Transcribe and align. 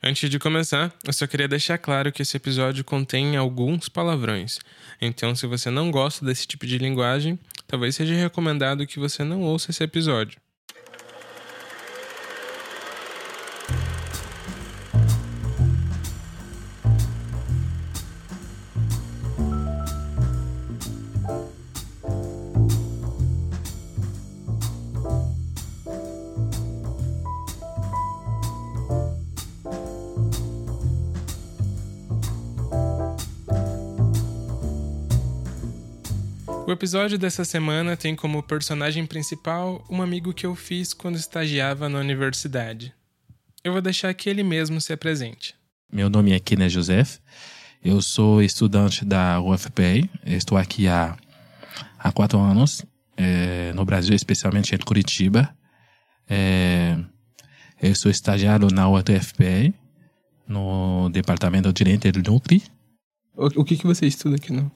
Antes 0.00 0.30
de 0.30 0.38
começar, 0.38 0.94
eu 1.04 1.12
só 1.12 1.26
queria 1.26 1.48
deixar 1.48 1.76
claro 1.76 2.12
que 2.12 2.22
esse 2.22 2.36
episódio 2.36 2.84
contém 2.84 3.36
alguns 3.36 3.88
palavrões. 3.88 4.60
Então, 5.00 5.34
se 5.34 5.44
você 5.44 5.70
não 5.70 5.90
gosta 5.90 6.24
desse 6.24 6.46
tipo 6.46 6.66
de 6.66 6.78
linguagem, 6.78 7.36
talvez 7.66 7.96
seja 7.96 8.14
recomendado 8.14 8.86
que 8.86 9.00
você 9.00 9.24
não 9.24 9.42
ouça 9.42 9.72
esse 9.72 9.82
episódio. 9.82 10.40
Episódio 36.78 37.18
dessa 37.18 37.44
semana 37.44 37.96
tem 37.96 38.14
como 38.14 38.40
personagem 38.40 39.04
principal 39.04 39.84
um 39.90 40.00
amigo 40.00 40.32
que 40.32 40.46
eu 40.46 40.54
fiz 40.54 40.94
quando 40.94 41.16
estagiava 41.16 41.88
na 41.88 41.98
universidade. 41.98 42.94
Eu 43.64 43.72
vou 43.72 43.82
deixar 43.82 44.14
que 44.14 44.30
ele 44.30 44.44
mesmo 44.44 44.80
se 44.80 44.92
apresente. 44.92 45.56
Meu 45.92 46.08
nome 46.08 46.32
é 46.32 46.38
Kine 46.38 46.68
Joseph. 46.68 47.18
Eu 47.84 48.00
sou 48.00 48.40
estudante 48.40 49.04
da 49.04 49.40
UFPI. 49.40 50.08
Estou 50.24 50.56
aqui 50.56 50.86
há, 50.86 51.16
há 51.98 52.12
quatro 52.12 52.38
anos, 52.38 52.86
é, 53.16 53.72
no 53.72 53.84
Brasil, 53.84 54.14
especialmente 54.14 54.72
em 54.72 54.78
Curitiba. 54.78 55.52
É, 56.30 56.96
eu 57.82 57.94
sou 57.96 58.08
estagiário 58.08 58.68
na 58.72 58.88
UFPI, 58.88 59.74
no 60.46 61.08
Departamento 61.08 61.72
de 61.72 61.84
Direito 61.84 62.12
do 62.12 62.30
Núcleo. 62.30 62.62
O, 63.40 63.64
que, 63.64 63.76
que 63.76 63.86
você 63.86 64.04
estuda 64.04 64.34
aqui, 64.34 64.52
não? 64.52 64.68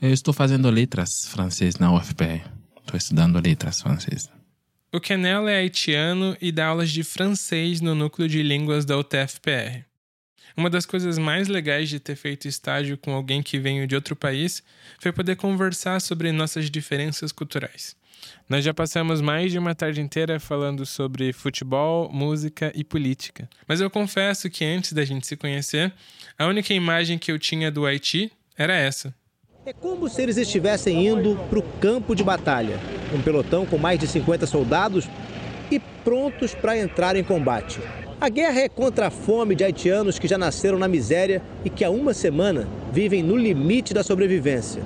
Eu 0.00 0.10
estou 0.10 0.32
fazendo 0.32 0.70
letras 0.70 1.28
francês 1.28 1.76
na 1.76 1.92
UFPR. 1.92 2.48
Estou 2.80 2.96
estudando 2.96 3.38
letras 3.38 3.82
francês. 3.82 4.30
O 4.90 4.98
Kenel 4.98 5.46
é 5.46 5.56
haitiano 5.56 6.34
e 6.40 6.50
dá 6.50 6.68
aulas 6.68 6.90
de 6.90 7.04
francês 7.04 7.82
no 7.82 7.94
núcleo 7.94 8.26
de 8.26 8.42
línguas 8.42 8.86
da 8.86 8.96
UTFPR. 8.96 9.84
Uma 10.56 10.70
das 10.70 10.86
coisas 10.86 11.18
mais 11.18 11.46
legais 11.46 11.90
de 11.90 12.00
ter 12.00 12.16
feito 12.16 12.48
estágio 12.48 12.96
com 12.96 13.12
alguém 13.12 13.42
que 13.42 13.58
veio 13.58 13.86
de 13.86 13.94
outro 13.94 14.16
país 14.16 14.62
foi 14.98 15.12
poder 15.12 15.36
conversar 15.36 16.00
sobre 16.00 16.32
nossas 16.32 16.70
diferenças 16.70 17.32
culturais. 17.32 17.94
Nós 18.48 18.64
já 18.64 18.72
passamos 18.72 19.20
mais 19.20 19.50
de 19.52 19.58
uma 19.58 19.74
tarde 19.74 20.00
inteira 20.00 20.38
falando 20.38 20.86
sobre 20.86 21.32
futebol, 21.32 22.10
música 22.12 22.72
e 22.74 22.84
política. 22.84 23.48
Mas 23.66 23.80
eu 23.80 23.90
confesso 23.90 24.48
que 24.48 24.64
antes 24.64 24.92
da 24.92 25.04
gente 25.04 25.26
se 25.26 25.36
conhecer, 25.36 25.92
a 26.38 26.46
única 26.46 26.72
imagem 26.72 27.18
que 27.18 27.32
eu 27.32 27.38
tinha 27.38 27.70
do 27.70 27.86
Haiti 27.86 28.32
era 28.56 28.74
essa. 28.74 29.14
É 29.64 29.72
como 29.72 30.08
se 30.08 30.22
eles 30.22 30.36
estivessem 30.36 31.08
indo 31.08 31.36
para 31.50 31.58
o 31.58 31.62
campo 31.80 32.14
de 32.14 32.22
batalha. 32.22 32.78
Um 33.12 33.20
pelotão 33.20 33.66
com 33.66 33.76
mais 33.76 33.98
de 33.98 34.06
50 34.06 34.46
soldados 34.46 35.08
e 35.70 35.80
prontos 36.04 36.54
para 36.54 36.78
entrar 36.78 37.16
em 37.16 37.24
combate. 37.24 37.80
A 38.20 38.28
guerra 38.28 38.60
é 38.60 38.68
contra 38.68 39.08
a 39.08 39.10
fome 39.10 39.54
de 39.54 39.62
haitianos 39.62 40.18
que 40.18 40.28
já 40.28 40.38
nasceram 40.38 40.78
na 40.78 40.88
miséria 40.88 41.42
e 41.64 41.68
que 41.68 41.84
há 41.84 41.90
uma 41.90 42.14
semana 42.14 42.66
vivem 42.90 43.22
no 43.22 43.36
limite 43.36 43.92
da 43.92 44.02
sobrevivência. 44.02 44.82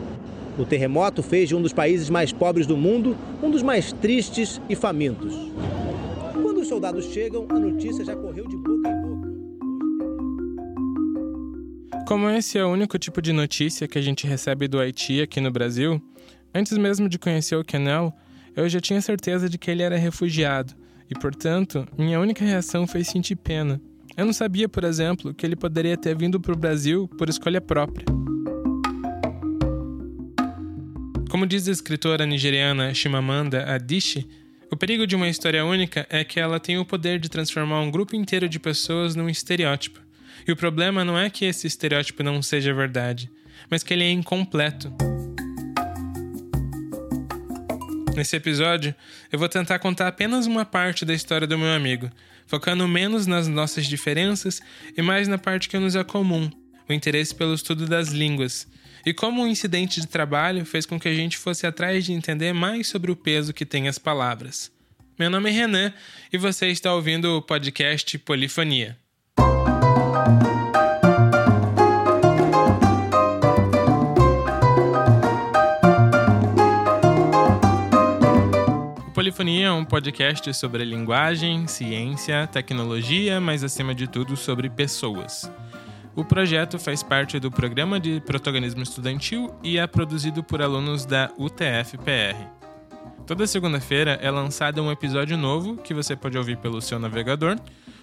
O 0.60 0.66
terremoto 0.66 1.22
fez 1.22 1.48
de 1.48 1.56
um 1.56 1.62
dos 1.62 1.72
países 1.72 2.10
mais 2.10 2.32
pobres 2.32 2.66
do 2.66 2.76
mundo 2.76 3.16
um 3.42 3.50
dos 3.50 3.62
mais 3.62 3.92
tristes 3.92 4.60
e 4.68 4.76
famintos. 4.76 5.34
Quando 6.34 6.60
os 6.60 6.68
soldados 6.68 7.06
chegam, 7.06 7.46
a 7.48 7.58
notícia 7.58 8.04
já 8.04 8.14
correu 8.14 8.46
de 8.46 8.58
boca 8.58 8.90
em 8.90 9.00
boca. 9.00 9.30
Como 12.06 12.28
esse 12.28 12.58
é 12.58 12.64
o 12.64 12.68
único 12.68 12.98
tipo 12.98 13.22
de 13.22 13.32
notícia 13.32 13.88
que 13.88 13.98
a 13.98 14.02
gente 14.02 14.26
recebe 14.26 14.68
do 14.68 14.78
Haiti 14.78 15.22
aqui 15.22 15.40
no 15.40 15.50
Brasil, 15.50 15.98
antes 16.54 16.76
mesmo 16.76 17.08
de 17.08 17.18
conhecer 17.18 17.56
o 17.56 17.64
Kenel, 17.64 18.12
eu 18.54 18.68
já 18.68 18.80
tinha 18.80 19.00
certeza 19.00 19.48
de 19.48 19.56
que 19.56 19.70
ele 19.70 19.82
era 19.82 19.96
refugiado 19.96 20.74
e, 21.10 21.14
portanto, 21.18 21.88
minha 21.96 22.20
única 22.20 22.44
reação 22.44 22.86
foi 22.86 23.02
sentir 23.02 23.36
pena. 23.36 23.80
Eu 24.14 24.26
não 24.26 24.32
sabia, 24.34 24.68
por 24.68 24.84
exemplo, 24.84 25.32
que 25.32 25.46
ele 25.46 25.56
poderia 25.56 25.96
ter 25.96 26.14
vindo 26.14 26.38
para 26.38 26.52
o 26.52 26.56
Brasil 26.56 27.08
por 27.16 27.30
escolha 27.30 27.62
própria. 27.62 28.19
Como 31.30 31.46
diz 31.46 31.68
a 31.68 31.70
escritora 31.70 32.26
nigeriana 32.26 32.92
Chimamanda 32.92 33.64
Adichie, 33.72 34.28
o 34.68 34.76
perigo 34.76 35.06
de 35.06 35.14
uma 35.14 35.28
história 35.28 35.64
única 35.64 36.04
é 36.10 36.24
que 36.24 36.40
ela 36.40 36.58
tem 36.58 36.76
o 36.76 36.84
poder 36.84 37.20
de 37.20 37.28
transformar 37.28 37.80
um 37.82 37.90
grupo 37.90 38.16
inteiro 38.16 38.48
de 38.48 38.58
pessoas 38.58 39.14
num 39.14 39.28
estereótipo. 39.28 40.00
E 40.46 40.50
o 40.50 40.56
problema 40.56 41.04
não 41.04 41.16
é 41.16 41.30
que 41.30 41.44
esse 41.44 41.68
estereótipo 41.68 42.24
não 42.24 42.42
seja 42.42 42.74
verdade, 42.74 43.30
mas 43.70 43.84
que 43.84 43.94
ele 43.94 44.02
é 44.02 44.10
incompleto. 44.10 44.92
Nesse 48.16 48.34
episódio, 48.34 48.92
eu 49.30 49.38
vou 49.38 49.48
tentar 49.48 49.78
contar 49.78 50.08
apenas 50.08 50.46
uma 50.46 50.64
parte 50.64 51.04
da 51.04 51.14
história 51.14 51.46
do 51.46 51.56
meu 51.56 51.72
amigo, 51.72 52.10
focando 52.44 52.88
menos 52.88 53.28
nas 53.28 53.46
nossas 53.46 53.86
diferenças 53.86 54.60
e 54.96 55.00
mais 55.00 55.28
na 55.28 55.38
parte 55.38 55.68
que 55.68 55.78
nos 55.78 55.94
é 55.94 56.02
comum, 56.02 56.50
o 56.88 56.92
interesse 56.92 57.32
pelo 57.32 57.54
estudo 57.54 57.86
das 57.86 58.08
línguas, 58.08 58.66
e 59.04 59.12
como 59.14 59.42
um 59.42 59.46
incidente 59.46 60.00
de 60.00 60.06
trabalho 60.06 60.64
fez 60.64 60.84
com 60.86 60.98
que 60.98 61.08
a 61.08 61.14
gente 61.14 61.38
fosse 61.38 61.66
atrás 61.66 62.04
de 62.04 62.12
entender 62.12 62.52
mais 62.52 62.88
sobre 62.88 63.10
o 63.10 63.16
peso 63.16 63.52
que 63.52 63.64
tem 63.64 63.88
as 63.88 63.98
palavras. 63.98 64.70
Meu 65.18 65.30
nome 65.30 65.50
é 65.50 65.52
Renan 65.52 65.92
e 66.32 66.38
você 66.38 66.68
está 66.68 66.94
ouvindo 66.94 67.36
o 67.36 67.42
podcast 67.42 68.18
Polifonia. 68.18 68.98
O 79.06 79.12
Polifonia 79.12 79.66
é 79.66 79.70
um 79.70 79.84
podcast 79.84 80.54
sobre 80.54 80.82
linguagem, 80.84 81.66
ciência, 81.66 82.46
tecnologia, 82.46 83.38
mas 83.38 83.62
acima 83.62 83.94
de 83.94 84.06
tudo 84.06 84.34
sobre 84.34 84.70
pessoas. 84.70 85.50
O 86.20 86.24
projeto 86.24 86.78
faz 86.78 87.02
parte 87.02 87.40
do 87.40 87.50
Programa 87.50 87.98
de 87.98 88.20
Protagonismo 88.20 88.82
Estudantil 88.82 89.54
e 89.62 89.78
é 89.78 89.86
produzido 89.86 90.44
por 90.44 90.60
alunos 90.60 91.06
da 91.06 91.32
UTF-PR. 91.38 92.36
Toda 93.26 93.46
segunda-feira 93.46 94.18
é 94.20 94.30
lançado 94.30 94.82
um 94.82 94.92
episódio 94.92 95.38
novo 95.38 95.78
que 95.78 95.94
você 95.94 96.14
pode 96.14 96.36
ouvir 96.36 96.58
pelo 96.58 96.82
seu 96.82 96.98
navegador 96.98 97.56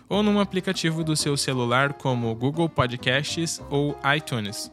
ou 0.10 0.24
num 0.24 0.40
aplicativo 0.40 1.04
do 1.04 1.16
seu 1.16 1.38
celular 1.38 1.94
como 1.94 2.34
Google 2.34 2.68
Podcasts 2.68 3.62
ou 3.70 3.96
iTunes. 4.16 4.72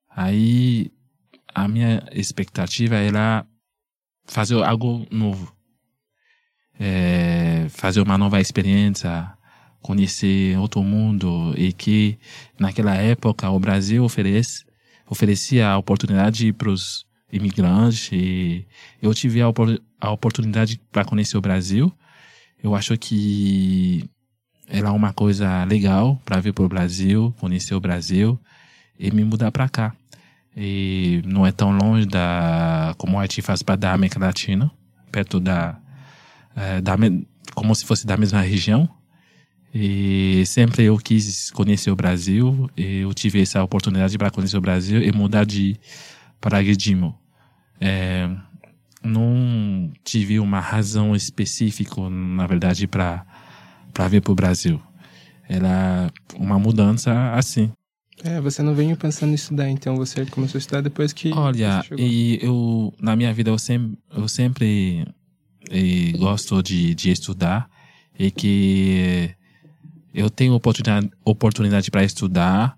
Aí 0.09 0.91
a 1.55 1.65
minha 1.65 2.05
expectativa 2.11 2.95
era 2.95 3.47
fazer 4.25 4.61
algo 4.61 5.07
novo. 5.09 5.55
É, 6.77 7.67
fazer 7.69 8.01
uma 8.01 8.17
nova 8.17 8.41
experiência, 8.41 9.31
conhecer 9.81 10.57
outro 10.57 10.83
mundo 10.83 11.53
e 11.57 11.71
que 11.71 12.19
naquela 12.59 12.95
época 12.95 13.49
o 13.49 13.59
Brasil 13.61 14.03
oferece, 14.03 14.65
oferecia 15.07 15.69
a 15.69 15.77
oportunidade 15.77 16.51
para 16.51 16.69
os 16.69 17.07
imigrante 17.31 18.65
eu 19.01 19.13
tive 19.13 19.41
a, 19.41 19.47
a 19.99 20.11
oportunidade 20.11 20.79
para 20.91 21.05
conhecer 21.05 21.37
o 21.37 21.41
Brasil. 21.41 21.91
Eu 22.61 22.75
acho 22.75 22.97
que 22.97 24.09
era 24.67 24.91
uma 24.91 25.13
coisa 25.13 25.63
legal 25.63 26.21
para 26.25 26.39
vir 26.39 26.53
para 26.53 26.65
o 26.65 26.69
Brasil, 26.69 27.33
conhecer 27.39 27.73
o 27.73 27.79
Brasil 27.79 28.39
e 28.99 29.11
me 29.11 29.23
mudar 29.23 29.51
para 29.51 29.69
cá. 29.69 29.95
e 30.55 31.21
não 31.25 31.45
é 31.45 31.51
tão 31.51 31.71
longe 31.71 32.05
da 32.05 32.93
como 32.97 33.17
o 33.17 33.19
Haiti 33.19 33.41
faz 33.41 33.63
parte 33.63 33.81
da 33.81 33.93
América 33.93 34.19
Latina, 34.19 34.69
perto 35.11 35.39
da, 35.39 35.79
é, 36.55 36.81
da 36.81 36.95
como 37.55 37.73
se 37.73 37.85
fosse 37.85 38.05
da 38.05 38.17
mesma 38.17 38.41
região. 38.41 38.89
E 39.73 40.43
sempre 40.47 40.83
eu 40.85 40.97
quis 40.97 41.51
conhecer 41.51 41.91
o 41.91 41.95
Brasil, 41.95 42.69
eu 42.75 43.13
tive 43.13 43.41
essa 43.41 43.63
oportunidade 43.63 44.17
para 44.17 44.31
conhecer 44.31 44.57
o 44.57 44.61
Brasil 44.61 45.01
e 45.01 45.11
mudar 45.11 45.45
de 45.45 45.79
paradigma. 46.39 47.15
É, 47.79 48.29
não 49.03 49.91
tive 50.03 50.39
uma 50.39 50.59
razão 50.59 51.15
específica, 51.15 52.09
na 52.09 52.45
verdade, 52.47 52.87
para 52.87 53.25
para 53.93 54.07
vir 54.07 54.21
para 54.21 54.31
o 54.31 54.35
Brasil. 54.35 54.81
Era 55.47 56.11
uma 56.35 56.59
mudança 56.59 57.33
assim. 57.33 57.71
É, 58.23 58.39
você 58.41 58.61
não 58.61 58.75
veio 58.75 58.95
pensando 58.97 59.31
em 59.31 59.35
estudar, 59.35 59.69
então 59.69 59.95
você 59.95 60.25
começou 60.25 60.57
a 60.57 60.59
estudar 60.59 60.81
depois 60.81 61.13
que. 61.13 61.31
Olha, 61.33 61.83
e 61.97 62.37
eu 62.41 62.93
na 62.99 63.15
minha 63.15 63.33
vida 63.33 63.49
eu 63.49 63.57
sempre 63.57 63.97
eu 64.15 64.27
sempre 64.27 65.07
e, 65.71 66.11
gosto 66.17 66.61
de, 66.61 66.93
de 66.93 67.11
estudar 67.11 67.69
e 68.17 68.29
que 68.29 69.33
eu 70.13 70.29
tenho 70.29 70.53
oportunidade 70.53 71.09
oportunidade 71.23 71.89
para 71.89 72.03
estudar 72.03 72.77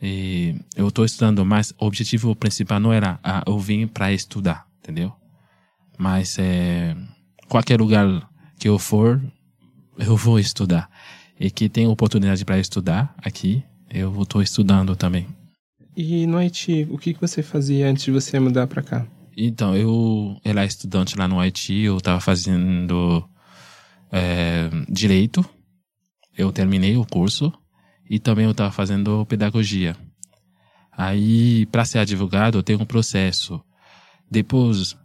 e 0.00 0.54
eu 0.76 0.88
estou 0.88 1.04
estudando, 1.04 1.44
mas 1.44 1.72
o 1.78 1.86
objetivo 1.86 2.34
principal 2.36 2.78
não 2.78 2.92
era 2.92 3.18
ah, 3.22 3.42
eu 3.46 3.58
vim 3.58 3.86
para 3.86 4.12
estudar, 4.12 4.66
entendeu? 4.78 5.12
Mas 5.98 6.38
é, 6.38 6.96
qualquer 7.48 7.80
lugar 7.80 8.30
que 8.58 8.68
eu 8.68 8.78
for, 8.78 9.20
eu 9.98 10.16
vou 10.16 10.38
estudar. 10.38 10.88
E 11.38 11.50
que 11.50 11.68
tem 11.68 11.86
oportunidade 11.86 12.44
para 12.44 12.58
estudar 12.58 13.14
aqui, 13.18 13.62
eu 13.90 14.22
estou 14.22 14.42
estudando 14.42 14.94
também. 14.94 15.26
E 15.96 16.26
no 16.26 16.36
Haiti, 16.36 16.86
o 16.90 16.98
que 16.98 17.16
você 17.20 17.42
fazia 17.42 17.88
antes 17.88 18.04
de 18.04 18.12
você 18.12 18.38
mudar 18.38 18.68
para 18.68 18.82
cá? 18.82 19.06
Então, 19.36 19.76
eu 19.76 20.36
era 20.44 20.64
estudante 20.64 21.16
lá 21.16 21.26
no 21.26 21.40
Haiti, 21.40 21.74
eu 21.74 21.96
estava 21.96 22.20
fazendo 22.20 23.28
é, 24.10 24.68
direito, 24.88 25.44
eu 26.36 26.52
terminei 26.52 26.96
o 26.96 27.04
curso 27.04 27.52
e 28.08 28.18
também 28.18 28.44
eu 28.44 28.52
estava 28.52 28.70
fazendo 28.70 29.24
pedagogia. 29.26 29.96
Aí, 30.92 31.66
para 31.66 31.84
ser 31.84 31.98
advogado, 31.98 32.62
tem 32.62 32.76
um 32.76 32.84
processo. 32.84 33.62
Depois 34.30 34.96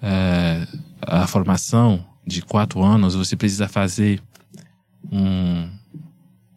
é, 0.00 0.66
a 1.02 1.26
formação 1.26 2.04
de 2.26 2.42
quatro 2.42 2.82
anos, 2.82 3.14
você 3.14 3.36
precisa 3.36 3.68
fazer 3.68 4.22
um, 5.10 5.70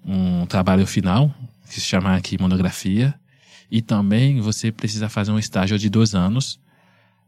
um 0.05 0.45
trabalho 0.45 0.87
final, 0.87 1.33
que 1.67 1.75
se 1.75 1.81
chama 1.81 2.15
aqui 2.15 2.39
monografia, 2.39 3.13
e 3.69 3.81
também 3.81 4.41
você 4.41 4.71
precisa 4.71 5.09
fazer 5.09 5.31
um 5.31 5.39
estágio 5.39 5.77
de 5.77 5.89
dois 5.89 6.15
anos 6.15 6.59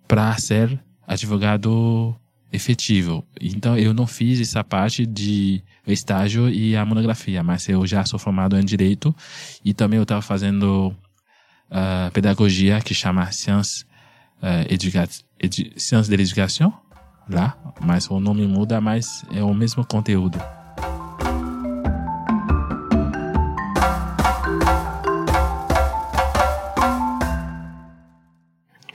para 0.07 0.36
ser 0.38 0.80
advogado 1.06 2.16
efetivo. 2.51 3.25
Então 3.39 3.77
eu 3.77 3.94
não 3.94 4.06
fiz 4.06 4.39
essa 4.39 4.63
parte 4.63 5.06
de 5.06 5.63
estágio 5.88 6.50
e 6.50 6.75
a 6.75 6.86
monografia, 6.86 7.44
mas 7.44 7.68
eu 7.69 7.86
já 7.88 8.06
sou 8.06 8.19
formado 8.19 8.57
em 8.57 8.65
direito 8.65 9.15
e 9.63 9.74
também 9.74 9.98
eu 9.98 10.03
estava 10.03 10.21
fazendo 10.21 10.94
uh, 11.69 12.12
pedagogia 12.12 12.81
que 12.81 12.94
chama 12.94 13.31
Sciences 13.31 13.86
uh, 14.42 14.65
educa 14.69 15.07
edu 15.39 15.71
Sciences 15.77 16.09
de 16.09 16.15
l'Éducation 16.18 16.71
lá, 17.30 17.57
mas 17.80 18.09
o 18.09 18.19
nome 18.19 18.45
muda, 18.45 18.81
mas 18.81 19.24
é 19.31 19.44
o 19.44 19.54
mesmo 19.54 19.86
conteúdo. 19.86 20.39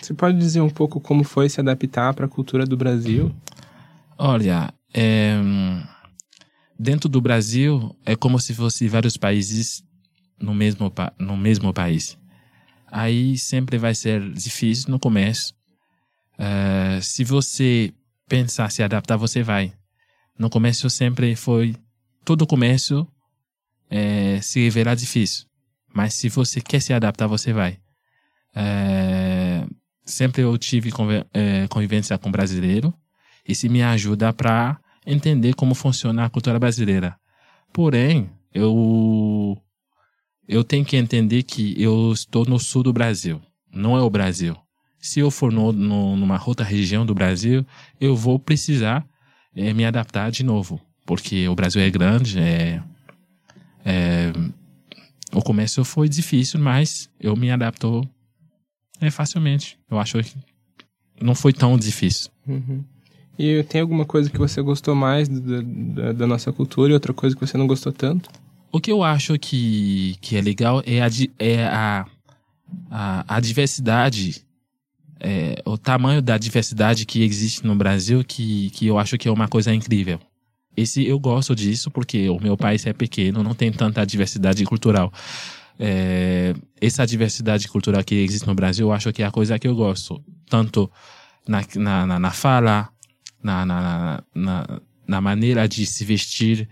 Você 0.07 0.15
pode 0.15 0.39
dizer 0.39 0.61
um 0.61 0.71
pouco 0.71 1.01
como 1.01 1.25
foi 1.25 1.49
se 1.49 1.59
adaptar 1.59 2.15
para 2.15 2.27
a 2.27 2.29
cultura 2.29 2.65
do 2.65 2.77
Brasil? 2.77 3.35
Olha, 4.17 4.73
é, 4.95 5.35
dentro 6.79 7.09
do 7.09 7.21
Brasil 7.21 7.93
é 8.07 8.15
como 8.15 8.39
se 8.39 8.55
fosse 8.55 8.87
vários 8.87 9.17
países 9.17 9.83
no 10.39 10.55
mesmo, 10.55 10.93
no 11.19 11.37
mesmo 11.37 11.73
país. 11.73 12.17
Aí 12.87 13.37
sempre 13.37 13.79
vai 13.79 13.97
ser 13.97 14.33
difícil 14.33 14.93
no 14.93 15.01
começo. 15.01 15.53
É, 16.39 17.01
se 17.03 17.25
você 17.25 17.93
pensar 18.29 18.71
se 18.71 18.85
adaptar, 18.85 19.17
você 19.17 19.43
vai. 19.43 19.73
No 20.39 20.49
começo 20.49 20.89
sempre 20.89 21.35
foi. 21.35 21.75
Todo 22.25 22.47
começo 22.47 23.05
é, 23.91 24.41
se 24.41 24.61
revelar 24.61 24.95
difícil. 24.95 25.47
Mas 25.93 26.15
se 26.15 26.29
você 26.29 26.61
quer 26.61 26.79
se 26.81 26.93
adaptar, 26.93 27.27
você 27.27 27.53
vai. 27.53 27.81
É, 28.55 29.36
sempre 30.07 30.43
eu 30.43 30.57
tive 30.57 30.91
é, 31.35 31.67
convivência 31.69 32.17
com 32.17 32.31
brasileiro. 32.31 32.95
Isso 33.47 33.69
me 33.69 33.83
ajuda 33.83 34.33
para 34.33 34.79
entender 35.05 35.55
como 35.55 35.75
funciona 35.75 36.25
a 36.25 36.31
cultura 36.31 36.59
brasileira. 36.59 37.17
Porém, 37.73 38.31
eu 38.55 39.61
eu 40.49 40.63
tenho 40.63 40.85
que 40.85 40.97
entender 40.97 41.43
que 41.43 41.75
eu 41.81 42.13
estou 42.13 42.47
no 42.47 42.59
sul 42.59 42.85
do 42.85 42.93
Brasil, 42.93 43.43
não 43.73 43.97
é 43.97 44.01
o 44.01 44.09
Brasil. 44.09 44.57
Se 44.99 45.19
eu 45.19 45.31
for 45.31 45.53
no, 45.53 45.73
no, 45.73 46.17
numa 46.17 46.41
outra 46.47 46.65
região 46.65 47.05
do 47.05 47.15
Brasil, 47.15 47.67
eu 48.01 48.15
vou 48.15 48.39
precisar 48.39 49.05
é, 49.55 49.73
me 49.73 49.85
adaptar 49.85 50.31
de 50.31 50.45
novo, 50.45 50.81
porque 51.05 51.49
o 51.49 51.55
Brasil 51.55 51.83
é 51.83 51.91
grande, 51.91 52.39
é, 52.39 52.83
é, 53.85 54.33
o 55.33 55.43
começo 55.43 55.85
foi 55.85 56.09
difícil, 56.09 56.61
mas 56.61 57.11
eu 57.19 57.37
me 57.37 57.51
adaptou 57.51 58.09
é, 59.01 59.11
facilmente. 59.11 59.79
Eu 59.91 59.99
acho 59.99 60.23
que 60.23 60.35
não 61.21 61.35
foi 61.35 61.53
tão 61.53 61.77
difícil. 61.77 62.31
Uhum. 62.47 62.85
E 63.39 63.63
tem 63.65 63.81
alguma 63.83 64.05
coisa 64.05 64.31
que 64.31 64.39
você 64.39 64.63
gostou 64.63 64.95
mais 64.95 65.29
da, 65.29 65.61
da, 65.63 66.13
da, 66.13 66.27
nossa 66.27 66.53
cultura 66.53 66.91
e 66.91 66.95
outra 66.95 67.13
coisa 67.13 67.37
que 67.37 67.47
você 67.47 67.59
não 67.59 67.67
gostou 67.67 67.93
tanto? 67.93 68.31
O 68.73 68.81
que 68.81 68.91
eu 68.91 69.03
acho 69.03 69.39
que, 69.39 70.17
que 70.21 70.37
é 70.37 70.41
legal 70.41 70.83
é 70.87 71.03
a, 71.03 71.09
é 71.39 71.65
a, 71.65 72.07
a, 72.91 73.37
a 73.37 73.41
diversidade, 73.41 74.43
é, 75.21 75.63
o 75.67 75.77
tamanho 75.77 76.23
da 76.23 76.39
diversidade 76.39 77.05
que 77.05 77.23
existe 77.23 77.67
no 77.67 77.75
Brasil, 77.75 78.25
que, 78.25 78.71
que 78.71 78.87
eu 78.87 78.99
acho 78.99 79.19
que 79.19 79.29
é 79.29 79.31
uma 79.31 79.49
coisa 79.49 79.73
incrível. 79.75 80.19
Esse 80.75 81.07
eu 81.07 81.19
gosto 81.19 81.55
disso 81.55 81.91
porque 81.91 82.29
o 82.29 82.41
meu 82.41 82.57
país 82.57 82.87
é 82.87 82.93
pequeno, 82.93 83.43
não 83.43 83.55
tem 83.55 83.73
tanta 83.73 84.05
diversidade 84.05 84.65
cultural 84.65 85.13
é, 85.79 86.55
essa 86.81 87.07
diversidade 87.07 87.69
cultural 87.69 88.03
que 88.03 88.15
existe 88.15 88.47
no 88.47 88.55
Brasil, 88.55 88.87
eu 88.87 88.93
acho 88.93 89.13
que 89.13 89.23
é 89.23 89.27
a 89.27 89.31
coisa 89.31 89.59
que 89.59 89.69
eu 89.69 89.75
gosto. 89.75 90.23
Tanto 90.49 90.91
na, 91.47 91.63
na, 91.77 92.07
na, 92.07 92.19
na 92.19 92.31
fala, 92.31 92.89
na, 93.43 93.67
na, 93.67 94.25
na, 94.35 94.81
na 95.07 95.21
maneira 95.21 95.69
de 95.69 95.87
se 95.87 96.05
vestir, 96.05 96.69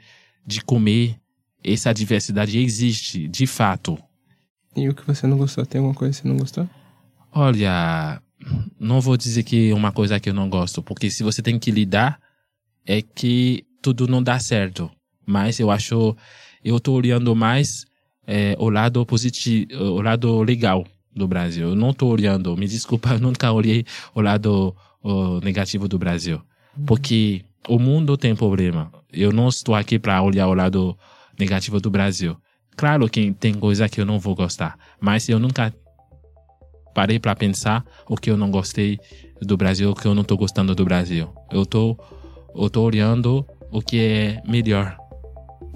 de 0.46 0.61
comer. 0.62 1.18
Essa 1.62 1.94
diversidade 1.94 2.58
existe, 2.58 3.26
de 3.26 3.46
fato. 3.46 3.99
E 4.76 4.88
o 4.88 4.94
que 4.94 5.06
você 5.06 5.26
não 5.26 5.38
gostou? 5.38 5.64
Tem 5.64 5.78
alguma 5.78 5.94
coisa 5.94 6.12
que 6.12 6.23
você 6.23 6.28
não 6.28 6.37
gostou? 6.37 6.68
Olha, 7.32 8.20
não 8.78 9.00
vou 9.00 9.16
dizer 9.16 9.42
que 9.44 9.70
é 9.70 9.75
uma 9.75 9.90
coisa 9.90 10.20
que 10.20 10.28
eu 10.28 10.34
não 10.34 10.50
gosto, 10.50 10.82
porque 10.82 11.11
se 11.11 11.23
você 11.23 11.40
tem 11.40 11.58
que 11.58 11.70
lidar, 11.70 12.20
é 12.84 13.00
que 13.00 13.64
tudo 13.80 14.06
não 14.06 14.23
dá 14.23 14.38
certo. 14.38 14.90
Mas 15.26 15.58
eu 15.58 15.70
acho, 15.70 16.14
eu 16.62 16.78
tô 16.78 16.92
olhando 16.92 17.34
mais 17.34 17.87
é, 18.26 18.57
o 18.59 18.71
lado 18.71 19.04
positivo, 19.04 19.75
o 19.75 20.00
lado 20.00 20.43
legal 20.43 20.85
do 21.14 21.28
Brasil. 21.28 21.69
Eu 21.69 21.76
não 21.76 21.90
estou 21.90 22.11
olhando, 22.11 22.57
me 22.57 22.66
desculpa, 22.66 23.11
eu 23.14 23.21
nunca 23.21 23.52
olhei 23.52 23.85
o 24.14 24.21
lado 24.21 24.75
o 25.02 25.38
negativo 25.40 25.87
do 25.87 25.99
Brasil. 25.99 26.40
Porque 26.87 27.45
o 27.69 27.78
mundo 27.78 28.16
tem 28.16 28.35
problema. 28.35 28.90
Eu 29.12 29.33
não 29.33 29.49
estou 29.49 29.75
aqui 29.75 29.99
para 29.99 30.21
olhar 30.23 30.49
o 30.49 30.54
lado 30.54 30.97
negativo 31.38 31.78
do 31.78 31.90
Brasil. 31.90 32.37
Claro 32.76 33.09
que 33.09 33.33
tem 33.33 33.54
coisa 33.54 33.88
que 33.88 34.00
eu 34.00 34.07
não 34.07 34.19
vou 34.19 34.35
gostar, 34.35 34.76
mas 35.00 35.28
eu 35.28 35.38
nunca 35.38 35.73
parei 36.93 37.19
para 37.19 37.37
pensar 37.37 37.85
o 38.09 38.16
que 38.16 38.31
eu 38.31 38.37
não 38.37 38.50
gostei 38.50 38.99
do 39.40 39.57
Brasil, 39.57 39.90
o 39.90 39.95
que 39.95 40.07
eu 40.07 40.14
não 40.14 40.23
estou 40.23 40.37
gostando 40.37 40.75
do 40.75 40.85
Brasil. 40.85 41.33
Eu 41.52 41.64
tô, 41.64 41.97
eu 42.54 42.69
tô 42.71 42.83
olhando 42.83 43.47
o 43.71 43.81
que 43.81 43.99
é 44.00 44.43
melhor 44.49 44.97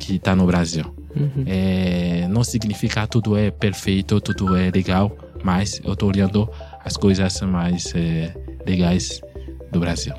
que 0.00 0.16
está 0.16 0.34
no 0.34 0.46
Brasil. 0.46 0.97
Uhum. 1.18 1.44
É, 1.46 2.26
não 2.28 2.44
significa 2.44 3.06
tudo 3.06 3.36
é 3.36 3.50
perfeito, 3.50 4.20
tudo 4.20 4.56
é 4.56 4.70
legal, 4.70 5.16
mas 5.42 5.80
eu 5.84 5.92
estou 5.92 6.08
olhando 6.08 6.48
as 6.84 6.96
coisas 6.96 7.40
mais 7.42 7.92
é, 7.94 8.34
legais 8.66 9.20
do 9.70 9.80
Brasil. 9.80 10.14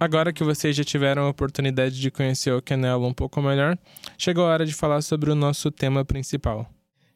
Agora 0.00 0.32
que 0.32 0.44
vocês 0.44 0.76
já 0.76 0.84
tiveram 0.84 1.24
a 1.24 1.28
oportunidade 1.28 2.00
de 2.00 2.10
conhecer 2.10 2.52
o 2.52 2.62
Canelo 2.62 3.06
um 3.06 3.12
pouco 3.12 3.42
melhor, 3.42 3.76
chegou 4.16 4.46
a 4.46 4.50
hora 4.50 4.64
de 4.64 4.72
falar 4.72 5.02
sobre 5.02 5.30
o 5.30 5.34
nosso 5.34 5.72
tema 5.72 6.04
principal. 6.04 6.70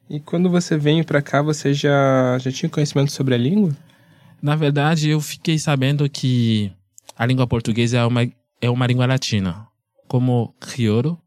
E 0.09 0.19
quando 0.19 0.49
você 0.49 0.77
veio 0.77 1.05
para 1.05 1.21
cá, 1.21 1.41
você 1.41 1.73
já, 1.73 2.37
já 2.39 2.51
tinha 2.51 2.69
conhecimento 2.69 3.11
sobre 3.11 3.33
a 3.35 3.37
língua? 3.37 3.75
Na 4.41 4.55
verdade, 4.55 5.09
eu 5.09 5.21
fiquei 5.21 5.57
sabendo 5.57 6.09
que 6.09 6.71
a 7.15 7.25
língua 7.25 7.47
portuguesa 7.47 7.97
é 7.97 8.05
uma, 8.05 8.29
é 8.61 8.69
uma 8.69 8.85
língua 8.85 9.05
latina. 9.05 9.67
Como 10.07 10.53
crioulo 10.59 11.19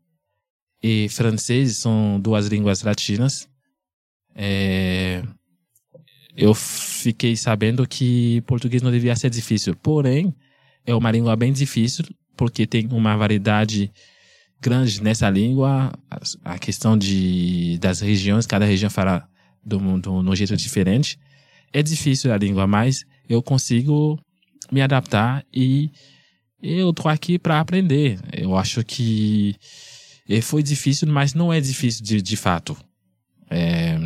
e 0.83 1.09
francês 1.09 1.79
são 1.79 2.21
duas 2.21 2.47
línguas 2.47 2.83
latinas, 2.83 3.49
é, 4.35 5.23
eu 6.37 6.53
fiquei 6.53 7.35
sabendo 7.35 7.89
que 7.89 8.43
português 8.43 8.83
não 8.83 8.91
devia 8.91 9.17
ser 9.17 9.31
difícil. 9.31 9.75
Porém, 9.75 10.35
é 10.85 10.95
uma 10.95 11.11
língua 11.11 11.35
bem 11.35 11.53
difícil, 11.53 12.05
porque 12.37 12.67
tem 12.67 12.87
uma 12.93 13.17
variedade 13.17 13.91
grande 14.61 15.03
nessa 15.03 15.29
língua. 15.31 15.93
A 16.45 16.59
questão 16.59 16.97
de, 16.97 17.79
das 17.79 18.01
regiões, 18.01 18.47
cada 18.47 18.65
região 18.65 18.91
fala 18.91 19.29
do, 19.65 19.81
no 19.81 20.35
jeito 20.35 20.57
diferente. 20.57 21.19
É 21.73 21.83
difícil 21.83 22.33
a 22.33 22.37
língua, 22.37 22.67
mas 22.67 23.05
eu 23.29 23.43
consigo 23.43 24.19
me 24.71 24.81
adaptar 24.81 25.45
e 25.53 25.91
eu 26.63 26.93
tô 26.93 27.09
aqui 27.09 27.39
para 27.39 27.61
aprender. 27.61 28.19
Eu 28.33 28.57
acho 28.57 28.85
que 28.85 29.55
foi 30.43 30.63
difícil, 30.63 31.09
mas 31.09 31.35
não 31.35 31.53
é 31.53 31.61
difícil 31.61 32.05
de, 32.05 32.23
de 32.23 32.37
fato. 32.37 32.77
É, 33.49 33.97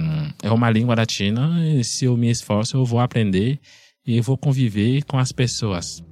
é 0.42 0.50
uma 0.50 0.70
língua 0.70 0.94
latina 0.94 1.82
se 1.82 2.04
eu 2.04 2.16
me 2.16 2.30
esforço, 2.30 2.76
eu 2.76 2.84
vou 2.84 3.00
aprender 3.00 3.58
e 4.06 4.20
vou 4.20 4.36
conviver 4.36 5.04
com 5.04 5.18
as 5.18 5.32
pessoas. 5.32 6.02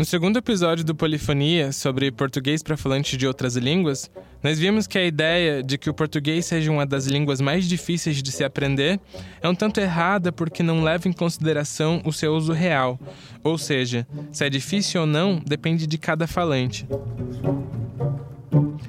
No 0.00 0.06
segundo 0.06 0.38
episódio 0.38 0.82
do 0.82 0.94
Polifonia, 0.94 1.72
sobre 1.72 2.10
português 2.10 2.62
para 2.62 2.74
falantes 2.74 3.18
de 3.18 3.26
outras 3.26 3.54
línguas, 3.54 4.10
nós 4.42 4.58
vimos 4.58 4.86
que 4.86 4.96
a 4.96 5.04
ideia 5.04 5.62
de 5.62 5.76
que 5.76 5.90
o 5.90 5.94
português 5.94 6.46
seja 6.46 6.72
uma 6.72 6.86
das 6.86 7.04
línguas 7.04 7.38
mais 7.38 7.68
difíceis 7.68 8.22
de 8.22 8.32
se 8.32 8.42
aprender 8.42 8.98
é 9.42 9.46
um 9.46 9.54
tanto 9.54 9.78
errada 9.78 10.32
porque 10.32 10.62
não 10.62 10.82
leva 10.82 11.06
em 11.06 11.12
consideração 11.12 12.00
o 12.02 12.14
seu 12.14 12.34
uso 12.34 12.54
real. 12.54 12.98
Ou 13.44 13.58
seja, 13.58 14.06
se 14.32 14.42
é 14.42 14.48
difícil 14.48 15.02
ou 15.02 15.06
não 15.06 15.38
depende 15.38 15.86
de 15.86 15.98
cada 15.98 16.26
falante. 16.26 16.88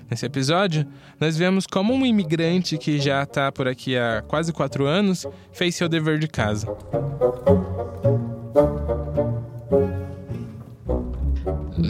Nesse 0.09 0.25
episódio, 0.25 0.87
nós 1.19 1.35
vemos 1.35 1.67
como 1.67 1.93
um 1.93 2.05
imigrante 2.05 2.77
que 2.77 3.01
já 3.01 3.23
está 3.23 3.51
por 3.51 3.67
aqui 3.67 3.97
há 3.97 4.23
quase 4.25 4.53
quatro 4.53 4.85
anos 4.85 5.27
fez 5.51 5.75
seu 5.75 5.89
dever 5.89 6.19
de 6.19 6.29
casa. 6.29 6.73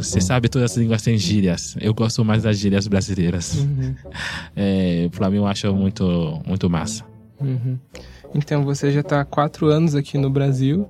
Você 0.04 0.22
sabe, 0.22 0.50
todas 0.50 0.72
as 0.72 0.78
línguas 0.78 1.02
têm 1.02 1.18
gírias. 1.18 1.76
Eu 1.80 1.94
gosto 1.94 2.24
mais 2.26 2.44
das 2.44 2.58
gírias 2.58 2.88
brasileiras. 2.88 3.56
Uhum. 3.56 3.96
É, 4.54 5.10
pra 5.10 5.30
mim, 5.30 5.38
eu 5.38 5.48
acho 5.48 5.74
muito, 5.74 6.42
muito 6.46 6.70
massa. 6.70 7.06
Uhum. 7.40 7.78
Então, 8.36 8.64
você 8.64 8.92
já 8.92 9.00
está 9.00 9.22
há 9.22 9.26
quatro 9.26 9.68
anos 9.68 9.96
aqui 9.96 10.18
no 10.18 10.30
Brasil. 10.30 10.88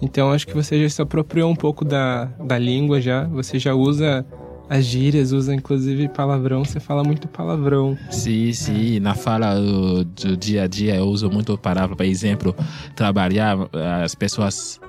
Então, 0.00 0.30
acho 0.30 0.46
que 0.46 0.54
você 0.54 0.80
já 0.82 0.88
se 0.88 1.02
apropriou 1.02 1.50
um 1.50 1.56
pouco 1.56 1.84
da, 1.84 2.26
da 2.44 2.56
língua 2.56 3.00
já. 3.00 3.24
Você 3.24 3.58
já 3.58 3.74
usa 3.74 4.24
as 4.68 4.84
gírias, 4.84 5.32
usa 5.32 5.52
inclusive 5.52 6.08
palavrão. 6.08 6.64
Você 6.64 6.78
fala 6.78 7.02
muito 7.02 7.26
palavrão. 7.26 7.98
Sim, 8.10 8.52
sim. 8.52 9.00
Na 9.00 9.14
fala 9.14 9.56
do, 9.56 10.04
do 10.04 10.36
dia 10.36 10.62
a 10.62 10.66
dia, 10.68 10.94
eu 10.94 11.06
uso 11.06 11.28
muito 11.28 11.58
palavra. 11.58 11.96
Por 11.96 12.06
exemplo, 12.06 12.54
trabalhar, 12.94 13.56
as 14.04 14.14
pessoas 14.14 14.80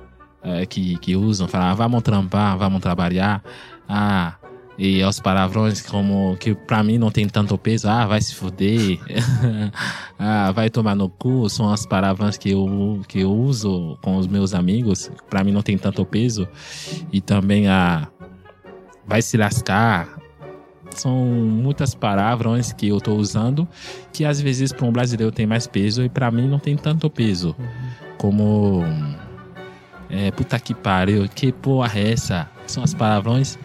é, 0.43 0.65
que, 0.65 0.98
que 0.98 1.15
usam, 1.15 1.48
falam, 1.48 1.67
ah, 1.67 1.74
vamos 1.74 2.01
trampar, 2.01 2.57
vamos 2.57 2.81
trabalhar. 2.81 3.43
Ah, 3.88 4.36
e 4.77 5.03
os 5.03 5.19
palavrões 5.19 5.81
como 5.81 6.36
que 6.38 6.55
para 6.55 6.81
mim 6.81 6.98
não 6.98 7.12
tem 7.12 7.27
tanto 7.27 7.57
peso, 7.57 7.88
ah, 7.88 8.07
vai 8.07 8.19
se 8.19 8.33
fuder, 8.33 9.00
ah, 10.17 10.51
vai 10.51 10.69
tomar 10.69 10.95
no 10.95 11.07
cu, 11.07 11.48
são 11.50 11.71
as 11.71 11.86
palavras 11.86 12.38
que 12.38 12.50
eu, 12.50 13.01
que 13.07 13.19
eu 13.19 13.31
uso 13.31 13.98
com 14.01 14.17
os 14.17 14.25
meus 14.25 14.53
amigos, 14.53 15.12
para 15.29 15.43
mim 15.43 15.51
não 15.51 15.62
tem 15.62 15.77
tanto 15.77 16.03
peso. 16.05 16.48
E 17.12 17.21
também 17.21 17.67
a 17.67 18.07
ah, 18.10 18.25
vai 19.05 19.21
se 19.21 19.38
lascar. 19.38 20.19
São 20.91 21.15
muitas 21.15 21.95
palavras 21.95 22.74
que 22.74 22.88
eu 22.88 22.98
estou 22.98 23.17
usando 23.17 23.67
que 24.12 24.25
às 24.25 24.41
vezes 24.41 24.74
para 24.74 24.86
um 24.86 24.91
brasileiro 24.91 25.31
tem 25.31 25.45
mais 25.45 25.65
peso 25.65 26.03
e 26.03 26.10
para 26.10 26.29
mim 26.31 26.48
não 26.48 26.60
tem 26.60 26.75
tanto 26.75 27.10
peso. 27.10 27.55
Como 28.17 28.83
é, 30.12 30.30
puta 30.32 30.60
que 30.60 30.74
pariu, 30.74 31.27
que 31.34 31.51
porra 31.51 32.00
é 32.00 32.12
essa? 32.12 32.50
São 32.68 32.84
as 32.84 32.94
palavrões 32.94 33.58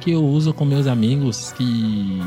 que 0.00 0.10
eu 0.10 0.24
uso 0.24 0.52
com 0.52 0.64
meus 0.64 0.88
amigos 0.88 1.52
que 1.52 2.20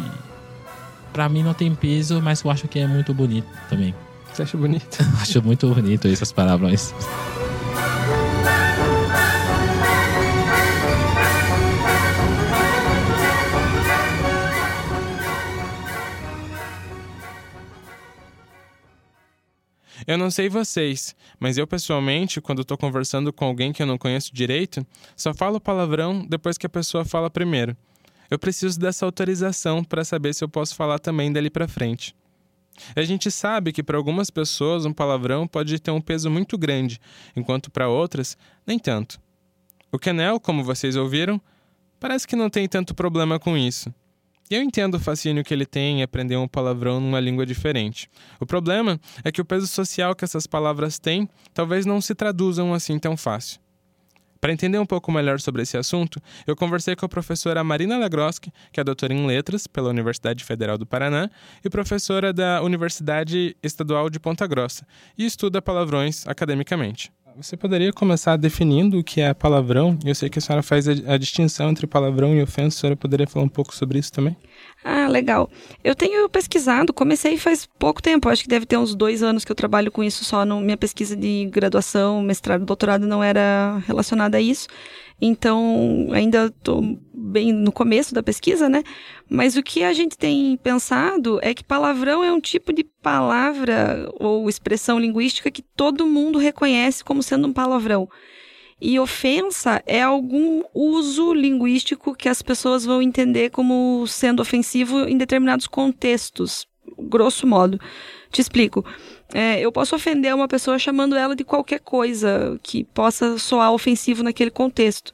pra 1.12 1.28
mim 1.28 1.44
não 1.44 1.54
tem 1.54 1.74
peso, 1.76 2.22
mas 2.22 2.42
eu 2.44 2.50
acho 2.50 2.68
que 2.68 2.80
é 2.80 2.88
muito 2.88 3.14
bonito 3.14 3.48
também. 3.70 3.94
Você 4.34 4.44
acha 4.44 4.58
bonito? 4.58 4.98
acho 5.22 5.42
muito 5.42 5.68
bonito 5.74 6.08
essas 6.08 6.32
palavrões. 6.32 6.94
Eu 20.08 20.18
não 20.18 20.30
sei 20.30 20.50
vocês, 20.50 21.16
mas 21.40 21.58
eu 21.58 21.66
pessoalmente, 21.66 22.40
quando 22.40 22.62
estou 22.62 22.78
conversando 22.78 23.34
com 23.34 23.46
alguém 23.46 23.74
que 23.74 23.82
eu 23.82 23.88
não 23.88 23.98
conheço 23.98 24.34
direito, 24.34 24.86
só 25.16 25.34
falo 25.34 25.60
palavrão 25.60 26.26
depois 26.28 26.58
que 26.58 26.66
a 26.66 26.70
pessoa 26.70 27.04
fala 27.04 27.30
primeiro. 27.30 27.76
Eu 28.30 28.38
preciso 28.38 28.80
dessa 28.80 29.06
autorização 29.06 29.84
para 29.84 30.04
saber 30.04 30.34
se 30.34 30.44
eu 30.44 30.50
posso 30.50 30.76
falar 30.76 31.00
também 31.00 31.32
dali 31.32 31.50
para 31.50 31.68
frente. 31.68 32.16
A 32.96 33.04
gente 33.04 33.32
sabe 33.32 33.72
que 33.72 33.82
para 33.82 33.98
algumas 33.98 34.30
pessoas 34.30 34.86
um 34.86 34.94
palavrão 34.94 35.48
pode 35.48 35.80
ter 35.80 35.92
um 35.92 36.02
peso 36.02 36.30
muito 36.30 36.58
grande, 36.58 37.00
enquanto 37.36 37.72
para 37.72 37.88
outras, 37.88 38.38
nem 38.68 38.78
tanto. 38.78 39.20
O 39.92 39.98
Kenel, 39.98 40.40
como 40.40 40.64
vocês 40.64 40.96
ouviram, 40.96 41.42
parece 42.00 42.28
que 42.28 42.36
não 42.36 42.50
tem 42.50 42.68
tanto 42.68 42.94
problema 42.94 43.40
com 43.40 43.58
isso. 43.58 43.94
Eu 44.50 44.62
entendo 44.62 44.96
o 44.96 45.00
fascínio 45.00 45.44
que 45.44 45.52
ele 45.52 45.66
tem 45.66 46.00
em 46.00 46.04
aprender 46.04 46.38
um 46.38 46.48
palavrão 46.48 47.00
numa 47.00 47.20
língua 47.20 47.48
diferente. 47.48 48.08
O 48.40 48.46
problema 48.46 49.00
é 49.24 49.32
que 49.32 49.42
o 49.42 49.46
peso 49.46 49.66
social 49.66 50.14
que 50.16 50.24
essas 50.24 50.46
palavras 50.46 51.00
têm 51.00 51.28
talvez 51.52 51.84
não 51.84 52.00
se 52.00 52.14
traduzam 52.14 52.72
assim 52.72 53.00
tão 53.00 53.18
fácil. 53.18 53.60
Para 54.40 54.54
entender 54.54 54.78
um 54.78 54.86
pouco 54.86 55.12
melhor 55.12 55.40
sobre 55.40 55.64
esse 55.64 55.76
assunto, 55.76 56.22
eu 56.46 56.56
conversei 56.56 56.96
com 56.96 57.04
a 57.04 57.10
professora 57.10 57.64
Marina 57.64 57.98
Lagroski, 57.98 58.52
que 58.72 58.80
é 58.80 58.84
doutora 58.84 59.12
em 59.12 59.26
Letras 59.26 59.66
pela 59.66 59.90
Universidade 59.90 60.44
Federal 60.44 60.78
do 60.78 60.86
Paraná 60.86 61.28
e 61.64 61.70
professora 61.70 62.32
da 62.32 62.62
Universidade 62.62 63.58
Estadual 63.64 64.08
de 64.12 64.20
Ponta 64.20 64.46
Grossa, 64.46 64.86
e 65.18 65.26
estuda 65.26 65.60
palavrões 65.60 66.28
academicamente. 66.28 67.12
Você 67.38 67.58
poderia 67.58 67.92
começar 67.92 68.38
definindo 68.38 68.98
o 68.98 69.04
que 69.04 69.20
é 69.20 69.34
palavrão? 69.34 70.00
Eu 70.06 70.16
sei 70.16 70.30
que 70.30 70.40
a 70.40 70.42
senhora 70.42 70.64
faz 70.64 70.88
a, 70.88 70.94
a, 71.06 71.18
distinção 71.18 71.70
entre 71.70 71.86
palavrão 71.86 72.34
e 72.34 72.42
ofensa. 72.42 72.78
A 72.78 72.80
senhora 72.80 72.96
poderia 72.96 73.28
falar 73.28 73.44
um 73.44 73.50
pouco 73.50 73.76
sobre 73.76 74.00
isso 74.00 74.10
também? 74.10 74.38
Ah, 74.82 75.10
legal. 75.10 75.50
Eu 75.84 75.94
tenho 75.96 76.30
pesquisado, 76.30 76.94
comecei 76.94 77.38
faz 77.38 77.68
pouco 77.78 78.02
tempo, 78.02 78.30
acho 78.30 78.44
que 78.44 78.48
deve 78.48 78.66
ter 78.66 78.78
uns 78.78 78.96
dois 78.96 79.22
anos 79.22 79.44
que 79.44 79.52
eu 79.52 79.56
trabalho 79.56 79.92
com 79.92 80.02
isso 80.02 80.24
só. 80.24 80.46
No, 80.46 80.62
minha 80.62 80.78
pesquisa 80.78 81.14
de 81.14 81.50
graduação, 81.52 82.22
mestrado, 82.22 82.64
doutorado 82.64 83.06
não 83.06 83.22
era 83.22 83.84
relacionada 83.86 84.38
a 84.38 84.42
isso. 84.42 84.68
Então, 85.22 86.10
ainda 86.12 86.48
estou 86.48 87.00
bem 87.14 87.52
no 87.52 87.72
começo 87.72 88.14
da 88.14 88.22
pesquisa, 88.22 88.68
né? 88.68 88.84
Mas 89.30 89.56
o 89.56 89.64
que 89.64 89.84
a 89.84 89.94
gente 89.94 90.18
tem 90.18 90.58
pensado 90.58 91.40
é 91.42 91.54
que 91.54 91.64
palavrão 91.64 92.24
é 92.24 92.32
um 92.32 92.40
tipo 92.40 92.74
de 92.74 92.84
palavra 92.84 94.10
ou 94.20 94.50
expressão 94.50 95.00
linguística 95.00 95.50
que 95.50 95.62
todo 95.62 96.06
mundo 96.06 96.38
reconhece 96.38 97.04
como 97.04 97.24
sendo 97.24 97.48
um 97.48 97.54
palavrão. 97.54 98.10
E 98.80 99.00
ofensa 99.00 99.82
é 99.86 100.02
algum 100.02 100.62
uso 100.74 101.34
linguístico 101.34 102.14
que 102.14 102.28
as 102.28 102.42
pessoas 102.42 102.84
vão 102.84 103.02
entender 103.02 103.50
como 103.50 104.06
sendo 104.06 104.42
ofensivo 104.42 105.08
em 105.08 105.18
determinados 105.18 105.66
contextos, 105.66 106.68
grosso 106.98 107.48
modo. 107.48 107.80
Te 108.32 108.42
explico. 108.42 108.86
É, 109.34 109.60
eu 109.60 109.72
posso 109.72 109.96
ofender 109.96 110.34
uma 110.34 110.48
pessoa 110.48 110.78
chamando 110.78 111.16
ela 111.16 111.36
de 111.36 111.44
qualquer 111.44 111.80
coisa 111.80 112.60
que 112.62 112.84
possa 112.84 113.38
soar 113.38 113.72
ofensivo 113.72 114.24
naquele 114.24 114.52
contexto. 114.52 115.12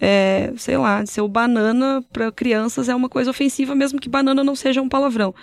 É, 0.00 0.52
sei 0.56 0.76
lá, 0.76 1.04
ser 1.06 1.20
o 1.20 1.28
banana 1.28 2.04
para 2.12 2.32
crianças 2.32 2.88
é 2.88 2.94
uma 2.94 3.08
coisa 3.08 3.30
ofensiva, 3.30 3.74
mesmo 3.74 4.00
que 4.00 4.08
banana 4.08 4.42
não 4.42 4.56
seja 4.56 4.82
um 4.82 4.88
palavrão. 4.88 5.34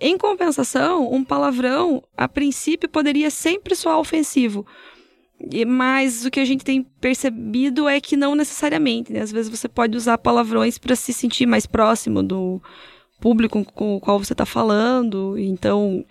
Em 0.00 0.16
compensação, 0.16 1.12
um 1.12 1.24
palavrão, 1.24 2.02
a 2.16 2.28
princípio, 2.28 2.88
poderia 2.88 3.30
sempre 3.30 3.74
soar 3.74 3.98
ofensivo. 3.98 4.64
Mas 5.66 6.24
o 6.24 6.30
que 6.30 6.40
a 6.40 6.44
gente 6.44 6.64
tem 6.64 6.82
percebido 7.00 7.88
é 7.88 8.00
que 8.00 8.16
não 8.16 8.34
necessariamente. 8.34 9.12
Né? 9.12 9.20
Às 9.20 9.32
vezes 9.32 9.50
você 9.50 9.68
pode 9.68 9.96
usar 9.96 10.18
palavrões 10.18 10.78
para 10.78 10.94
se 10.94 11.12
sentir 11.12 11.46
mais 11.46 11.66
próximo 11.66 12.22
do 12.22 12.60
público 13.20 13.64
com 13.64 13.96
o 13.96 14.00
qual 14.00 14.18
você 14.18 14.32
está 14.32 14.46
falando. 14.46 15.36
Então, 15.38 16.04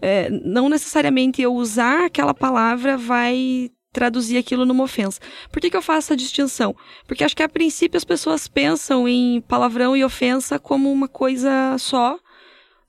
é, 0.00 0.30
não 0.30 0.68
necessariamente 0.68 1.42
eu 1.42 1.54
usar 1.54 2.06
aquela 2.06 2.34
palavra 2.34 2.96
vai 2.96 3.70
traduzir 3.92 4.36
aquilo 4.36 4.64
numa 4.64 4.84
ofensa. 4.84 5.20
Por 5.50 5.60
que, 5.60 5.70
que 5.70 5.76
eu 5.76 5.82
faço 5.82 6.06
essa 6.08 6.16
distinção? 6.16 6.74
Porque 7.06 7.24
acho 7.24 7.36
que 7.36 7.42
a 7.42 7.48
princípio 7.48 7.96
as 7.96 8.04
pessoas 8.04 8.46
pensam 8.46 9.08
em 9.08 9.40
palavrão 9.40 9.96
e 9.96 10.04
ofensa 10.04 10.58
como 10.58 10.92
uma 10.92 11.08
coisa 11.08 11.76
só, 11.78 12.18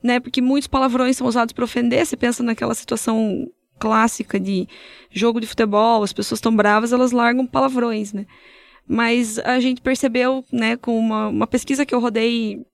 né? 0.04 0.20
Porque 0.20 0.42
muitos 0.42 0.68
palavrões 0.68 1.18
são 1.18 1.28
usados 1.28 1.54
para 1.54 1.64
ofender. 1.64 2.06
Você 2.06 2.18
pensa 2.18 2.44
naquela 2.44 2.76
situação 2.76 3.48
clássica 3.80 4.40
de 4.40 4.68
jogo 5.10 5.40
de 5.40 5.48
futebol, 5.48 6.04
as 6.04 6.14
pessoas 6.14 6.38
estão 6.40 6.56
bravas, 6.56 6.92
elas 6.92 7.12
largam 7.12 7.48
palavrões, 7.48 8.14
né? 8.14 8.26
Mas 8.86 9.40
a 9.40 9.60
gente 9.60 9.82
percebeu, 9.82 10.44
né, 10.52 10.76
com 10.76 10.98
uma, 10.98 11.28
uma 11.28 11.48
pesquisa 11.48 11.86
que 11.86 11.94
eu 11.94 12.00
rodei 12.00 12.66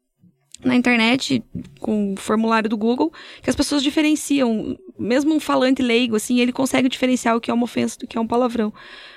na 0.63 0.75
internet, 0.75 1.43
com 1.79 2.13
o 2.13 2.15
formulário 2.17 2.69
do 2.69 2.77
Google, 2.77 3.11
que 3.41 3.49
as 3.49 3.55
pessoas 3.55 3.83
diferenciam, 3.83 4.77
mesmo 4.97 5.33
um 5.33 5.39
falante 5.39 5.81
leigo, 5.81 6.15
assim, 6.15 6.39
ele 6.39 6.51
consegue 6.51 6.89
diferenciar 6.89 7.35
o 7.35 7.41
que 7.41 7.51
é 7.51 7.53
uma 7.53 7.65
ofensa 7.65 7.97
do 7.99 8.07
que 8.07 8.17
é 8.17 8.21
um 8.21 8.27
palavrão. 8.27 8.73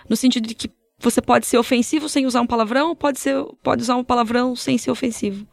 No 0.09 0.17
sentido 0.17 0.47
de 0.47 0.55
que 0.55 0.71
você 0.99 1.23
pode 1.23 1.47
ser 1.47 1.59
ofensivo 1.59 2.09
sem 2.09 2.27
usar 2.27 2.41
um 2.41 2.47
palavrão, 2.47 2.95
pode, 2.95 3.21
ser, 3.21 3.43
pode 3.63 3.83
usar 3.83 3.97
um 3.97 4.05
palavrão 4.05 4.57
sem 4.57 4.77
ser 4.77 4.91
ofensivo. 4.91 5.47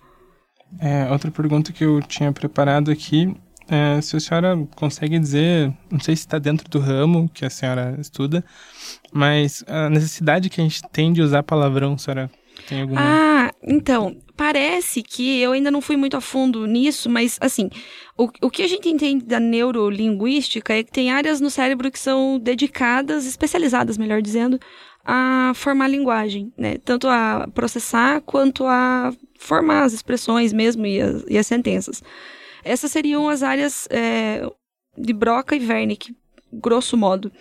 É, 0.79 1.09
outra 1.11 1.29
pergunta 1.29 1.71
que 1.71 1.85
eu 1.85 2.01
tinha 2.01 2.31
preparado 2.31 2.89
aqui 2.89 3.35
é 3.67 3.99
se 4.01 4.15
a 4.15 4.19
senhora 4.19 4.67
consegue 4.75 5.17
dizer, 5.17 5.73
não 5.89 5.99
sei 5.99 6.15
se 6.15 6.23
está 6.23 6.37
dentro 6.37 6.69
do 6.69 6.79
ramo 6.79 7.29
que 7.29 7.45
a 7.45 7.49
senhora 7.49 7.95
estuda, 7.99 8.43
mas 9.11 9.63
a 9.67 9.89
necessidade 9.89 10.49
que 10.49 10.59
a 10.59 10.63
gente 10.63 10.81
tem 10.91 11.13
de 11.13 11.21
usar 11.21 11.43
palavrão, 11.43 11.97
senhora 11.97 12.29
tem 12.67 12.81
alguma? 12.81 13.01
Ah, 13.01 13.51
então, 13.63 14.17
parece 14.35 15.01
que 15.01 15.39
eu 15.39 15.51
ainda 15.51 15.71
não 15.71 15.81
fui 15.81 15.95
muito 15.95 16.17
a 16.17 16.21
fundo 16.21 16.65
nisso, 16.65 17.09
mas 17.09 17.37
assim, 17.41 17.69
o, 18.17 18.29
o 18.41 18.49
que 18.49 18.63
a 18.63 18.67
gente 18.67 18.89
entende 18.89 19.25
da 19.25 19.39
neurolinguística 19.39 20.73
é 20.73 20.83
que 20.83 20.91
tem 20.91 21.11
áreas 21.11 21.39
no 21.41 21.49
cérebro 21.49 21.91
que 21.91 21.99
são 21.99 22.39
dedicadas, 22.39 23.25
especializadas, 23.25 23.97
melhor 23.97 24.21
dizendo, 24.21 24.59
a 25.03 25.51
formar 25.53 25.87
linguagem, 25.87 26.51
né? 26.57 26.77
Tanto 26.83 27.07
a 27.07 27.47
processar 27.53 28.21
quanto 28.21 28.65
a 28.65 29.13
formar 29.37 29.83
as 29.83 29.93
expressões 29.93 30.51
mesmo 30.51 30.85
e 30.85 30.99
as, 30.99 31.23
e 31.29 31.37
as 31.37 31.45
sentenças. 31.45 32.03
Essas 32.63 32.91
seriam 32.91 33.29
as 33.29 33.43
áreas 33.43 33.87
é, 33.91 34.41
de 34.97 35.13
Broca 35.13 35.55
e 35.55 35.63
Wernicke, 35.63 36.15
grosso 36.51 36.97
modo. 36.97 37.31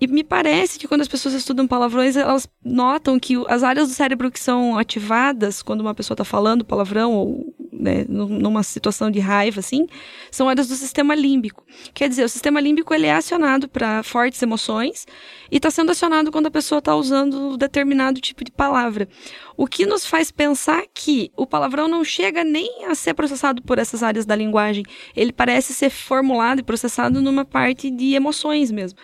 E 0.00 0.06
me 0.06 0.22
parece 0.22 0.78
que 0.78 0.86
quando 0.86 1.00
as 1.00 1.08
pessoas 1.08 1.34
estudam 1.34 1.66
palavrões, 1.66 2.16
elas 2.16 2.48
notam 2.64 3.18
que 3.18 3.34
as 3.48 3.64
áreas 3.64 3.88
do 3.88 3.94
cérebro 3.94 4.30
que 4.30 4.38
são 4.38 4.78
ativadas 4.78 5.60
quando 5.60 5.80
uma 5.80 5.94
pessoa 5.94 6.14
está 6.14 6.24
falando 6.24 6.64
palavrão 6.64 7.12
ou 7.12 7.54
né, 7.72 8.04
numa 8.08 8.62
situação 8.62 9.10
de 9.10 9.18
raiva, 9.18 9.60
assim, 9.60 9.86
são 10.30 10.48
áreas 10.48 10.68
do 10.68 10.74
sistema 10.74 11.14
límbico. 11.14 11.64
Quer 11.94 12.08
dizer, 12.08 12.24
o 12.24 12.28
sistema 12.28 12.60
límbico 12.60 12.92
ele 12.94 13.06
é 13.06 13.14
acionado 13.14 13.68
para 13.68 14.02
fortes 14.02 14.42
emoções 14.42 15.06
e 15.50 15.56
está 15.56 15.70
sendo 15.70 15.90
acionado 15.90 16.30
quando 16.30 16.46
a 16.46 16.50
pessoa 16.50 16.78
está 16.78 16.94
usando 16.94 17.56
determinado 17.56 18.20
tipo 18.20 18.44
de 18.44 18.50
palavra. 18.50 19.08
O 19.56 19.66
que 19.66 19.86
nos 19.86 20.06
faz 20.06 20.30
pensar 20.30 20.84
que 20.92 21.30
o 21.36 21.46
palavrão 21.46 21.88
não 21.88 22.04
chega 22.04 22.44
nem 22.44 22.84
a 22.86 22.94
ser 22.94 23.14
processado 23.14 23.62
por 23.62 23.78
essas 23.78 24.02
áreas 24.02 24.26
da 24.26 24.36
linguagem. 24.36 24.84
Ele 25.16 25.32
parece 25.32 25.72
ser 25.72 25.90
formulado 25.90 26.60
e 26.60 26.62
processado 26.62 27.20
numa 27.20 27.44
parte 27.44 27.90
de 27.90 28.14
emoções 28.14 28.70
mesmo. 28.70 28.98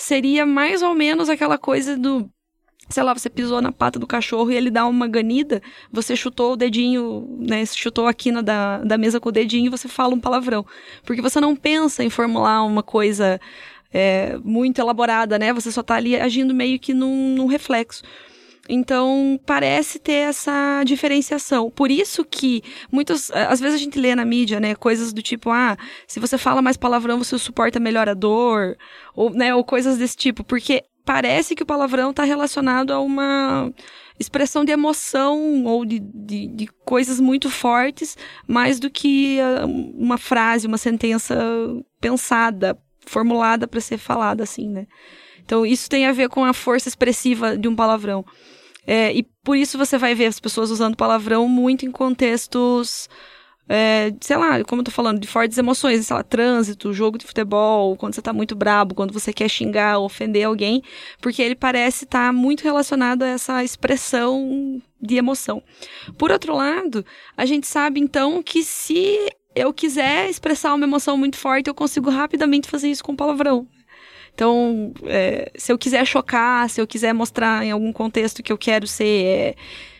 Seria 0.00 0.46
mais 0.46 0.80
ou 0.80 0.94
menos 0.94 1.28
aquela 1.28 1.58
coisa 1.58 1.94
do 1.94 2.26
sei 2.88 3.02
lá, 3.02 3.14
você 3.14 3.28
pisou 3.28 3.60
na 3.60 3.70
pata 3.70 3.98
do 3.98 4.06
cachorro 4.06 4.50
e 4.50 4.56
ele 4.56 4.70
dá 4.70 4.84
uma 4.86 5.06
ganida, 5.06 5.62
você 5.92 6.16
chutou 6.16 6.54
o 6.54 6.56
dedinho, 6.56 7.36
né, 7.38 7.64
chutou 7.66 8.06
a 8.08 8.14
quina 8.14 8.42
da, 8.42 8.78
da 8.78 8.98
mesa 8.98 9.20
com 9.20 9.28
o 9.28 9.32
dedinho 9.32 9.66
e 9.66 9.68
você 9.68 9.86
fala 9.86 10.14
um 10.14 10.18
palavrão. 10.18 10.66
Porque 11.04 11.22
você 11.22 11.38
não 11.38 11.54
pensa 11.54 12.02
em 12.02 12.10
formular 12.10 12.64
uma 12.64 12.82
coisa 12.82 13.40
é, 13.92 14.38
muito 14.42 14.80
elaborada, 14.80 15.38
né? 15.38 15.52
Você 15.52 15.70
só 15.70 15.82
tá 15.82 15.96
ali 15.96 16.16
agindo 16.16 16.54
meio 16.54 16.80
que 16.80 16.94
num, 16.94 17.34
num 17.36 17.46
reflexo. 17.46 18.02
Então, 18.72 19.38
parece 19.44 19.98
ter 19.98 20.28
essa 20.28 20.84
diferenciação. 20.84 21.70
Por 21.70 21.90
isso 21.90 22.24
que 22.24 22.62
muitas, 22.90 23.30
às 23.32 23.58
vezes 23.58 23.74
a 23.74 23.82
gente 23.82 23.98
lê 23.98 24.14
na 24.14 24.24
mídia, 24.24 24.60
né, 24.60 24.76
coisas 24.76 25.12
do 25.12 25.20
tipo, 25.20 25.50
ah, 25.50 25.76
se 26.06 26.20
você 26.20 26.38
fala 26.38 26.62
mais 26.62 26.76
palavrão, 26.76 27.18
você 27.18 27.36
suporta 27.36 27.80
melhor 27.80 28.08
a 28.08 28.14
dor, 28.14 28.76
ou, 29.14 29.30
né, 29.30 29.52
ou 29.52 29.64
coisas 29.64 29.98
desse 29.98 30.16
tipo, 30.16 30.44
porque 30.44 30.84
parece 31.04 31.56
que 31.56 31.64
o 31.64 31.66
palavrão 31.66 32.10
está 32.10 32.22
relacionado 32.22 32.92
a 32.92 33.00
uma 33.00 33.72
expressão 34.18 34.64
de 34.64 34.70
emoção 34.70 35.64
ou 35.64 35.84
de, 35.84 35.98
de, 35.98 36.46
de, 36.46 36.66
coisas 36.84 37.18
muito 37.18 37.50
fortes, 37.50 38.16
mais 38.46 38.78
do 38.78 38.88
que 38.88 39.40
ah, 39.40 39.66
uma 39.66 40.16
frase, 40.16 40.68
uma 40.68 40.78
sentença 40.78 41.36
pensada, 42.00 42.78
formulada 43.04 43.66
para 43.66 43.80
ser 43.80 43.98
falada 43.98 44.44
assim, 44.44 44.68
né? 44.68 44.86
Então 45.44 45.66
isso 45.66 45.90
tem 45.90 46.06
a 46.06 46.12
ver 46.12 46.28
com 46.28 46.44
a 46.44 46.52
força 46.52 46.88
expressiva 46.88 47.58
de 47.58 47.66
um 47.66 47.74
palavrão. 47.74 48.24
É, 48.86 49.12
e 49.12 49.22
por 49.44 49.56
isso 49.56 49.76
você 49.78 49.98
vai 49.98 50.14
ver 50.14 50.26
as 50.26 50.40
pessoas 50.40 50.70
usando 50.70 50.96
palavrão 50.96 51.48
muito 51.48 51.84
em 51.84 51.90
contextos 51.90 53.08
é, 53.72 54.12
sei 54.20 54.36
lá, 54.36 54.64
como 54.64 54.80
eu 54.80 54.84
tô 54.84 54.90
falando, 54.90 55.20
de 55.20 55.28
fortes 55.28 55.56
emoções, 55.56 56.04
sei 56.04 56.16
lá, 56.16 56.24
trânsito, 56.24 56.92
jogo 56.92 57.16
de 57.16 57.24
futebol, 57.24 57.96
quando 57.96 58.16
você 58.16 58.20
tá 58.20 58.32
muito 58.32 58.56
brabo, 58.56 58.96
quando 58.96 59.12
você 59.12 59.32
quer 59.32 59.48
xingar, 59.48 60.00
ofender 60.00 60.44
alguém, 60.44 60.82
porque 61.22 61.40
ele 61.40 61.54
parece 61.54 62.04
estar 62.04 62.26
tá 62.26 62.32
muito 62.32 62.64
relacionado 62.64 63.22
a 63.22 63.28
essa 63.28 63.62
expressão 63.62 64.82
de 65.00 65.14
emoção. 65.14 65.62
Por 66.18 66.32
outro 66.32 66.52
lado, 66.52 67.06
a 67.36 67.46
gente 67.46 67.68
sabe 67.68 68.00
então 68.00 68.42
que 68.42 68.64
se 68.64 69.30
eu 69.54 69.72
quiser 69.72 70.28
expressar 70.28 70.74
uma 70.74 70.84
emoção 70.84 71.16
muito 71.16 71.36
forte, 71.36 71.68
eu 71.68 71.74
consigo 71.74 72.10
rapidamente 72.10 72.68
fazer 72.68 72.90
isso 72.90 73.04
com 73.04 73.14
palavrão. 73.14 73.68
Então, 74.34 74.92
é, 75.04 75.50
se 75.54 75.72
eu 75.72 75.78
quiser 75.78 76.04
chocar, 76.06 76.68
se 76.70 76.80
eu 76.80 76.86
quiser 76.86 77.12
mostrar 77.12 77.64
em 77.64 77.70
algum 77.70 77.92
contexto 77.92 78.42
que 78.42 78.52
eu 78.52 78.58
quero 78.58 78.86
ser 78.86 79.26
é, 79.26 79.54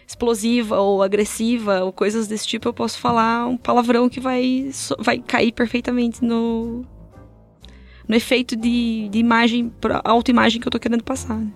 explosiva 0.07 0.81
ou 0.81 1.03
agressiva 1.03 1.85
ou 1.85 1.93
coisas 1.93 2.27
desse 2.27 2.47
tipo, 2.47 2.69
eu 2.69 2.73
posso 2.73 2.99
falar 2.99 3.47
um 3.47 3.57
palavrão 3.57 4.09
que 4.09 4.19
vai, 4.19 4.71
vai 4.99 5.19
cair 5.19 5.53
perfeitamente 5.53 6.25
no, 6.25 6.85
no 8.09 8.16
efeito 8.16 8.57
de, 8.57 9.09
de 9.09 9.19
imagem, 9.19 9.73
autoimagem 10.05 10.61
que 10.61 10.66
eu 10.66 10.73
tô 10.73 10.81
querendo 10.81 11.05
passar. 11.05 11.37
Né? 11.37 11.53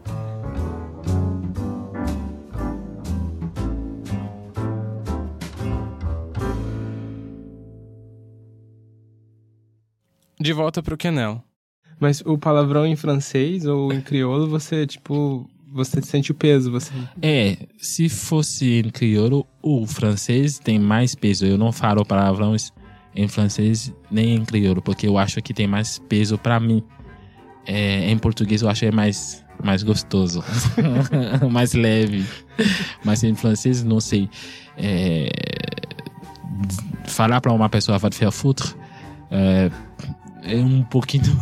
De 10.39 10.53
volta 10.53 10.83
pro 10.83 10.97
Kenel. 10.97 11.43
Mas 12.05 12.21
o 12.27 12.37
palavrão 12.37 12.87
em 12.87 12.95
francês 12.97 13.65
ou 13.65 13.91
em 13.91 13.99
crioulo, 13.99 14.47
você, 14.47 14.87
tipo, 14.87 15.49
você 15.73 16.03
sente 16.03 16.33
o 16.33 16.35
peso, 16.35 16.71
você. 16.71 16.93
É, 17.23 17.57
se 17.79 18.11
fosse 18.11 18.81
em 18.81 18.91
crioulo, 18.91 19.47
o 19.63 19.87
francês 19.87 20.59
tem 20.59 20.79
mais 20.79 21.15
peso. 21.15 21.47
Eu 21.47 21.57
não 21.57 21.73
falo 21.73 22.05
palavrões 22.05 22.71
em 23.17 23.27
francês 23.27 23.91
nem 24.11 24.35
em 24.35 24.45
crioulo, 24.45 24.83
porque 24.83 25.09
eu 25.09 25.17
acho 25.17 25.41
que 25.41 25.55
tem 25.55 25.67
mais 25.67 25.99
peso 25.99 26.37
para 26.37 26.61
mim. 26.61 26.85
É, 27.67 28.11
em 28.11 28.19
português 28.19 28.61
eu 28.61 28.69
acho 28.69 28.81
que 28.81 28.87
é 28.89 28.93
mais, 28.93 29.43
mais 29.65 29.83
gostoso, 29.83 30.45
mais 31.51 31.73
leve. 31.73 32.23
Mas 33.03 33.25
em 33.25 33.35
francês, 33.35 33.83
não 33.83 33.99
sei. 33.99 34.29
É, 34.77 35.31
falar 37.07 37.41
para 37.41 37.51
uma 37.51 37.71
pessoa 37.71 37.97
vai 37.97 38.11
te 38.11 38.17
faire 38.19 38.31
foutre 38.31 38.75
é, 39.31 39.71
é 40.43 40.57
um 40.57 40.83
pouquinho. 40.83 41.35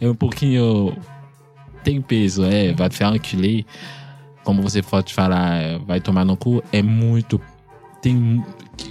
É 0.00 0.08
um 0.08 0.14
pouquinho 0.14 0.96
tem 1.82 2.00
peso, 2.00 2.44
é, 2.44 2.72
vai 2.72 2.88
te 2.88 2.96
faire 2.96 3.16
enculer, 3.16 3.64
como 4.44 4.62
você 4.62 4.82
pode 4.82 5.12
falar, 5.14 5.78
vai 5.86 6.00
tomar 6.00 6.24
no 6.24 6.36
cu, 6.36 6.62
é 6.72 6.82
muito. 6.82 7.40
Tem. 8.00 8.44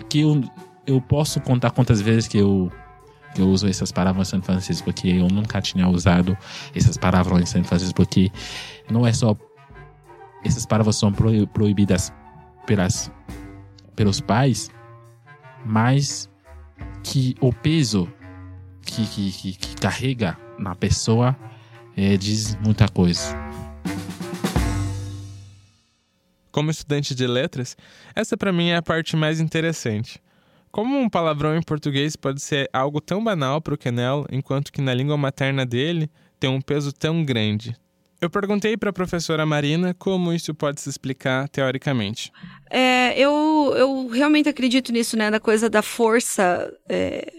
Que 0.09 0.21
eu, 0.21 0.43
eu 0.85 1.01
posso 1.01 1.39
contar 1.41 1.71
quantas 1.71 2.01
vezes 2.01 2.27
que 2.27 2.37
eu, 2.37 2.71
eu 3.37 3.47
uso 3.47 3.67
essas 3.67 3.91
palavras 3.91 4.33
em 4.33 4.41
francês, 4.41 4.81
porque 4.81 5.07
eu 5.07 5.27
nunca 5.27 5.61
tinha 5.61 5.87
usado 5.87 6.37
essas 6.75 6.97
palavras 6.97 7.55
em 7.55 7.63
francês, 7.63 7.91
porque 7.91 8.31
não 8.89 9.05
é 9.05 9.13
só. 9.13 9.35
Essas 10.43 10.65
palavras 10.65 10.95
são 10.95 11.11
proibidas 11.11 12.13
pelas, 12.65 13.11
pelos 13.95 14.21
pais, 14.21 14.69
mas 15.65 16.29
que 17.03 17.35
o 17.41 17.51
peso 17.51 18.07
que, 18.81 19.05
que, 19.07 19.31
que, 19.31 19.53
que 19.53 19.75
carrega 19.75 20.37
na 20.57 20.75
pessoa 20.75 21.35
é, 21.95 22.15
diz 22.17 22.55
muita 22.55 22.87
coisa. 22.87 23.35
Como 26.51 26.71
estudante 26.71 27.13
de 27.13 27.27
letras, 27.27 27.77
essa 28.15 28.35
para 28.35 28.51
mim 28.51 28.69
é 28.69 28.77
a 28.77 28.81
parte 28.81 29.15
mais 29.15 29.39
interessante. 29.39 30.21
Como 30.71 30.97
um 30.97 31.09
palavrão 31.09 31.55
em 31.55 31.61
português 31.61 32.15
pode 32.15 32.41
ser 32.41 32.69
algo 32.73 32.99
tão 32.99 33.23
banal 33.23 33.61
para 33.61 33.73
o 33.73 33.77
Kenel, 33.77 34.25
enquanto 34.31 34.71
que 34.71 34.81
na 34.81 34.93
língua 34.93 35.17
materna 35.17 35.65
dele 35.65 36.09
tem 36.39 36.49
um 36.49 36.61
peso 36.61 36.91
tão 36.91 37.23
grande? 37.23 37.75
Eu 38.19 38.29
perguntei 38.29 38.75
para 38.75 38.89
a 38.89 38.93
professora 38.93 39.45
Marina 39.45 39.93
como 39.93 40.33
isso 40.33 40.53
pode 40.53 40.81
se 40.81 40.89
explicar 40.89 41.47
teoricamente. 41.49 42.31
É, 42.69 43.17
eu, 43.19 43.73
eu 43.75 44.07
realmente 44.07 44.49
acredito 44.49 44.91
nisso, 44.91 45.15
né? 45.15 45.29
Da 45.29 45.39
coisa 45.39 45.69
da 45.69 45.83
força 45.83 46.71
é, 46.89 47.31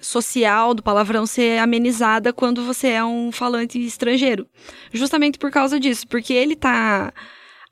social 0.00 0.74
do 0.74 0.82
palavrão 0.82 1.26
ser 1.26 1.58
amenizada 1.58 2.32
quando 2.32 2.64
você 2.64 2.88
é 2.88 3.04
um 3.04 3.32
falante 3.32 3.78
estrangeiro. 3.84 4.46
Justamente 4.92 5.38
por 5.38 5.50
causa 5.50 5.78
disso, 5.78 6.06
porque 6.06 6.32
ele 6.32 6.54
tá 6.54 7.12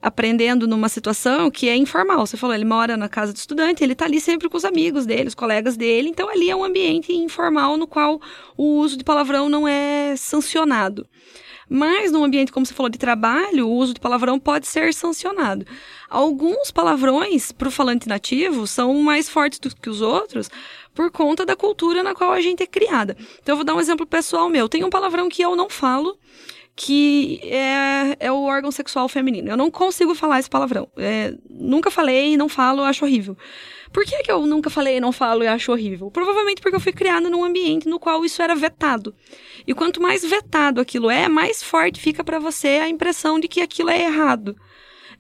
aprendendo 0.00 0.68
numa 0.68 0.88
situação 0.88 1.50
que 1.50 1.68
é 1.68 1.76
informal. 1.76 2.26
Você 2.26 2.36
falou, 2.36 2.54
ele 2.54 2.64
mora 2.64 2.96
na 2.96 3.08
casa 3.08 3.32
do 3.32 3.36
estudante, 3.36 3.82
ele 3.82 3.92
está 3.92 4.04
ali 4.04 4.20
sempre 4.20 4.48
com 4.48 4.56
os 4.56 4.64
amigos 4.64 5.06
dele, 5.06 5.28
os 5.28 5.34
colegas 5.34 5.76
dele, 5.76 6.08
então 6.08 6.28
ali 6.28 6.50
é 6.50 6.56
um 6.56 6.64
ambiente 6.64 7.12
informal 7.12 7.76
no 7.76 7.86
qual 7.86 8.20
o 8.56 8.78
uso 8.78 8.96
de 8.96 9.04
palavrão 9.04 9.48
não 9.48 9.66
é 9.66 10.14
sancionado. 10.16 11.06
Mas 11.68 12.12
num 12.12 12.22
ambiente, 12.22 12.52
como 12.52 12.64
você 12.64 12.72
falou, 12.72 12.88
de 12.88 12.98
trabalho, 12.98 13.66
o 13.66 13.72
uso 13.72 13.92
de 13.92 14.00
palavrão 14.00 14.38
pode 14.38 14.68
ser 14.68 14.94
sancionado. 14.94 15.66
Alguns 16.08 16.70
palavrões 16.70 17.50
para 17.50 17.66
o 17.66 17.72
falante 17.72 18.08
nativo 18.08 18.68
são 18.68 18.94
mais 19.02 19.28
fortes 19.28 19.58
do 19.58 19.74
que 19.74 19.90
os 19.90 20.00
outros 20.00 20.48
por 20.96 21.10
conta 21.10 21.44
da 21.44 21.54
cultura 21.54 22.02
na 22.02 22.14
qual 22.14 22.32
a 22.32 22.40
gente 22.40 22.62
é 22.62 22.66
criada. 22.66 23.14
Então 23.40 23.52
eu 23.52 23.56
vou 23.56 23.64
dar 23.64 23.74
um 23.74 23.80
exemplo 23.80 24.06
pessoal 24.06 24.48
meu. 24.48 24.66
Tem 24.66 24.82
um 24.82 24.90
palavrão 24.90 25.28
que 25.28 25.42
eu 25.42 25.54
não 25.54 25.68
falo, 25.68 26.18
que 26.74 27.38
é, 27.44 28.16
é 28.18 28.32
o 28.32 28.42
órgão 28.42 28.72
sexual 28.72 29.06
feminino. 29.06 29.50
Eu 29.50 29.58
não 29.58 29.70
consigo 29.70 30.14
falar 30.14 30.40
esse 30.40 30.48
palavrão. 30.48 30.88
É, 30.96 31.34
nunca 31.48 31.90
falei, 31.90 32.34
não 32.36 32.48
falo, 32.48 32.82
acho 32.82 33.04
horrível. 33.04 33.36
Por 33.92 34.04
que, 34.04 34.22
que 34.22 34.32
eu 34.32 34.46
nunca 34.46 34.70
falei, 34.70 34.98
não 34.98 35.12
falo 35.12 35.44
e 35.44 35.46
acho 35.46 35.70
horrível? 35.70 36.10
Provavelmente 36.10 36.62
porque 36.62 36.76
eu 36.76 36.80
fui 36.80 36.92
criada 36.92 37.28
num 37.28 37.44
ambiente 37.44 37.88
no 37.88 38.00
qual 38.00 38.24
isso 38.24 38.42
era 38.42 38.54
vetado. 38.54 39.14
E 39.66 39.74
quanto 39.74 40.00
mais 40.00 40.24
vetado 40.24 40.80
aquilo 40.80 41.10
é, 41.10 41.28
mais 41.28 41.62
forte 41.62 42.00
fica 42.00 42.24
para 42.24 42.38
você 42.38 42.68
a 42.68 42.88
impressão 42.88 43.38
de 43.38 43.48
que 43.48 43.60
aquilo 43.60 43.90
é 43.90 44.02
errado. 44.02 44.56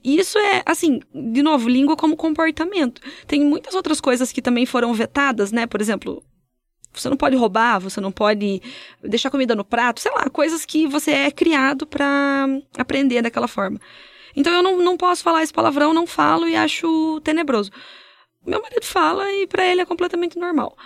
Isso 0.02 0.38
é, 0.38 0.62
assim, 0.64 1.00
de 1.14 1.42
novo, 1.42 1.68
língua 1.68 1.96
como 1.96 2.16
comportamento. 2.16 3.00
Tem 3.26 3.40
muitas 3.44 3.74
outras 3.74 4.00
coisas 4.00 4.32
que 4.32 4.42
também 4.42 4.66
foram 4.66 4.92
vetadas, 4.94 5.50
né? 5.52 5.66
Por 5.66 5.80
exemplo, 5.80 6.22
você 6.92 7.08
não 7.08 7.16
pode 7.16 7.36
roubar, 7.36 7.78
você 7.78 8.00
não 8.00 8.12
pode 8.12 8.62
deixar 9.02 9.30
comida 9.30 9.54
no 9.54 9.64
prato, 9.64 10.00
sei 10.00 10.12
lá, 10.12 10.28
coisas 10.30 10.64
que 10.64 10.86
você 10.86 11.12
é 11.12 11.30
criado 11.30 11.86
para 11.86 12.46
aprender 12.78 13.22
daquela 13.22 13.48
forma. 13.48 13.80
Então 14.34 14.52
eu 14.52 14.62
não, 14.62 14.78
não 14.78 14.96
posso 14.96 15.22
falar 15.22 15.42
esse 15.42 15.52
palavrão, 15.52 15.94
não 15.94 16.06
falo 16.06 16.48
e 16.48 16.56
acho 16.56 17.20
tenebroso. 17.22 17.70
Meu 18.46 18.62
marido 18.62 18.84
fala 18.84 19.30
e 19.32 19.46
para 19.46 19.66
ele 19.66 19.80
é 19.80 19.86
completamente 19.86 20.38
normal. 20.38 20.76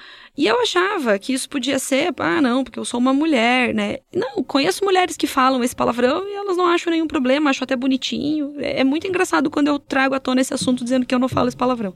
E 0.40 0.46
eu 0.46 0.58
achava 0.58 1.18
que 1.18 1.34
isso 1.34 1.46
podia 1.50 1.78
ser, 1.78 2.14
ah, 2.16 2.40
não, 2.40 2.64
porque 2.64 2.78
eu 2.78 2.84
sou 2.86 2.98
uma 2.98 3.12
mulher, 3.12 3.74
né? 3.74 3.98
Não, 4.10 4.42
conheço 4.42 4.82
mulheres 4.82 5.14
que 5.14 5.26
falam 5.26 5.62
esse 5.62 5.76
palavrão 5.76 6.26
e 6.26 6.32
elas 6.32 6.56
não 6.56 6.66
acham 6.66 6.90
nenhum 6.90 7.06
problema, 7.06 7.50
acham 7.50 7.64
até 7.64 7.76
bonitinho. 7.76 8.54
É, 8.56 8.80
é 8.80 8.84
muito 8.84 9.06
engraçado 9.06 9.50
quando 9.50 9.68
eu 9.68 9.78
trago 9.78 10.14
à 10.14 10.18
tona 10.18 10.40
esse 10.40 10.54
assunto 10.54 10.82
dizendo 10.82 11.04
que 11.04 11.14
eu 11.14 11.18
não 11.18 11.28
falo 11.28 11.48
esse 11.48 11.56
palavrão. 11.58 11.94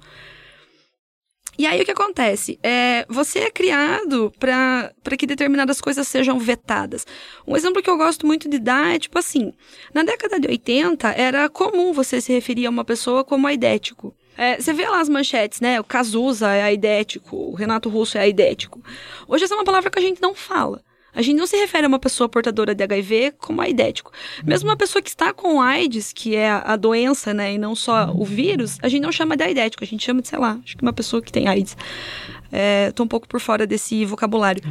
E 1.56 1.66
aí 1.66 1.80
o 1.80 1.86
que 1.86 1.92
acontece? 1.92 2.58
É, 2.62 3.06
você 3.08 3.38
é 3.38 3.50
criado 3.50 4.30
para 4.38 4.92
que 5.16 5.26
determinadas 5.26 5.80
coisas 5.80 6.06
sejam 6.06 6.38
vetadas. 6.38 7.06
Um 7.46 7.56
exemplo 7.56 7.82
que 7.82 7.88
eu 7.88 7.96
gosto 7.96 8.26
muito 8.26 8.46
de 8.46 8.58
dar 8.58 8.94
é 8.94 8.98
tipo 8.98 9.18
assim: 9.18 9.54
na 9.94 10.02
década 10.02 10.38
de 10.38 10.48
80 10.48 11.08
era 11.12 11.48
comum 11.48 11.94
você 11.94 12.20
se 12.20 12.30
referir 12.30 12.66
a 12.66 12.70
uma 12.70 12.84
pessoa 12.84 13.24
como 13.24 13.46
aidético. 13.46 14.14
É, 14.36 14.60
você 14.60 14.72
vê 14.72 14.88
lá 14.88 15.00
as 15.00 15.08
manchetes, 15.08 15.60
né? 15.60 15.80
O 15.80 15.84
Cazuza 15.84 16.52
é 16.52 16.62
aidético, 16.62 17.36
o 17.36 17.54
Renato 17.54 17.88
Russo 17.88 18.18
é 18.18 18.22
aidético. 18.22 18.82
Hoje 19.28 19.44
essa 19.44 19.54
é 19.54 19.56
uma 19.56 19.64
palavra 19.64 19.90
que 19.90 19.98
a 19.98 20.02
gente 20.02 20.20
não 20.20 20.34
fala. 20.34 20.82
A 21.14 21.22
gente 21.22 21.38
não 21.38 21.46
se 21.46 21.56
refere 21.56 21.84
a 21.84 21.88
uma 21.88 21.98
pessoa 21.98 22.28
portadora 22.28 22.74
de 22.74 22.82
HIV 22.82 23.34
como 23.38 23.60
aidético. 23.60 24.10
Mesmo 24.44 24.68
uma 24.68 24.76
pessoa 24.76 25.00
que 25.00 25.10
está 25.10 25.32
com 25.32 25.62
AIDS, 25.62 26.12
que 26.12 26.34
é 26.34 26.50
a 26.50 26.74
doença, 26.74 27.32
né, 27.32 27.54
e 27.54 27.58
não 27.58 27.76
só 27.76 28.10
o 28.12 28.24
vírus, 28.24 28.78
a 28.82 28.88
gente 28.88 29.02
não 29.02 29.12
chama 29.12 29.36
de 29.36 29.44
aidético, 29.44 29.84
a 29.84 29.86
gente 29.86 30.04
chama 30.04 30.20
de, 30.20 30.28
sei 30.28 30.38
lá, 30.38 30.58
acho 30.64 30.76
que 30.76 30.82
uma 30.82 30.92
pessoa 30.92 31.22
que 31.22 31.30
tem 31.30 31.46
AIDS. 31.46 31.76
É, 32.50 32.90
tô 32.92 33.04
um 33.04 33.08
pouco 33.08 33.28
por 33.28 33.40
fora 33.40 33.66
desse 33.66 34.04
vocabulário. 34.04 34.62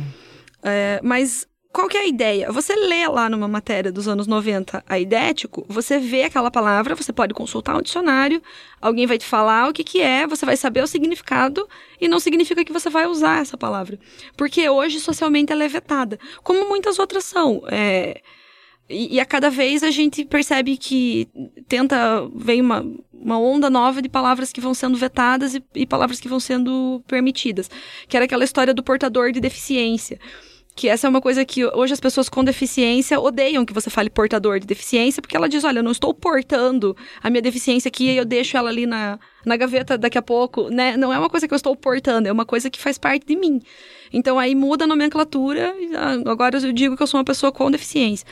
É, 0.61 0.99
mas 1.01 1.47
qual 1.73 1.89
que 1.89 1.97
é 1.97 2.01
a 2.01 2.07
ideia? 2.07 2.51
Você 2.51 2.75
lê 2.75 3.07
lá 3.07 3.27
numa 3.27 3.47
matéria 3.47 3.91
dos 3.91 4.07
anos 4.07 4.27
90 4.27 4.83
aidético, 4.87 5.65
você 5.67 5.97
vê 5.97 6.21
aquela 6.21 6.51
palavra, 6.51 6.93
você 6.93 7.11
pode 7.11 7.33
consultar 7.33 7.75
um 7.75 7.81
dicionário, 7.81 8.43
alguém 8.79 9.07
vai 9.07 9.17
te 9.17 9.25
falar 9.25 9.67
o 9.67 9.73
que, 9.73 9.83
que 9.83 9.99
é, 9.99 10.27
você 10.27 10.45
vai 10.45 10.55
saber 10.55 10.83
o 10.83 10.87
significado 10.87 11.67
e 11.99 12.07
não 12.07 12.19
significa 12.19 12.63
que 12.63 12.71
você 12.71 12.91
vai 12.91 13.07
usar 13.07 13.41
essa 13.41 13.57
palavra. 13.57 13.99
Porque 14.37 14.69
hoje, 14.69 14.99
socialmente, 14.99 15.51
ela 15.51 15.63
é 15.63 15.67
vetada, 15.67 16.19
como 16.43 16.69
muitas 16.69 16.99
outras 16.99 17.23
são. 17.23 17.63
É... 17.67 18.21
E, 18.87 19.15
e, 19.15 19.19
a 19.19 19.25
cada 19.25 19.49
vez 19.49 19.81
a 19.81 19.89
gente 19.89 20.25
percebe 20.25 20.77
que 20.77 21.27
tenta, 21.67 22.29
vem 22.35 22.61
uma, 22.61 22.85
uma 23.11 23.39
onda 23.39 23.67
nova 23.69 23.99
de 23.99 24.09
palavras 24.09 24.51
que 24.51 24.61
vão 24.61 24.75
sendo 24.75 24.95
vetadas 24.97 25.55
e, 25.55 25.63
e 25.73 25.87
palavras 25.87 26.19
que 26.19 26.27
vão 26.27 26.39
sendo 26.39 27.01
permitidas. 27.07 27.67
Que 28.07 28.15
era 28.15 28.25
aquela 28.25 28.43
história 28.43 28.73
do 28.73 28.83
portador 28.83 29.31
de 29.31 29.39
deficiência 29.39 30.19
que 30.75 30.89
essa 30.89 31.05
é 31.05 31.09
uma 31.09 31.21
coisa 31.21 31.45
que 31.45 31.65
hoje 31.65 31.93
as 31.93 31.99
pessoas 31.99 32.27
com 32.27 32.43
deficiência 32.43 33.19
odeiam 33.19 33.65
que 33.65 33.73
você 33.73 33.89
fale 33.89 34.09
portador 34.09 34.59
de 34.59 34.65
deficiência, 34.65 35.21
porque 35.21 35.37
ela 35.37 35.47
diz, 35.47 35.63
olha, 35.63 35.79
eu 35.79 35.83
não 35.83 35.91
estou 35.91 36.13
portando 36.13 36.97
a 37.21 37.29
minha 37.29 37.41
deficiência 37.41 37.89
aqui 37.89 38.09
e 38.09 38.17
eu 38.17 38.25
deixo 38.25 38.57
ela 38.57 38.69
ali 38.69 38.85
na, 38.85 39.19
na 39.45 39.55
gaveta 39.55 39.97
daqui 39.97 40.17
a 40.17 40.21
pouco, 40.21 40.69
né? 40.69 40.97
Não 40.97 41.13
é 41.13 41.19
uma 41.19 41.29
coisa 41.29 41.47
que 41.47 41.53
eu 41.53 41.55
estou 41.55 41.75
portando, 41.75 42.27
é 42.27 42.31
uma 42.31 42.45
coisa 42.45 42.69
que 42.69 42.79
faz 42.79 42.97
parte 42.97 43.27
de 43.27 43.35
mim. 43.35 43.61
Então 44.11 44.39
aí 44.39 44.55
muda 44.55 44.85
a 44.85 44.87
nomenclatura, 44.87 45.75
ah, 45.95 46.31
agora 46.31 46.57
eu 46.57 46.71
digo 46.73 46.97
que 46.97 47.03
eu 47.03 47.07
sou 47.07 47.19
uma 47.19 47.25
pessoa 47.25 47.51
com 47.51 47.69
deficiência. 47.69 48.25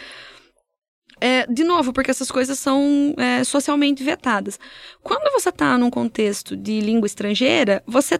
É, 1.24 1.46
de 1.46 1.64
novo, 1.64 1.94
porque 1.94 2.10
essas 2.10 2.32
coisas 2.32 2.58
são 2.58 3.14
é, 3.16 3.44
socialmente 3.44 4.04
vetadas. 4.04 4.60
Quando 5.04 5.32
você 5.32 5.50
está 5.50 5.78
num 5.78 5.92
contexto 5.92 6.58
de 6.58 6.80
língua 6.80 7.06
estrangeira, 7.06 7.84
você 7.86 8.20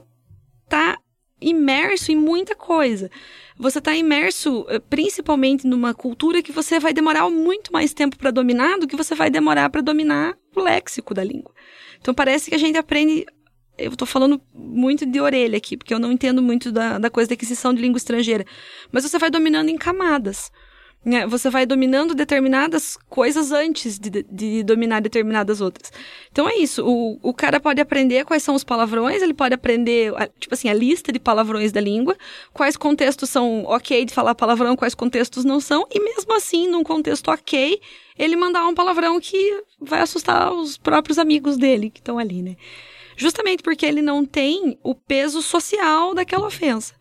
está 0.66 1.00
imerso 1.42 2.12
em 2.12 2.16
muita 2.16 2.56
coisa 2.56 3.10
você 3.62 3.78
está 3.78 3.96
imerso 3.96 4.66
eh, 4.70 4.80
principalmente 4.80 5.68
numa 5.68 5.94
cultura 5.94 6.42
que 6.42 6.52
você 6.52 6.80
vai 6.80 6.94
demorar 6.94 7.30
muito 7.30 7.72
mais 7.72 7.94
tempo 7.94 8.18
para 8.18 8.32
dominar 8.32 8.80
do 8.80 8.88
que 8.88 8.96
você 8.96 9.14
vai 9.14 9.30
demorar 9.30 9.70
para 9.70 9.82
dominar 9.82 10.36
o 10.56 10.62
léxico 10.62 11.14
da 11.14 11.24
língua. 11.24 11.54
Então 12.00 12.12
parece 12.12 12.50
que 12.50 12.56
a 12.56 12.58
gente 12.58 12.78
aprende. 12.78 13.24
Eu 13.78 13.92
estou 13.92 14.08
falando 14.08 14.42
muito 14.52 15.06
de 15.06 15.22
orelha 15.22 15.58
aqui, 15.58 15.78
porque 15.78 15.94
eu 15.94 16.00
não 16.00 16.12
entendo 16.12 16.42
muito 16.42 16.72
da, 16.72 16.98
da 16.98 17.10
coisa 17.10 17.30
da 17.30 17.36
aquisição 17.36 17.72
de 17.72 17.82
língua 17.82 17.98
estrangeira. 17.98 18.46
Mas 18.92 19.04
você 19.04 19.20
vai 19.20 19.30
dominando 19.30 19.70
em 19.70 19.78
camadas. 19.78 20.52
Né? 21.04 21.26
Você 21.26 21.50
vai 21.50 21.66
dominando 21.66 22.14
determinadas 22.14 22.96
coisas 23.10 23.52
antes 23.52 23.98
de, 23.98 24.24
de, 24.24 24.62
dominar 24.62 25.02
determinadas 25.02 25.60
outras. 25.60 25.92
Então 26.32 26.48
é 26.48 26.58
isso. 26.58 26.86
O, 26.86 27.18
o 27.24 27.34
cara 27.34 27.60
pode 27.60 27.82
aprender 27.82 28.24
quais 28.24 28.44
são 28.44 28.54
os 28.54 28.64
palavrões, 28.64 29.22
ele 29.22 29.34
pode 29.34 29.56
aprender, 29.56 30.14
tipo 30.40 30.54
assim, 30.54 30.70
a 30.70 30.74
lista 30.74 31.12
de 31.12 31.20
palavrões 31.20 31.72
da 31.72 31.82
língua, 31.82 32.16
quais 32.54 32.78
contextos 32.78 33.32
são 33.32 33.64
ok 33.66 34.06
de 34.06 34.14
falar 34.14 34.36
palavrão, 34.36 34.76
quais 34.76 34.94
contextos 34.94 35.44
não 35.44 35.60
são, 35.60 35.88
e 35.90 36.00
mesmo 36.00 36.36
assim, 36.36 36.68
num 36.68 36.84
contexto 36.84 37.32
ok, 37.32 37.82
ele 38.18 38.36
mandar 38.36 38.68
um 38.68 38.76
palavrão 38.76 39.20
que 39.20 39.64
vai 39.80 40.02
assustar 40.02 40.54
os 40.54 40.78
próprios 40.78 41.18
amigos 41.18 41.58
dele 41.58 41.90
que 41.90 42.00
estão 42.00 42.20
ali, 42.20 42.44
né? 42.44 42.56
Justamente 43.18 43.64
porque 43.64 43.88
ele 43.88 44.04
não 44.04 44.24
tem 44.24 44.78
o 44.84 44.94
peso 44.94 45.42
social 45.42 46.14
daquela 46.14 46.46
ofensa. 46.46 46.94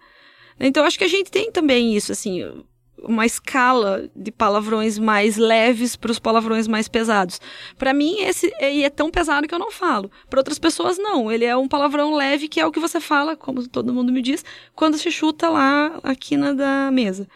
Então, 0.58 0.84
acho 0.84 0.98
que 0.98 1.04
a 1.04 1.08
gente 1.08 1.30
tem 1.30 1.50
também 1.50 1.94
isso, 1.94 2.12
assim, 2.12 2.64
uma 3.02 3.26
escala 3.26 4.08
de 4.14 4.30
palavrões 4.30 4.98
mais 4.98 5.36
leves 5.36 5.96
para 5.96 6.10
os 6.10 6.18
palavrões 6.18 6.68
mais 6.68 6.88
pesados. 6.88 7.40
Para 7.78 7.92
mim, 7.92 8.20
esse 8.20 8.52
é 8.60 8.90
tão 8.90 9.10
pesado 9.10 9.46
que 9.46 9.54
eu 9.54 9.58
não 9.58 9.70
falo. 9.70 10.10
Para 10.28 10.40
outras 10.40 10.58
pessoas, 10.58 10.98
não. 10.98 11.30
Ele 11.30 11.44
é 11.44 11.56
um 11.56 11.68
palavrão 11.68 12.14
leve, 12.14 12.48
que 12.48 12.60
é 12.60 12.66
o 12.66 12.72
que 12.72 12.80
você 12.80 13.00
fala, 13.00 13.36
como 13.36 13.66
todo 13.68 13.92
mundo 13.92 14.12
me 14.12 14.22
diz, 14.22 14.44
quando 14.74 14.98
se 14.98 15.10
chuta 15.10 15.48
lá 15.48 15.98
a 16.02 16.14
quina 16.14 16.54
da 16.54 16.90
mesa. 16.90 17.28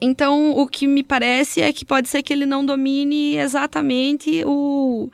Então, 0.00 0.52
o 0.52 0.66
que 0.66 0.86
me 0.86 1.02
parece 1.02 1.60
é 1.60 1.72
que 1.72 1.84
pode 1.84 2.08
ser 2.08 2.22
que 2.22 2.32
ele 2.32 2.46
não 2.46 2.64
domine 2.64 3.36
exatamente 3.36 4.42
o, 4.46 5.10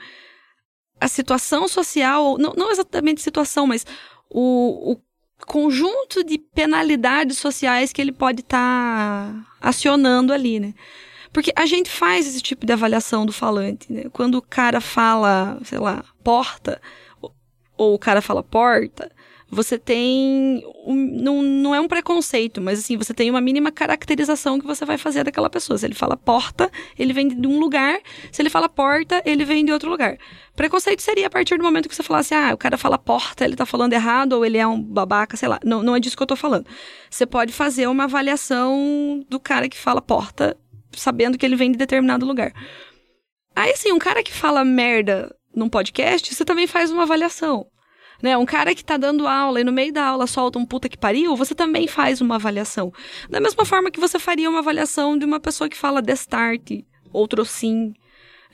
a 1.01 1.09
situação 1.09 1.67
social, 1.67 2.39
não, 2.39 2.53
não 2.57 2.71
exatamente 2.71 3.21
situação, 3.21 3.67
mas 3.67 3.85
o, 4.31 4.93
o 4.93 4.97
conjunto 5.47 6.25
de 6.25 6.39
penalidades 6.39 7.39
sociais 7.39 7.93
que 7.93 8.03
ele 8.03 8.13
pode 8.13 8.41
estar 8.41 9.33
tá 9.33 9.47
acionando 9.61 10.33
ali, 10.33 10.61
né? 10.61 10.75
Porque 11.33 11.53
a 11.55 11.67
gente 11.67 11.91
faz 11.91 12.27
esse 12.27 12.41
tipo 12.41 12.67
de 12.67 12.73
avaliação 12.73 13.25
do 13.25 13.33
falante, 13.33 13.93
né? 13.93 14.05
Quando 14.13 14.37
o 14.37 14.43
cara 14.43 14.81
fala, 14.81 15.59
sei 15.65 15.79
lá, 15.79 16.05
porta, 16.25 16.81
ou 17.77 17.95
o 17.95 17.99
cara 17.99 18.21
fala 18.23 18.43
porta, 18.43 19.11
você 19.49 19.79
tem. 19.79 20.63
Um, 20.85 20.95
não, 20.95 21.43
não 21.43 21.75
é 21.75 21.81
um 21.81 21.87
preconceito, 21.87 22.61
mas 22.61 22.81
assim, 22.81 22.97
você 22.97 23.15
tem 23.15 23.31
uma 23.31 23.41
mínima 23.41 23.71
caracterização 23.71 24.59
que 24.59 24.67
você 24.67 24.85
vai 24.85 24.99
fazer 24.99 25.23
daquela 25.23 25.49
pessoa. 25.49 25.79
Se 25.79 25.87
ele 25.87 25.95
fala 25.95 26.17
porta, 26.17 26.71
ele 26.99 27.13
vem 27.13 27.29
de 27.29 27.47
um 27.47 27.59
lugar. 27.59 28.01
Se 28.33 28.43
ele 28.43 28.51
fala 28.51 28.69
porta, 28.69 29.23
ele 29.25 29.45
vem 29.45 29.65
de 29.65 29.71
outro 29.71 29.89
lugar. 29.89 30.19
Preconceito 30.57 31.01
seria 31.01 31.29
a 31.29 31.31
partir 31.31 31.57
do 31.57 31.63
momento 31.63 31.89
que 31.89 31.95
você 31.95 32.03
falasse, 32.03 32.35
ah, 32.35 32.53
o 32.55 32.57
cara 32.57 32.77
fala 32.77 32.99
porta, 32.99 33.45
ele 33.45 33.55
tá 33.55 33.65
falando 33.65 33.93
errado, 33.93 34.33
ou 34.33 34.45
ele 34.45 34.59
é 34.59 34.67
um 34.67 34.83
babaca, 34.83 35.37
sei 35.37 35.49
lá. 35.49 35.61
Não, 35.65 35.83
não 35.83 35.95
é 35.95 36.01
disso 36.01 36.17
que 36.17 36.23
eu 36.23 36.27
tô 36.27 36.37
falando. 36.37 36.67
Você 37.09 37.25
pode 37.25 37.53
fazer 37.53 37.87
uma 37.87 38.05
avaliação 38.05 39.25
do 39.29 39.39
cara 39.39 39.69
que 39.69 39.77
fala 39.77 40.03
porta, 40.03 40.57
sabendo 40.93 41.39
que 41.39 41.47
ele 41.47 41.57
vem 41.57 41.71
de 41.71 41.79
determinado 41.79 42.27
lugar. 42.27 42.53
Aí, 43.55 43.71
assim, 43.71 43.93
um 43.93 43.99
cara 43.99 44.23
que 44.23 44.33
fala 44.33 44.65
merda 44.65 45.35
num 45.55 45.69
podcast, 45.69 46.35
você 46.35 46.45
também 46.45 46.67
faz 46.67 46.91
uma 46.91 47.05
avaliação. 47.05 47.67
Né? 48.23 48.37
Um 48.37 48.47
cara 48.47 48.75
que 48.75 48.85
tá 48.85 48.97
dando 48.97 49.27
aula 49.27 49.61
e 49.61 49.65
no 49.65 49.73
meio 49.73 49.93
da 49.93 50.07
aula 50.07 50.27
solta 50.27 50.59
um 50.59 50.65
puta 50.65 50.89
que 50.89 50.97
pariu, 50.97 51.37
você 51.37 51.55
também 51.55 51.87
faz 51.87 52.21
uma 52.21 52.37
avaliação. 52.37 52.93
Da 53.29 53.41
mesma 53.41 53.65
forma 53.65 53.91
que 53.91 54.01
você 54.01 54.19
faria 54.19 54.49
uma 54.49 54.61
avaliação 54.61 55.19
de 55.19 55.25
uma 55.25 55.39
pessoa 55.41 55.69
que 55.69 55.77
fala 55.77 56.01
destarte, 56.01 56.87
outro 57.13 57.45
sim. 57.45 57.95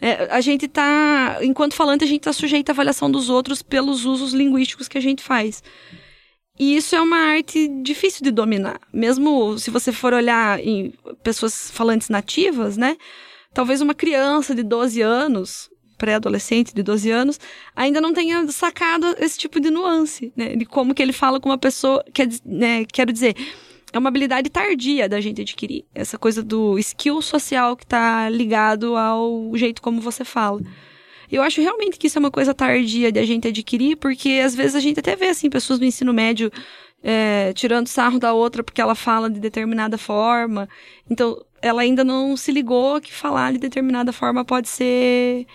É, 0.00 0.28
a 0.32 0.40
gente 0.40 0.66
tá, 0.66 1.38
enquanto 1.42 1.74
falante, 1.74 2.02
a 2.02 2.08
gente 2.08 2.20
está 2.20 2.32
sujeito 2.32 2.70
à 2.70 2.72
avaliação 2.72 3.10
dos 3.10 3.30
outros 3.30 3.62
pelos 3.62 4.04
usos 4.04 4.32
linguísticos 4.32 4.88
que 4.88 4.98
a 4.98 5.00
gente 5.00 5.22
faz. 5.22 5.62
E 6.58 6.76
isso 6.76 6.94
é 6.94 7.00
uma 7.00 7.16
arte 7.16 7.68
difícil 7.82 8.22
de 8.22 8.30
dominar. 8.30 8.80
Mesmo 8.92 9.58
se 9.58 9.70
você 9.70 9.92
for 9.92 10.12
olhar 10.12 10.58
em 10.60 10.92
pessoas 11.22 11.70
falantes 11.70 12.08
nativas, 12.08 12.76
né? 12.76 12.96
Talvez 13.54 13.80
uma 13.80 13.94
criança 13.94 14.54
de 14.54 14.62
12 14.62 15.00
anos, 15.00 15.70
pré-adolescente 16.02 16.74
de 16.74 16.82
12 16.82 17.08
anos, 17.12 17.38
ainda 17.76 18.00
não 18.00 18.12
tenha 18.12 18.44
sacado 18.48 19.14
esse 19.20 19.38
tipo 19.38 19.60
de 19.60 19.70
nuance, 19.70 20.32
né? 20.36 20.56
De 20.56 20.64
como 20.64 20.92
que 20.92 21.00
ele 21.00 21.12
fala 21.12 21.38
com 21.38 21.48
uma 21.48 21.56
pessoa, 21.56 22.04
quer, 22.12 22.26
né? 22.44 22.84
quero 22.92 23.12
dizer, 23.12 23.36
é 23.92 23.98
uma 23.98 24.08
habilidade 24.08 24.50
tardia 24.50 25.08
da 25.08 25.20
gente 25.20 25.42
adquirir. 25.42 25.84
Essa 25.94 26.18
coisa 26.18 26.42
do 26.42 26.76
skill 26.80 27.22
social 27.22 27.76
que 27.76 27.84
está 27.84 28.28
ligado 28.28 28.96
ao 28.96 29.52
jeito 29.54 29.80
como 29.80 30.00
você 30.00 30.24
fala. 30.24 30.60
Eu 31.30 31.40
acho 31.40 31.60
realmente 31.60 31.96
que 32.00 32.08
isso 32.08 32.18
é 32.18 32.20
uma 32.20 32.32
coisa 32.32 32.52
tardia 32.52 33.12
de 33.12 33.20
a 33.20 33.24
gente 33.24 33.46
adquirir, 33.46 33.94
porque 33.96 34.40
às 34.44 34.56
vezes 34.56 34.74
a 34.74 34.80
gente 34.80 34.98
até 34.98 35.14
vê 35.14 35.28
assim 35.28 35.48
pessoas 35.48 35.78
do 35.78 35.84
ensino 35.84 36.12
médio 36.12 36.50
é, 37.00 37.52
tirando 37.52 37.86
sarro 37.86 38.18
da 38.18 38.32
outra 38.32 38.64
porque 38.64 38.80
ela 38.80 38.96
fala 38.96 39.30
de 39.30 39.38
determinada 39.38 39.96
forma. 39.96 40.68
Então, 41.08 41.40
ela 41.62 41.82
ainda 41.82 42.02
não 42.02 42.36
se 42.36 42.50
ligou 42.50 43.00
que 43.00 43.12
falar 43.12 43.52
de 43.52 43.58
determinada 43.58 44.12
forma 44.12 44.44
pode 44.44 44.68
ser 44.68 45.46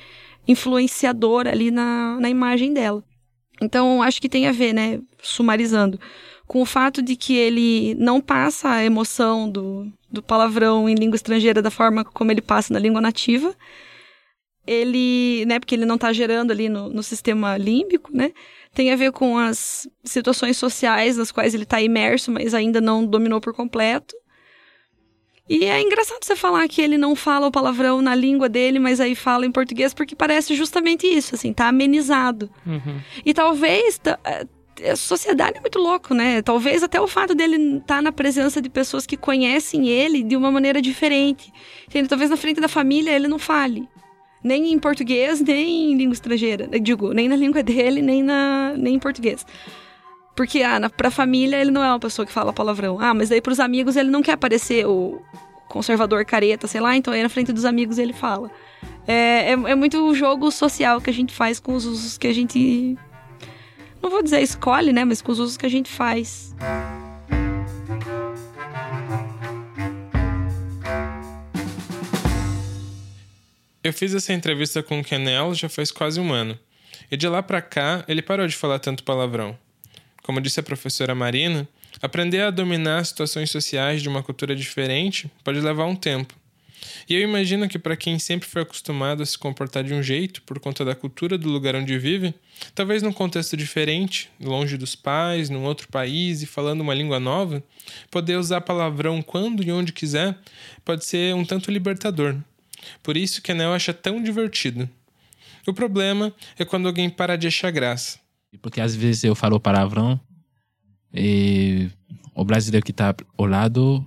influenciador 0.48 1.48
ali 1.48 1.72
na, 1.72 2.18
na 2.20 2.30
imagem 2.30 2.74
dela. 2.74 3.04
Então, 3.62 4.02
acho 4.02 4.22
que 4.22 4.30
tem 4.30 4.48
a 4.48 4.52
ver, 4.52 4.74
né, 4.74 5.00
sumarizando, 5.22 6.00
com 6.46 6.62
o 6.62 6.66
fato 6.66 7.02
de 7.02 7.16
que 7.16 7.36
ele 7.36 7.96
não 7.96 8.22
passa 8.22 8.70
a 8.70 8.84
emoção 8.86 9.50
do, 9.50 9.92
do 10.10 10.24
palavrão 10.24 10.88
em 10.88 10.96
língua 10.96 11.16
estrangeira 11.16 11.62
da 11.62 11.72
forma 11.72 12.06
como 12.06 12.32
ele 12.32 12.42
passa 12.42 12.74
na 12.74 12.80
língua 12.80 13.02
nativa. 13.02 13.54
Ele, 14.66 15.46
né, 15.46 15.60
porque 15.60 15.76
ele 15.76 15.86
não 15.86 15.96
está 15.96 16.12
gerando 16.14 16.52
ali 16.52 16.70
no, 16.70 16.90
no 16.90 17.02
sistema 17.02 17.58
límbico, 17.58 18.12
né? 18.14 18.34
Tem 18.74 18.92
a 18.92 18.96
ver 18.96 19.12
com 19.12 19.38
as 19.38 19.88
situações 20.04 20.58
sociais 20.58 21.18
nas 21.18 21.32
quais 21.32 21.54
ele 21.54 21.64
está 21.64 21.82
imerso, 21.82 22.32
mas 22.32 22.54
ainda 22.54 22.80
não 22.82 23.06
dominou 23.06 23.40
por 23.40 23.54
completo. 23.54 24.14
E 25.50 25.64
é 25.64 25.82
engraçado 25.82 26.20
você 26.22 26.36
falar 26.36 26.68
que 26.68 26.82
ele 26.82 26.98
não 26.98 27.16
fala 27.16 27.48
o 27.48 27.52
palavrão 27.52 28.02
na 28.02 28.14
língua 28.14 28.50
dele, 28.50 28.80
mas 28.80 29.00
aí 29.00 29.16
fala 29.16 29.46
em 29.46 29.52
português, 29.52 29.94
porque 29.94 30.16
parece 30.16 30.56
justamente 30.56 31.08
isso, 31.08 31.36
assim, 31.36 31.54
tá 31.54 31.68
amenizado. 31.68 32.50
Uhum. 32.66 33.00
E 33.26 33.34
talvez. 33.34 34.00
A 34.92 34.96
sociedade 34.96 35.58
é 35.58 35.62
muito 35.62 35.80
louco, 35.80 36.14
né? 36.14 36.40
Talvez 36.44 36.84
até 36.84 37.02
o 37.02 37.08
fato 37.08 37.34
dele 37.34 37.78
estar 37.78 37.96
tá 37.96 38.02
na 38.02 38.12
presença 38.12 38.62
de 38.62 38.70
pessoas 38.70 39.08
que 39.08 39.18
conhecem 39.18 39.88
ele 39.88 40.22
de 40.22 40.36
uma 40.36 40.52
maneira 40.52 40.80
diferente. 40.80 41.52
Entende? 41.88 42.08
Talvez 42.08 42.30
na 42.30 42.38
frente 42.38 42.62
da 42.62 42.68
família 42.68 43.10
ele 43.10 43.28
não 43.28 43.40
fale. 43.40 43.90
Nem 44.44 44.72
em 44.72 44.78
português, 44.78 45.42
nem 45.42 45.94
em 45.94 45.98
língua 45.98 46.14
estrangeira. 46.14 46.68
Digo, 46.80 47.12
nem 47.12 47.28
na 47.28 47.36
língua 47.36 47.64
dele, 47.64 48.04
nem, 48.04 48.22
na, 48.22 48.76
nem 48.78 48.96
em 48.96 49.00
português. 49.00 49.44
Porque, 50.38 50.62
ah, 50.62 50.80
na, 50.80 50.88
pra 50.88 51.10
família 51.10 51.60
ele 51.60 51.72
não 51.72 51.84
é 51.84 51.90
uma 51.90 52.00
pessoa 52.00 52.24
que 52.24 52.32
fala 52.32 52.54
palavrão. 52.54 53.00
Ah, 53.00 53.12
mas 53.12 53.30
daí 53.30 53.42
pros 53.42 53.60
amigos 53.60 53.96
ele 53.96 54.12
não 54.12 54.22
quer 54.22 54.38
parecer 54.38 54.86
o 54.86 55.20
conservador 55.68 56.24
careta, 56.26 56.68
sei 56.68 56.80
lá, 56.80 56.96
então 56.96 57.12
aí 57.12 57.24
na 57.24 57.28
frente 57.28 57.52
dos 57.52 57.66
amigos 57.66 57.98
ele 57.98 58.14
fala. 58.14 58.52
É, 59.08 59.50
é, 59.50 59.52
é 59.54 59.76
muito 59.76 59.98
o 60.08 60.14
jogo 60.14 60.52
social 60.52 61.02
que 61.02 61.10
a 61.10 61.14
gente 61.14 61.34
faz 61.34 61.60
com 61.60 61.74
os 61.74 61.86
usos 61.86 62.20
que 62.20 62.28
a 62.28 62.34
gente. 62.34 62.96
Não 64.00 64.12
vou 64.12 64.22
dizer 64.22 64.40
escolhe, 64.40 64.94
né? 64.94 65.04
Mas 65.04 65.24
com 65.24 65.32
os 65.32 65.40
usos 65.40 65.58
que 65.58 65.66
a 65.66 65.70
gente 65.70 65.90
faz. 65.90 66.56
Eu 73.84 73.92
fiz 73.92 74.14
essa 74.14 74.34
entrevista 74.34 74.84
com 74.84 75.00
o 75.00 75.04
Kenel 75.04 75.56
já 75.56 75.68
faz 75.68 75.90
quase 75.90 76.20
um 76.20 76.32
ano. 76.32 76.60
E 77.10 77.18
de 77.18 77.28
lá 77.28 77.42
para 77.42 77.60
cá, 77.60 78.06
ele 78.08 78.22
parou 78.22 78.46
de 78.46 78.56
falar 78.56 78.78
tanto 78.78 79.04
palavrão. 79.04 79.58
Como 80.28 80.42
disse 80.42 80.60
a 80.60 80.64
professora 80.64 81.16
Marina, 81.16 81.66
aprender 82.02 82.42
a 82.42 82.52
dominar 82.52 83.06
situações 83.06 83.50
sociais 83.50 84.02
de 84.02 84.10
uma 84.10 84.22
cultura 84.22 84.54
diferente 84.54 85.32
pode 85.42 85.62
levar 85.62 85.86
um 85.86 85.96
tempo. 85.96 86.36
E 87.08 87.16
eu 87.16 87.22
imagino 87.22 87.70
que 87.70 87.80
para 87.80 87.96
quem 87.96 88.20
sempre 88.20 88.46
foi 88.46 88.64
acostumado 88.64 89.24
a 89.24 89.26
se 89.26 89.38
comportar 89.38 89.86
de 89.86 89.94
um 89.94 90.04
jeito 90.04 90.42
por 90.42 90.60
conta 90.60 90.84
da 90.84 90.94
cultura 90.94 91.38
do 91.38 91.48
lugar 91.48 91.78
onde 91.78 91.98
vive, 91.98 92.34
talvez 92.76 93.02
num 93.02 93.14
contexto 93.14 93.56
diferente, 93.56 94.30
longe 94.38 94.76
dos 94.76 94.98
pais, 94.98 95.50
num 95.50 95.64
outro 95.64 95.88
país 95.88 96.42
e 96.42 96.46
falando 96.46 96.82
uma 96.82 96.94
língua 96.94 97.22
nova, 97.22 97.64
poder 98.12 98.36
usar 98.36 98.60
palavrão 98.60 99.22
quando 99.22 99.64
e 99.64 99.72
onde 99.72 99.94
quiser 99.94 100.38
pode 100.84 101.06
ser 101.06 101.34
um 101.36 101.46
tanto 101.46 101.72
libertador. 101.72 102.36
Por 103.02 103.16
isso 103.16 103.42
que 103.42 103.54
a 103.54 103.56
Nel 103.56 103.72
acha 103.72 103.94
tão 103.94 104.22
divertido. 104.22 104.90
O 105.66 105.74
problema 105.74 106.36
é 106.60 106.66
quando 106.66 106.86
alguém 106.86 107.10
para 107.10 107.38
de 107.38 107.48
achar 107.48 107.72
graça. 107.72 108.27
Porque 108.62 108.82
às 108.82 108.96
vezes 108.96 109.24
eu 109.24 109.36
falo 109.36 109.60
palavrão 109.60 110.20
e 111.14 111.90
o 112.36 112.44
brasileiro 112.44 112.86
que 112.86 112.92
está 112.92 113.16
ao 113.38 113.46
lado 113.46 114.06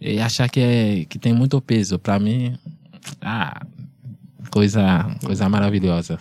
e 0.00 0.20
achar 0.20 0.48
que, 0.48 0.60
é, 0.60 1.04
que 1.04 1.18
tem 1.18 1.32
muito 1.32 1.60
peso. 1.60 1.98
Para 1.98 2.18
mim, 2.18 2.58
ah, 3.20 3.64
coisa, 4.50 5.16
coisa 5.24 5.48
maravilhosa. 5.48 6.18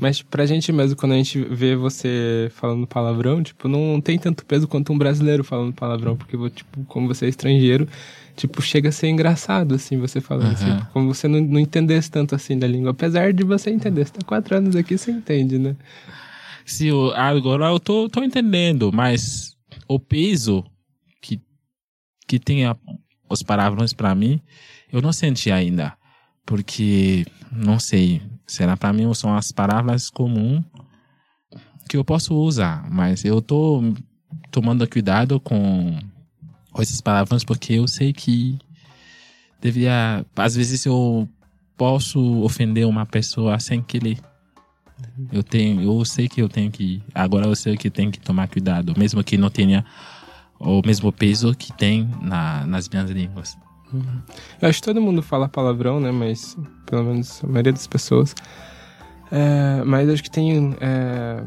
Mas 0.00 0.22
pra 0.22 0.46
gente 0.46 0.72
mesmo, 0.72 0.96
quando 0.96 1.12
a 1.12 1.16
gente 1.16 1.38
vê 1.38 1.76
você 1.76 2.50
falando 2.54 2.86
palavrão, 2.86 3.42
tipo, 3.42 3.68
não 3.68 4.00
tem 4.00 4.18
tanto 4.18 4.46
peso 4.46 4.66
quanto 4.66 4.92
um 4.92 4.98
brasileiro 4.98 5.44
falando 5.44 5.74
palavrão, 5.74 6.16
porque, 6.16 6.36
tipo, 6.50 6.82
como 6.84 7.06
você 7.06 7.26
é 7.26 7.28
estrangeiro, 7.28 7.86
tipo, 8.34 8.62
chega 8.62 8.88
a 8.88 8.92
ser 8.92 9.08
engraçado, 9.08 9.74
assim, 9.74 9.98
você 9.98 10.18
falando, 10.18 10.46
uhum. 10.46 10.52
assim, 10.54 10.86
como 10.94 11.14
você 11.14 11.28
não, 11.28 11.38
não 11.42 11.60
entendesse 11.60 12.10
tanto, 12.10 12.34
assim, 12.34 12.58
da 12.58 12.66
língua. 12.66 12.92
Apesar 12.92 13.34
de 13.34 13.44
você 13.44 13.68
entender, 13.68 14.06
você 14.06 14.12
tá 14.12 14.20
quatro 14.26 14.56
anos 14.56 14.74
aqui, 14.74 14.96
você 14.96 15.10
entende, 15.10 15.58
né? 15.58 15.76
Se 16.64 16.88
eu, 16.88 17.12
agora 17.14 17.66
eu 17.66 17.80
tô, 17.80 18.08
tô 18.08 18.22
entendendo, 18.22 18.92
mas 18.92 19.56
o 19.88 19.98
peso 19.98 20.64
que, 21.20 21.40
que 22.26 22.38
tem 22.38 22.64
a, 22.64 22.76
os 23.28 23.42
palavrões 23.42 23.92
para 23.92 24.14
mim, 24.14 24.40
eu 24.92 25.00
não 25.00 25.12
senti 25.12 25.50
ainda. 25.50 25.96
Porque, 26.44 27.24
não 27.52 27.78
sei, 27.78 28.22
será 28.46 28.76
para 28.76 28.92
mim 28.92 29.12
são 29.14 29.34
as 29.36 29.52
palavras 29.52 30.10
comuns 30.10 30.64
que 31.88 31.96
eu 31.96 32.04
posso 32.04 32.34
usar, 32.34 32.88
mas 32.90 33.24
eu 33.24 33.42
tô 33.42 33.82
tomando 34.50 34.88
cuidado 34.88 35.40
com, 35.40 35.98
essas 36.78 37.00
palavras 37.00 37.44
porque 37.44 37.74
eu 37.74 37.88
sei 37.88 38.12
que 38.12 38.58
devia, 39.60 40.24
às 40.36 40.54
vezes 40.54 40.86
eu 40.86 41.28
posso 41.76 42.42
ofender 42.42 42.86
uma 42.86 43.06
pessoa 43.06 43.58
sem 43.58 43.82
querer. 43.82 44.18
Eu 45.32 45.42
tenho, 45.42 45.82
eu 45.82 46.04
sei 46.04 46.28
que 46.28 46.40
eu 46.40 46.48
tenho 46.48 46.70
que, 46.70 47.02
agora 47.14 47.46
eu 47.46 47.54
sei 47.54 47.76
que 47.76 47.90
tenho 47.90 48.10
que 48.10 48.20
tomar 48.20 48.48
cuidado, 48.48 48.94
mesmo 48.96 49.22
que 49.22 49.36
não 49.36 49.50
tenha 49.50 49.84
o 50.58 50.82
mesmo 50.84 51.10
peso 51.10 51.54
que 51.54 51.72
tem 51.72 52.08
na, 52.20 52.66
nas 52.66 52.88
minhas 52.88 53.10
línguas. 53.10 53.56
Eu 54.60 54.68
acho 54.68 54.80
que 54.80 54.84
todo 54.84 55.00
mundo 55.00 55.22
fala 55.22 55.48
palavrão, 55.48 55.98
né? 55.98 56.12
Mas 56.12 56.56
pelo 56.86 57.04
menos 57.04 57.42
a 57.42 57.46
maioria 57.46 57.72
das 57.72 57.86
pessoas. 57.86 58.34
É, 59.32 59.82
mas 59.84 60.08
acho 60.08 60.22
que 60.22 60.30
tem 60.30 60.76
é, 60.80 61.42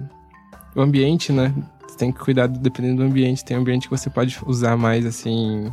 o 0.75 0.81
ambiente, 0.81 1.31
né? 1.31 1.53
Você 1.87 1.97
tem 1.97 2.11
que 2.11 2.19
cuidar 2.19 2.47
dependendo 2.47 2.97
do 2.97 3.03
ambiente. 3.03 3.45
Tem 3.45 3.55
ambiente 3.55 3.87
que 3.87 3.95
você 3.95 4.09
pode 4.09 4.37
usar 4.45 4.75
mais 4.75 5.05
assim, 5.05 5.71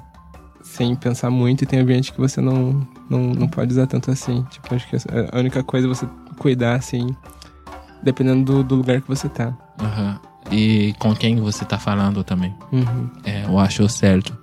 sem 0.62 0.94
pensar 0.94 1.30
muito, 1.30 1.64
e 1.64 1.66
tem 1.66 1.80
ambiente 1.80 2.12
que 2.12 2.20
você 2.20 2.40
não, 2.40 2.86
não, 3.08 3.32
não 3.32 3.48
pode 3.48 3.72
usar 3.72 3.86
tanto 3.86 4.10
assim. 4.10 4.44
Tipo, 4.50 4.74
acho 4.74 4.88
que 4.88 4.96
a 5.32 5.38
única 5.38 5.62
coisa 5.64 5.86
é 5.86 5.88
você 5.88 6.06
cuidar 6.38 6.76
assim 6.76 7.08
dependendo 8.02 8.44
do, 8.44 8.64
do 8.64 8.74
lugar 8.76 9.00
que 9.00 9.08
você 9.08 9.28
tá. 9.28 9.48
Uhum. 9.80 10.18
E 10.50 10.94
com 10.98 11.14
quem 11.14 11.36
você 11.36 11.64
tá 11.64 11.78
falando 11.78 12.24
também. 12.24 12.54
Uhum. 12.72 13.10
É, 13.24 13.44
eu 13.44 13.58
acho 13.58 13.88
certo. 13.88 14.36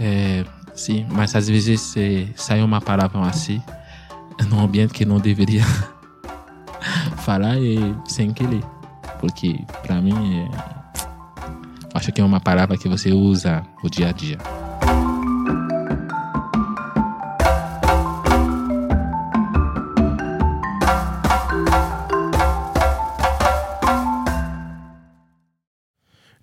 É, 0.00 0.44
sim, 0.74 1.06
mas 1.10 1.34
às 1.34 1.48
vezes 1.48 1.96
é, 1.96 2.28
sai 2.34 2.62
uma 2.62 2.80
palavra 2.80 3.20
assim, 3.22 3.62
num 4.48 4.60
ambiente 4.60 4.94
que 4.94 5.04
não 5.04 5.18
deveria 5.18 5.64
falar 7.18 7.58
e 7.58 7.94
sem 8.06 8.32
querer. 8.32 8.62
Porque 9.20 9.60
para 9.82 10.00
mim, 10.00 10.40
é, 10.40 10.48
acho 11.94 12.12
que 12.12 12.20
é 12.20 12.24
uma 12.24 12.40
palavra 12.40 12.76
que 12.76 12.88
você 12.88 13.12
usa 13.12 13.64
o 13.82 13.90
dia 13.90 14.08
a 14.08 14.12
dia. 14.12 14.38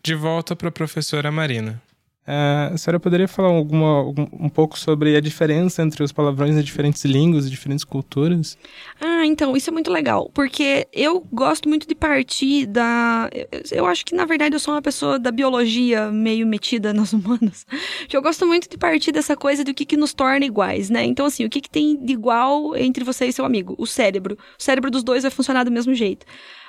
De 0.06 0.14
volta 0.14 0.56
para 0.56 0.70
a 0.70 0.72
professora 0.72 1.32
Marina. 1.32 1.82
Uh, 2.28 2.74
a 2.74 2.78
senhora 2.78 3.00
poderia 3.00 3.28
falar 3.28 3.50
alguma, 3.50 4.02
um 4.34 4.50
pouco 4.50 4.80
sobre 4.80 5.16
a 5.16 5.22
diferença 5.22 5.84
entre 5.84 6.04
os 6.04 6.12
palavrões 6.12 6.56
de 6.56 6.64
diferentes 6.64 7.06
línguas 7.06 7.46
e 7.46 7.52
diferentes 7.52 7.86
culturas? 7.86 8.58
Ah, 9.00 9.28
então, 9.28 9.56
isso 9.56 9.70
é 9.70 9.74
muito 9.74 9.92
legal, 9.92 10.32
porque 10.34 10.88
eu 10.92 11.22
gosto 11.32 11.70
muito 11.70 11.88
de 11.88 11.94
partir 11.94 12.66
da. 12.66 13.30
Eu 13.72 13.86
acho 13.86 14.04
que, 14.04 14.16
na 14.16 14.26
verdade, 14.26 14.56
eu 14.56 14.60
sou 14.60 14.74
uma 14.74 14.82
pessoa 14.82 15.20
da 15.20 15.32
biologia 15.32 16.12
meio 16.12 16.48
metida 16.48 16.92
nas 16.94 17.14
humanas. 17.14 17.66
Eu 18.12 18.22
gosto 18.22 18.48
muito 18.48 18.70
de 18.70 18.78
partir 18.78 19.12
dessa 19.12 19.36
coisa 19.36 19.62
do 19.64 19.74
que, 19.74 19.84
que 19.84 19.98
nos 19.98 20.14
torna 20.14 20.46
iguais, 20.46 20.90
né? 20.90 21.04
Então, 21.04 21.26
assim, 21.26 21.44
o 21.44 21.50
que, 21.50 21.60
que 21.60 21.70
tem 21.70 21.98
de 21.98 22.14
igual 22.14 22.76
entre 22.78 23.04
você 23.04 23.26
e 23.26 23.34
seu 23.34 23.44
amigo? 23.44 23.76
O 23.78 23.86
cérebro. 23.86 24.38
O 24.58 24.64
cérebro 24.64 24.90
dos 24.90 25.04
dois 25.04 25.24
vai 25.24 25.32
funcionar 25.32 25.66
do 25.66 25.72
mesmo 25.72 25.94
jeito 25.94 26.26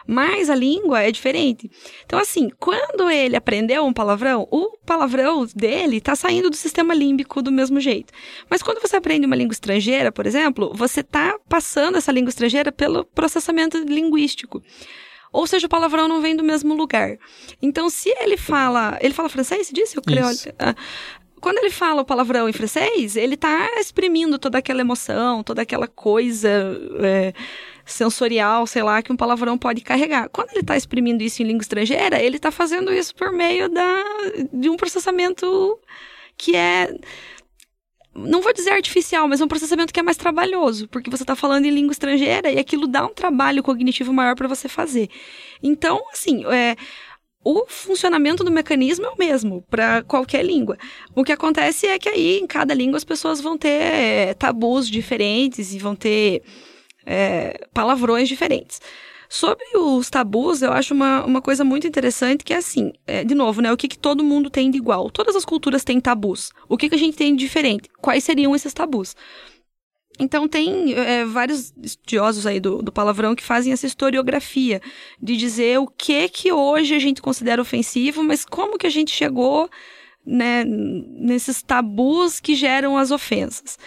mas 0.07 0.49
a 0.49 0.55
língua 0.55 1.03
é 1.03 1.11
diferente. 1.11 1.71
Então, 2.05 2.19
assim, 2.19 2.51
quando 2.61 3.11
ele 3.11 3.37
aprendeu 3.37 3.85
um 3.85 3.92
palavrão, 3.92 4.47
o 4.51 4.77
palavrão 4.87 5.45
dele 5.54 5.98
está 5.98 6.14
saindo 6.14 6.50
do 6.50 6.56
sistema 6.56 6.94
límbico 6.94 7.42
do 7.42 7.52
mesmo 7.52 7.80
jeito. 7.80 8.12
Mas 8.48 8.62
quando 8.62 8.80
você 8.80 8.96
aprende 8.96 9.26
uma 9.26 9.37
língua 9.37 9.52
estrangeira, 9.52 10.11
por 10.11 10.26
exemplo, 10.26 10.72
você 10.74 11.00
está 11.00 11.38
passando 11.48 11.98
essa 11.98 12.12
língua 12.12 12.30
estrangeira 12.30 12.72
pelo 12.72 13.04
processamento 13.04 13.78
linguístico. 13.78 14.62
Ou 15.32 15.46
seja, 15.46 15.66
o 15.66 15.70
palavrão 15.70 16.09
não 16.09 16.20
vem 16.20 16.35
do 16.35 16.42
mesmo 16.42 16.74
lugar. 16.74 17.18
Então, 17.61 17.90
se 17.90 18.09
ele 18.20 18.37
fala. 18.37 18.96
Ele 19.02 19.12
fala 19.12 19.28
francês, 19.28 19.70
disse? 19.72 19.98
O 19.98 20.02
crioulo? 20.02 20.35
Ah, 20.59 20.74
quando 21.40 21.59
ele 21.59 21.70
fala 21.70 22.02
o 22.02 22.04
palavrão 22.04 22.48
em 22.48 22.52
francês, 22.52 23.16
ele 23.16 23.35
está 23.35 23.68
exprimindo 23.78 24.38
toda 24.38 24.59
aquela 24.59 24.80
emoção, 24.80 25.42
toda 25.42 25.62
aquela 25.62 25.87
coisa. 25.87 26.48
É, 27.02 27.32
sensorial, 27.87 28.66
sei 28.66 28.83
lá, 28.83 29.01
que 29.01 29.12
um 29.12 29.16
palavrão 29.16 29.57
pode 29.57 29.81
carregar. 29.81 30.29
Quando 30.29 30.51
ele 30.51 30.61
está 30.61 30.77
exprimindo 30.77 31.22
isso 31.22 31.40
em 31.42 31.46
língua 31.46 31.62
estrangeira, 31.62 32.20
ele 32.20 32.37
está 32.37 32.51
fazendo 32.51 32.92
isso 32.92 33.14
por 33.14 33.33
meio 33.33 33.68
da, 33.68 34.03
de 34.53 34.68
um 34.68 34.77
processamento 34.77 35.79
que 36.37 36.55
é 36.55 36.92
não 38.18 38.40
vou 38.40 38.53
dizer 38.53 38.70
artificial, 38.70 39.29
mas 39.29 39.42
é 39.42 39.44
um 39.44 39.49
processamento 39.49 39.92
que 39.92 40.01
é 40.01 40.03
mais 40.03 40.16
trabalhoso, 40.16 40.88
porque 40.88 41.11
você 41.11 41.22
está 41.22 41.37
falando 41.37 41.66
em 41.66 41.70
língua 41.70 41.92
estrangeira 41.92 42.51
e 42.51 42.59
aquilo 42.59 42.87
dá 42.87 43.05
um 43.05 43.12
trabalho 43.12 43.62
cognitivo 43.62 44.11
maior 44.11 44.35
para 44.35 44.49
você 44.49 44.68
fazer. 44.68 45.11
Então, 45.62 46.01
assim, 46.11 46.42
é, 46.46 46.77
o 47.44 47.66
funcionamento 47.68 48.42
do 48.42 48.51
mecanismo 48.51 49.05
é 49.07 49.11
o 49.11 49.18
mesmo 49.18 49.62
para 49.68 50.03
qualquer 50.03 50.44
língua. 50.44 50.79
O 51.14 51.22
que 51.22 51.33
acontece 51.33 51.87
é 51.87 51.99
que 51.99 52.09
aí, 52.09 52.38
em 52.38 52.46
cada 52.46 52.72
língua, 52.72 52.96
as 52.96 53.05
pessoas 53.05 53.40
vão 53.40 53.59
ter 53.59 53.68
é, 53.68 54.35
tabus 54.35 54.88
diferentes 54.88 55.75
e 55.75 55.79
vão 55.79 55.94
ter 55.94 56.42
é, 57.07 57.66
palavrões 57.73 58.29
diferentes. 58.29 58.81
Sobre 59.29 59.64
os 59.75 60.09
tabus, 60.09 60.62
eu 60.62 60.73
acho 60.73 60.95
uma, 60.95 61.25
uma 61.25 61.42
coisa 61.42 61.64
muito 61.64 61.87
interessante 61.87 62.45
que 62.45 62.53
é 62.53 62.57
assim, 62.57 62.92
é, 63.07 63.25
de 63.25 63.35
novo, 63.35 63.61
né? 63.61 63.73
O 63.73 63.77
que, 63.77 63.88
que 63.88 63.99
todo 63.99 64.23
mundo 64.23 64.49
tem 64.49 64.71
de 64.71 64.79
igual? 64.79 65.11
Todas 65.11 65.35
as 65.35 65.45
culturas 65.45 65.83
têm 65.83 66.01
tabus. 66.01 66.53
O 66.69 66.77
que, 66.77 66.88
que 66.88 66.95
a 66.95 66.99
gente 66.99 67.16
tem 67.16 67.35
de 67.35 67.45
diferente? 67.45 67.88
Quais 68.01 68.23
seriam 68.23 68.55
esses 68.55 68.73
tabus? 68.73 69.16
Então 70.19 70.49
tem 70.49 70.95
é, 70.95 71.25
vários 71.25 71.75
estudiosos 71.83 72.47
aí 72.47 72.59
do, 72.59 72.81
do 72.81 72.92
palavrão 72.92 73.35
que 73.35 73.42
fazem 73.42 73.73
essa 73.73 73.87
historiografia 73.87 74.81
de 75.21 75.37
dizer 75.37 75.79
o 75.79 75.87
que 75.87 76.29
que 76.29 76.53
hoje 76.53 76.95
a 76.95 76.99
gente 76.99 77.21
considera 77.21 77.61
ofensivo, 77.61 78.23
mas 78.23 78.45
como 78.45 78.79
que 78.79 78.87
a 78.87 78.90
gente 78.90 79.11
chegou 79.11 79.69
né, 80.25 80.64
nesses 80.64 81.62
tabus 81.62 82.40
que 82.40 82.55
geram 82.55 82.97
as 82.97 83.11
ofensas. 83.11 83.79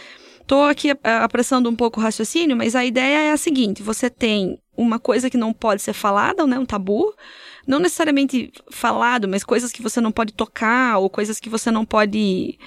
Estou 0.50 0.64
aqui 0.64 0.90
apressando 1.04 1.70
um 1.70 1.76
pouco 1.76 2.00
o 2.00 2.04
raciocínio, 2.04 2.58
mas 2.58 2.76
a 2.76 2.84
ideia 2.84 3.20
é 3.20 3.32
a 3.32 3.38
seguinte: 3.38 3.84
você 3.84 4.10
tem 4.10 4.60
uma 4.76 4.98
coisa 4.98 5.30
que 5.30 5.38
não 5.38 5.54
pode 5.54 5.80
ser 5.80 5.94
falada, 5.94 6.48
né, 6.48 6.58
um 6.58 6.66
tabu, 6.66 7.14
não 7.68 7.78
necessariamente 7.78 8.52
falado, 8.72 9.28
mas 9.28 9.44
coisas 9.44 9.72
que 9.72 9.84
você 9.84 10.02
não 10.02 10.12
pode 10.12 10.34
tocar 10.34 10.98
ou 10.98 11.08
coisas 11.08 11.40
que 11.40 11.50
você 11.50 11.70
não 11.70 11.86
pode 11.86 12.58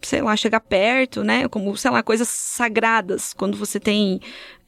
sei 0.00 0.22
lá, 0.22 0.34
chegar 0.34 0.60
perto, 0.60 1.22
né? 1.22 1.46
Como, 1.48 1.76
sei 1.76 1.90
lá, 1.90 2.02
coisas 2.02 2.28
sagradas. 2.28 3.34
Quando 3.34 3.58
você 3.58 3.78
tem 3.78 4.18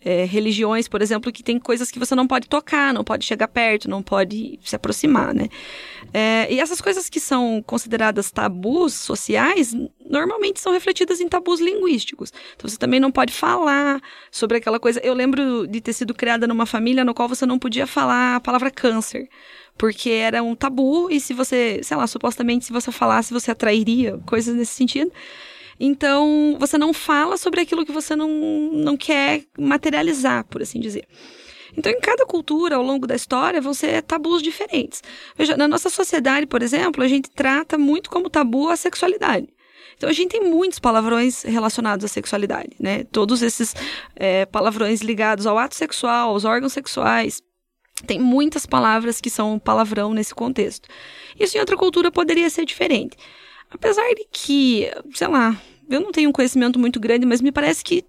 é, 0.05 0.25
religiões, 0.25 0.89
por 0.89 1.01
exemplo, 1.01 1.33
que 1.33 1.43
tem 1.43 1.59
coisas 1.59 1.91
que 1.91 1.99
você 1.99 2.15
não 2.15 2.27
pode 2.27 2.49
tocar, 2.49 2.93
não 2.93 3.05
pode 3.05 3.25
chegar 3.25 3.49
perto, 3.49 3.89
não 3.89 4.03
pode 4.03 4.59
se 4.65 4.75
aproximar, 4.75 5.35
né? 5.35 5.49
É, 6.13 6.53
e 6.53 6.61
essas 6.61 6.81
coisas 6.81 7.09
que 7.09 7.21
são 7.21 7.63
consideradas 7.65 8.31
tabus 8.31 8.95
sociais, 8.95 9.75
normalmente 10.09 10.61
são 10.61 10.73
refletidas 10.73 11.21
em 11.21 11.29
tabus 11.29 11.61
linguísticos. 11.61 12.33
Então 12.57 12.69
você 12.69 12.77
também 12.77 13.01
não 13.01 13.13
pode 13.13 13.33
falar 13.33 14.01
sobre 14.31 14.59
aquela 14.59 14.81
coisa. 14.81 15.01
Eu 15.01 15.15
lembro 15.15 15.67
de 15.67 15.81
ter 15.81 15.93
sido 15.93 16.13
criada 16.13 16.47
numa 16.47 16.67
família 16.67 17.05
no 17.05 17.15
qual 17.15 17.29
você 17.29 17.47
não 17.47 17.59
podia 17.59 17.87
falar 17.87 18.37
a 18.37 18.41
palavra 18.41 18.71
câncer 18.71 19.29
porque 19.77 20.11
era 20.11 20.43
um 20.43 20.55
tabu 20.55 21.11
e 21.11 21.19
se 21.19 21.33
você, 21.33 21.81
sei 21.83 21.97
lá, 21.97 22.07
supostamente 22.07 22.65
se 22.65 22.73
você 22.73 22.93
falasse 22.93 23.33
você 23.33 23.51
atrairia, 23.51 24.19
coisas 24.27 24.55
nesse 24.55 24.75
sentido. 24.75 25.11
Então, 25.85 26.57
você 26.61 26.79
não 26.79 26.93
fala 26.93 27.37
sobre 27.37 27.61
aquilo 27.61 27.85
que 27.85 27.91
você 27.91 28.15
não, 28.15 28.29
não 28.73 28.97
quer 28.97 29.43
materializar, 29.59 30.45
por 30.45 30.63
assim 30.63 30.79
dizer. 30.79 31.09
Então, 31.77 31.91
em 31.91 31.99
cada 31.99 32.25
cultura, 32.25 32.77
ao 32.77 32.85
longo 32.85 33.05
da 33.05 33.17
história, 33.17 33.61
vão 33.61 33.75
ser 33.75 34.01
tabus 34.03 34.41
diferentes. 34.41 35.03
Veja, 35.37 35.57
na 35.57 35.67
nossa 35.67 35.91
sociedade, 35.91 36.47
por 36.47 36.63
exemplo, 36.63 37.03
a 37.03 37.09
gente 37.09 37.29
trata 37.29 37.77
muito 37.77 38.11
como 38.11 38.31
tabu 38.31 38.69
a 38.69 38.77
sexualidade. 38.77 39.49
Então, 39.97 40.09
a 40.09 40.13
gente 40.13 40.31
tem 40.31 40.49
muitos 40.49 40.79
palavrões 40.79 41.43
relacionados 41.43 42.05
à 42.05 42.09
sexualidade, 42.09 42.77
né? 42.79 43.03
Todos 43.11 43.43
esses 43.43 43.75
é, 44.15 44.47
palavrões 44.47 45.01
ligados 45.01 45.49
ao 45.49 45.59
ato 45.59 45.75
sexual, 45.75 46.29
aos 46.29 46.45
órgãos 46.45 46.73
sexuais. 46.73 47.43
Tem 48.07 48.21
muitas 48.21 48.67
palavras 48.67 49.21
que 49.21 49.29
são 49.29 49.59
palavrão 49.59 50.15
nesse 50.15 50.33
contexto. 50.33 50.89
Isso 51.41 51.57
em 51.57 51.61
outra 51.61 51.77
cultura 51.77 52.09
poderia 52.09 52.49
ser 52.51 52.65
diferente. 52.65 53.17
Apesar 53.69 54.07
de 54.15 54.29
que, 54.31 54.89
sei 55.15 55.27
lá, 55.27 55.61
eu 55.89 56.01
não 56.01 56.13
tenho 56.13 56.31
um 56.31 56.33
conhecimento 56.33 56.79
muito 56.79 56.99
grande, 57.01 57.27
mas 57.27 57.41
me 57.41 57.53
parece 57.53 57.85
que 57.85 58.05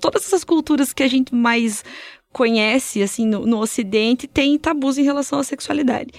todas 0.00 0.24
essas 0.24 0.44
culturas 0.44 0.92
que 0.92 1.02
a 1.02 1.08
gente 1.08 1.34
mais 1.34 1.84
conhece, 2.32 3.02
assim, 3.02 3.26
no, 3.26 3.46
no 3.46 3.58
Ocidente, 3.58 4.26
têm 4.26 4.58
tabus 4.58 4.98
em 4.98 5.04
relação 5.04 5.38
à 5.38 5.44
sexualidade. 5.44 6.12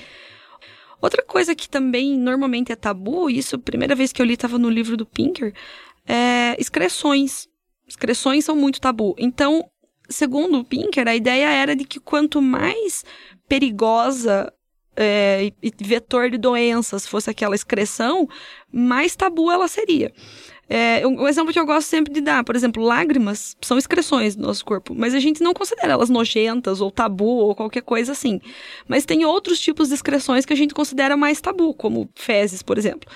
Outra 1.01 1.23
coisa 1.23 1.55
que 1.55 1.69
também 1.69 2.17
normalmente 2.17 2.71
é 2.71 2.75
tabu, 2.75 3.29
isso 3.29 3.57
primeira 3.57 3.95
vez 3.95 4.11
que 4.11 4.21
eu 4.21 4.25
li 4.25 4.33
estava 4.33 4.57
no 4.57 4.69
livro 4.69 4.97
do 4.97 5.05
Pinker, 5.05 5.53
é 6.05 6.55
excreções. 6.59 7.47
Excreções 7.87 8.43
são 8.43 8.55
muito 8.55 8.81
tabu. 8.81 9.15
Então, 9.17 9.69
segundo 10.09 10.59
o 10.59 10.63
Pinker, 10.63 11.07
a 11.07 11.15
ideia 11.15 11.49
era 11.49 11.75
de 11.75 11.85
que 11.85 11.99
quanto 11.99 12.41
mais 12.41 13.05
perigosa 13.47 14.51
é, 14.95 15.53
e 15.63 15.71
vetor 15.81 16.29
de 16.29 16.37
doenças 16.37 17.07
fosse 17.07 17.29
aquela 17.29 17.55
excreção, 17.55 18.27
mais 18.71 19.15
tabu 19.15 19.49
ela 19.49 19.67
seria. 19.67 20.11
É, 20.69 21.05
um 21.07 21.27
exemplo 21.27 21.51
que 21.51 21.59
eu 21.59 21.65
gosto 21.65 21.87
sempre 21.87 22.13
de 22.13 22.21
dar, 22.21 22.43
por 22.43 22.55
exemplo, 22.55 22.83
lágrimas 22.83 23.57
são 23.59 23.75
excreções 23.75 24.35
do 24.35 24.43
nosso 24.43 24.63
corpo, 24.63 24.93
mas 24.95 25.15
a 25.15 25.19
gente 25.19 25.41
não 25.41 25.51
considera 25.51 25.93
elas 25.93 26.11
nojentas 26.11 26.79
ou 26.79 26.91
tabu 26.91 27.25
ou 27.25 27.55
qualquer 27.55 27.81
coisa 27.81 28.11
assim. 28.11 28.39
Mas 28.87 29.03
tem 29.03 29.25
outros 29.25 29.59
tipos 29.59 29.87
de 29.87 29.95
excreções 29.95 30.45
que 30.45 30.53
a 30.53 30.55
gente 30.55 30.75
considera 30.75 31.17
mais 31.17 31.41
tabu, 31.41 31.73
como 31.73 32.07
fezes, 32.13 32.61
por 32.61 32.77
exemplo. 32.77 33.09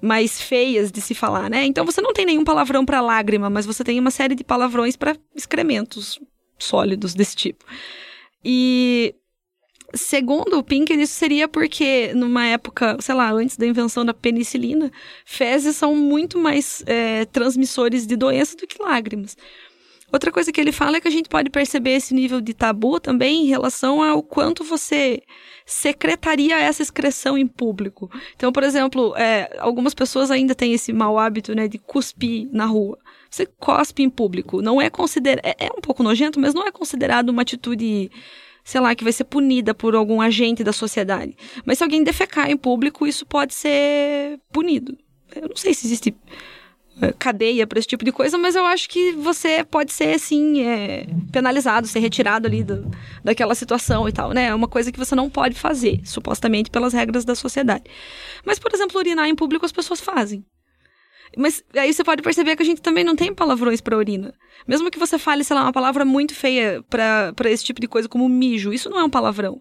Mais 0.00 0.40
feias 0.40 0.92
de 0.92 1.00
se 1.00 1.12
falar, 1.12 1.50
né? 1.50 1.64
Então 1.64 1.84
você 1.84 2.00
não 2.00 2.12
tem 2.12 2.24
nenhum 2.24 2.44
palavrão 2.44 2.84
para 2.84 3.00
lágrima, 3.00 3.50
mas 3.50 3.66
você 3.66 3.82
tem 3.82 3.98
uma 3.98 4.10
série 4.12 4.36
de 4.36 4.44
palavrões 4.44 4.96
para 4.96 5.16
excrementos 5.34 6.20
sólidos 6.56 7.14
desse 7.14 7.34
tipo. 7.34 7.64
E 8.44 9.14
Segundo 9.94 10.58
o 10.58 10.62
Pinker, 10.62 10.98
isso 10.98 11.14
seria 11.14 11.46
porque, 11.46 12.12
numa 12.14 12.46
época, 12.46 12.96
sei 13.00 13.14
lá, 13.14 13.30
antes 13.30 13.56
da 13.56 13.66
invenção 13.66 14.04
da 14.04 14.14
penicilina, 14.14 14.90
fezes 15.24 15.76
são 15.76 15.94
muito 15.94 16.38
mais 16.38 16.82
é, 16.86 17.26
transmissores 17.26 18.06
de 18.06 18.16
doença 18.16 18.56
do 18.56 18.66
que 18.66 18.82
lágrimas. 18.82 19.36
Outra 20.12 20.30
coisa 20.30 20.52
que 20.52 20.60
ele 20.60 20.72
fala 20.72 20.98
é 20.98 21.00
que 21.00 21.08
a 21.08 21.10
gente 21.10 21.28
pode 21.28 21.48
perceber 21.48 21.92
esse 21.92 22.12
nível 22.12 22.38
de 22.40 22.52
tabu 22.52 23.00
também 23.00 23.44
em 23.44 23.46
relação 23.46 24.02
ao 24.02 24.22
quanto 24.22 24.62
você 24.62 25.22
secretaria 25.64 26.58
essa 26.58 26.82
excreção 26.82 27.38
em 27.38 27.46
público. 27.46 28.10
Então, 28.36 28.52
por 28.52 28.62
exemplo, 28.62 29.16
é, 29.16 29.56
algumas 29.58 29.94
pessoas 29.94 30.30
ainda 30.30 30.54
têm 30.54 30.74
esse 30.74 30.92
mau 30.92 31.18
hábito 31.18 31.54
né, 31.54 31.66
de 31.66 31.78
cuspir 31.78 32.46
na 32.52 32.66
rua. 32.66 32.98
Você 33.30 33.46
cospe 33.46 34.02
em 34.02 34.10
público. 34.10 34.60
Não 34.60 34.82
é 34.82 34.90
considerado. 34.90 35.46
É, 35.46 35.56
é 35.66 35.70
um 35.74 35.80
pouco 35.80 36.02
nojento, 36.02 36.38
mas 36.38 36.52
não 36.52 36.66
é 36.66 36.70
considerado 36.70 37.30
uma 37.30 37.40
atitude 37.40 38.10
sei 38.64 38.80
lá, 38.80 38.94
que 38.94 39.04
vai 39.04 39.12
ser 39.12 39.24
punida 39.24 39.74
por 39.74 39.94
algum 39.94 40.20
agente 40.20 40.62
da 40.62 40.72
sociedade. 40.72 41.36
Mas 41.64 41.78
se 41.78 41.84
alguém 41.84 42.02
defecar 42.02 42.50
em 42.50 42.56
público, 42.56 43.06
isso 43.06 43.26
pode 43.26 43.54
ser 43.54 44.38
punido. 44.52 44.96
Eu 45.34 45.48
não 45.48 45.56
sei 45.56 45.74
se 45.74 45.86
existe 45.86 46.14
é, 47.00 47.10
cadeia 47.12 47.66
para 47.66 47.78
esse 47.78 47.88
tipo 47.88 48.04
de 48.04 48.12
coisa, 48.12 48.36
mas 48.36 48.54
eu 48.54 48.64
acho 48.66 48.88
que 48.88 49.12
você 49.12 49.64
pode 49.64 49.92
ser, 49.92 50.14
assim, 50.14 50.62
é, 50.62 51.06
penalizado, 51.32 51.86
ser 51.86 52.00
retirado 52.00 52.46
ali 52.46 52.62
do, 52.62 52.90
daquela 53.24 53.54
situação 53.54 54.08
e 54.08 54.12
tal, 54.12 54.32
né? 54.32 54.46
É 54.46 54.54
uma 54.54 54.68
coisa 54.68 54.92
que 54.92 54.98
você 54.98 55.14
não 55.14 55.30
pode 55.30 55.58
fazer, 55.58 56.00
supostamente 56.04 56.70
pelas 56.70 56.92
regras 56.92 57.24
da 57.24 57.34
sociedade. 57.34 57.84
Mas, 58.44 58.58
por 58.58 58.72
exemplo, 58.74 58.98
urinar 58.98 59.26
em 59.26 59.34
público 59.34 59.64
as 59.64 59.72
pessoas 59.72 60.00
fazem. 60.00 60.44
Mas 61.36 61.62
aí 61.74 61.92
você 61.92 62.04
pode 62.04 62.22
perceber 62.22 62.56
que 62.56 62.62
a 62.62 62.66
gente 62.66 62.82
também 62.82 63.04
não 63.04 63.16
tem 63.16 63.34
palavrões 63.34 63.80
para 63.80 63.96
urina. 63.96 64.34
Mesmo 64.66 64.90
que 64.90 64.98
você 64.98 65.18
fale, 65.18 65.44
sei 65.44 65.56
lá, 65.56 65.62
uma 65.62 65.72
palavra 65.72 66.04
muito 66.04 66.34
feia 66.34 66.84
para 66.88 67.50
esse 67.50 67.64
tipo 67.64 67.80
de 67.80 67.88
coisa, 67.88 68.08
como 68.08 68.28
mijo, 68.28 68.72
isso 68.72 68.90
não 68.90 68.98
é 68.98 69.04
um 69.04 69.10
palavrão. 69.10 69.60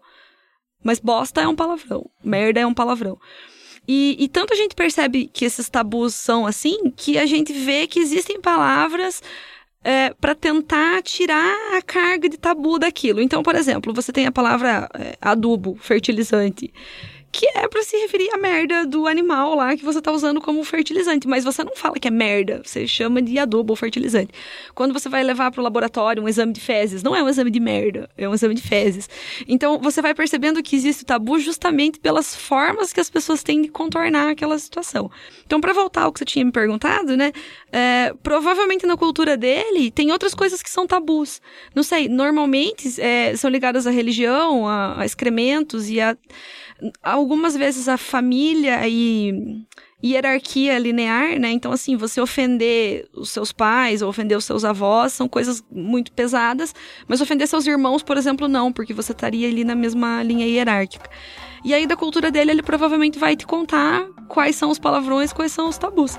Mas 0.83 0.99
bosta 0.99 1.41
é 1.41 1.47
um 1.47 1.55
palavrão. 1.55 2.09
Merda 2.23 2.59
é 2.59 2.65
um 2.65 2.73
palavrão. 2.73 3.17
E, 3.87 4.15
e 4.19 4.27
tanto 4.27 4.53
a 4.53 4.57
gente 4.57 4.75
percebe 4.75 5.29
que 5.31 5.45
esses 5.45 5.69
tabus 5.69 6.13
são 6.13 6.45
assim, 6.45 6.91
que 6.95 7.17
a 7.17 7.25
gente 7.25 7.51
vê 7.51 7.87
que 7.87 7.99
existem 7.99 8.39
palavras 8.39 9.23
é, 9.83 10.13
para 10.13 10.35
tentar 10.35 11.01
tirar 11.01 11.75
a 11.75 11.81
carga 11.81 12.29
de 12.29 12.37
tabu 12.37 12.77
daquilo. 12.77 13.21
Então, 13.21 13.41
por 13.41 13.55
exemplo, 13.55 13.93
você 13.93 14.11
tem 14.11 14.27
a 14.27 14.31
palavra 14.31 14.89
é, 14.93 15.17
adubo, 15.19 15.75
fertilizante 15.75 16.71
que 17.31 17.47
é 17.55 17.67
para 17.67 17.83
se 17.83 17.95
referir 17.97 18.29
à 18.33 18.37
merda 18.37 18.85
do 18.85 19.07
animal 19.07 19.55
lá 19.55 19.75
que 19.75 19.83
você 19.83 20.01
tá 20.01 20.11
usando 20.11 20.41
como 20.41 20.63
fertilizante, 20.63 21.27
mas 21.27 21.43
você 21.43 21.63
não 21.63 21.75
fala 21.75 21.95
que 21.95 22.07
é 22.07 22.11
merda, 22.11 22.61
você 22.63 22.85
chama 22.87 23.21
de 23.21 23.39
adubo 23.39 23.73
ou 23.73 23.77
fertilizante. 23.77 24.31
Quando 24.75 24.93
você 24.93 25.07
vai 25.07 25.23
levar 25.23 25.51
para 25.51 25.61
o 25.61 25.63
laboratório 25.63 26.21
um 26.21 26.27
exame 26.27 26.53
de 26.53 26.59
fezes, 26.59 27.03
não 27.03 27.15
é 27.15 27.23
um 27.23 27.29
exame 27.29 27.49
de 27.49 27.59
merda, 27.59 28.09
é 28.17 28.27
um 28.27 28.33
exame 28.33 28.53
de 28.53 28.61
fezes. 28.61 29.09
Então 29.47 29.79
você 29.79 30.01
vai 30.01 30.13
percebendo 30.13 30.61
que 30.61 30.75
existe 30.75 31.03
o 31.03 31.05
tabu 31.05 31.39
justamente 31.39 31.99
pelas 31.99 32.35
formas 32.35 32.91
que 32.91 32.99
as 32.99 33.09
pessoas 33.09 33.43
têm 33.43 33.61
de 33.61 33.69
contornar 33.69 34.29
aquela 34.29 34.57
situação. 34.59 35.09
Então, 35.45 35.59
para 35.59 35.73
voltar 35.73 36.03
ao 36.03 36.13
que 36.13 36.19
você 36.19 36.25
tinha 36.25 36.45
me 36.45 36.51
perguntado, 36.51 37.15
né? 37.15 37.31
É, 37.71 38.13
provavelmente 38.21 38.85
na 38.85 38.97
cultura 38.97 39.37
dele 39.37 39.91
tem 39.91 40.11
outras 40.11 40.33
coisas 40.33 40.61
que 40.61 40.69
são 40.69 40.87
tabus. 40.87 41.41
Não 41.75 41.83
sei, 41.83 42.07
normalmente 42.07 43.01
é, 43.01 43.35
são 43.35 43.49
ligadas 43.49 43.87
à 43.87 43.91
religião, 43.91 44.67
a, 44.67 45.01
a 45.01 45.05
excrementos 45.05 45.89
e 45.89 45.99
a 45.99 46.15
algumas 47.03 47.55
vezes 47.55 47.87
a 47.87 47.97
família 47.97 48.87
e 48.87 49.65
hierarquia 50.03 50.79
linear, 50.79 51.39
né? 51.39 51.51
Então, 51.51 51.71
assim, 51.71 51.95
você 51.95 52.19
ofender 52.19 53.07
os 53.13 53.29
seus 53.29 53.51
pais 53.51 54.01
ou 54.01 54.09
ofender 54.09 54.37
os 54.37 54.45
seus 54.45 54.65
avós 54.65 55.13
são 55.13 55.27
coisas 55.27 55.63
muito 55.71 56.11
pesadas, 56.11 56.73
mas 57.07 57.21
ofender 57.21 57.47
seus 57.47 57.67
irmãos, 57.67 58.01
por 58.01 58.17
exemplo, 58.17 58.47
não, 58.47 58.71
porque 58.71 58.93
você 58.93 59.11
estaria 59.11 59.47
ali 59.47 59.63
na 59.63 59.75
mesma 59.75 60.23
linha 60.23 60.45
hierárquica. 60.45 61.09
E 61.63 61.73
aí, 61.73 61.85
da 61.85 61.95
cultura 61.95 62.31
dele, 62.31 62.51
ele 62.51 62.63
provavelmente 62.63 63.19
vai 63.19 63.35
te 63.35 63.45
contar 63.45 64.07
quais 64.27 64.55
são 64.55 64.71
os 64.71 64.79
palavrões, 64.79 65.31
quais 65.31 65.51
são 65.51 65.69
os 65.69 65.77
tabus. 65.77 66.17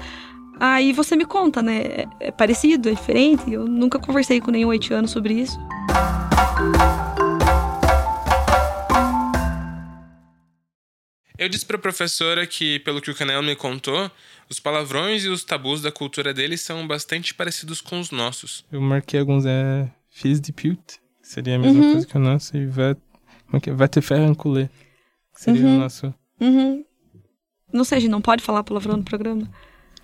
Aí 0.60 0.92
você 0.92 1.16
me 1.16 1.24
conta, 1.24 1.60
né? 1.60 1.78
É, 1.78 2.08
é 2.20 2.30
parecido, 2.30 2.88
é 2.88 2.92
diferente? 2.92 3.52
Eu 3.52 3.66
nunca 3.66 3.98
conversei 3.98 4.40
com 4.40 4.52
nenhum 4.52 4.70
haitiano 4.70 5.08
sobre 5.08 5.34
isso. 5.34 5.58
Eu 11.42 11.48
disse 11.48 11.66
para 11.66 11.76
a 11.76 11.80
professora 11.80 12.46
que, 12.46 12.78
pelo 12.80 13.00
que 13.00 13.10
o 13.10 13.14
Canel 13.16 13.42
me 13.42 13.56
contou, 13.56 14.08
os 14.48 14.60
palavrões 14.60 15.24
e 15.24 15.28
os 15.28 15.42
tabus 15.42 15.82
da 15.82 15.90
cultura 15.90 16.32
deles 16.32 16.60
são 16.60 16.86
bastante 16.86 17.34
parecidos 17.34 17.80
com 17.80 17.98
os 17.98 18.12
nossos. 18.12 18.64
Eu 18.70 18.80
marquei 18.80 19.18
alguns, 19.18 19.44
é. 19.44 19.90
Fils 20.08 20.40
de 20.40 20.52
pute, 20.52 21.00
que 21.20 21.28
seria 21.28 21.56
a 21.56 21.58
mesma 21.58 21.82
uhum. 21.82 21.92
coisa 21.94 22.06
que 22.06 22.16
o 22.16 22.20
nosso, 22.20 22.56
e 22.56 22.66
vai. 22.66 22.94
Como 23.46 23.56
é 23.56 23.60
que 23.60 23.70
é? 23.70 23.72
Vai 23.72 23.88
te 23.88 24.00
faire 24.00 24.22
que 24.36 24.70
seria 25.34 25.64
uhum. 25.64 25.78
o 25.78 25.80
nosso. 25.80 26.14
Uhum. 26.40 26.84
Não 27.72 27.82
sei, 27.82 27.98
a 27.98 28.00
gente 28.00 28.10
não 28.10 28.22
pode 28.22 28.44
falar 28.44 28.62
palavrão 28.62 28.98
no 28.98 29.04
programa? 29.04 29.50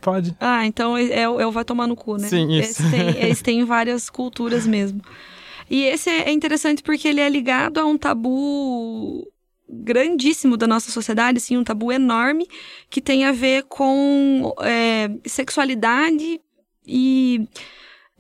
Pode. 0.00 0.34
Ah, 0.40 0.66
então 0.66 0.96
é, 0.96 1.04
é, 1.04 1.20
é 1.20 1.46
o 1.46 1.52
vai 1.52 1.64
tomar 1.64 1.86
no 1.86 1.94
cu, 1.94 2.16
né? 2.16 2.26
Sim, 2.26 2.50
isso. 2.50 2.82
Eles 2.82 2.90
têm, 2.90 3.22
eles 3.22 3.42
têm 3.42 3.64
várias 3.64 4.10
culturas 4.10 4.66
mesmo. 4.66 5.00
E 5.70 5.84
esse 5.84 6.10
é 6.10 6.32
interessante 6.32 6.82
porque 6.82 7.06
ele 7.06 7.20
é 7.20 7.28
ligado 7.28 7.78
a 7.78 7.84
um 7.84 7.96
tabu 7.96 9.30
grandíssimo 9.68 10.56
da 10.56 10.66
nossa 10.66 10.90
sociedade, 10.90 11.38
assim, 11.38 11.56
um 11.56 11.64
tabu 11.64 11.92
enorme 11.92 12.46
que 12.88 13.00
tem 13.00 13.24
a 13.24 13.32
ver 13.32 13.64
com 13.64 14.54
é, 14.60 15.10
sexualidade 15.26 16.40
e 16.86 17.46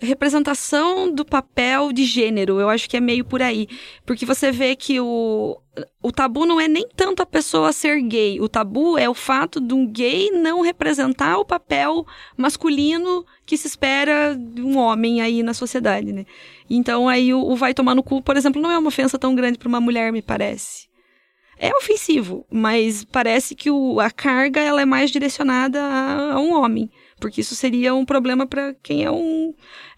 representação 0.00 1.12
do 1.12 1.24
papel 1.24 1.92
de 1.92 2.04
gênero. 2.04 2.60
Eu 2.60 2.68
acho 2.68 2.88
que 2.88 2.96
é 2.96 3.00
meio 3.00 3.24
por 3.24 3.42
aí. 3.42 3.66
Porque 4.06 4.24
você 4.24 4.52
vê 4.52 4.76
que 4.76 5.00
o, 5.00 5.60
o 6.00 6.12
tabu 6.12 6.46
não 6.46 6.60
é 6.60 6.68
nem 6.68 6.86
tanto 6.94 7.20
a 7.20 7.26
pessoa 7.26 7.72
ser 7.72 8.00
gay. 8.02 8.40
O 8.40 8.48
tabu 8.48 8.96
é 8.96 9.08
o 9.08 9.14
fato 9.14 9.60
de 9.60 9.74
um 9.74 9.86
gay 9.86 10.30
não 10.30 10.60
representar 10.60 11.38
o 11.38 11.44
papel 11.44 12.06
masculino 12.36 13.26
que 13.44 13.56
se 13.56 13.66
espera 13.66 14.36
de 14.36 14.62
um 14.62 14.78
homem 14.78 15.20
aí 15.20 15.42
na 15.42 15.54
sociedade, 15.54 16.12
né? 16.12 16.24
Então 16.70 17.08
aí 17.08 17.34
o, 17.34 17.40
o 17.40 17.56
vai 17.56 17.74
tomar 17.74 17.94
no 17.94 18.02
cu, 18.02 18.22
por 18.22 18.36
exemplo, 18.36 18.62
não 18.62 18.70
é 18.70 18.78
uma 18.78 18.88
ofensa 18.88 19.18
tão 19.18 19.34
grande 19.34 19.58
para 19.58 19.68
uma 19.68 19.80
mulher, 19.80 20.12
me 20.12 20.22
parece 20.22 20.87
é 21.58 21.74
ofensivo, 21.74 22.46
mas 22.50 23.04
parece 23.04 23.54
que 23.54 23.70
o, 23.70 23.98
a 24.00 24.10
carga 24.10 24.60
ela 24.60 24.80
é 24.80 24.84
mais 24.84 25.10
direcionada 25.10 25.82
a, 25.82 26.34
a 26.34 26.40
um 26.40 26.52
homem, 26.52 26.90
porque 27.18 27.40
isso 27.40 27.54
seria 27.56 27.94
um 27.94 28.04
problema 28.04 28.46
para 28.46 28.74
quem 28.82 29.04
é 29.04 29.10
um 29.10 29.52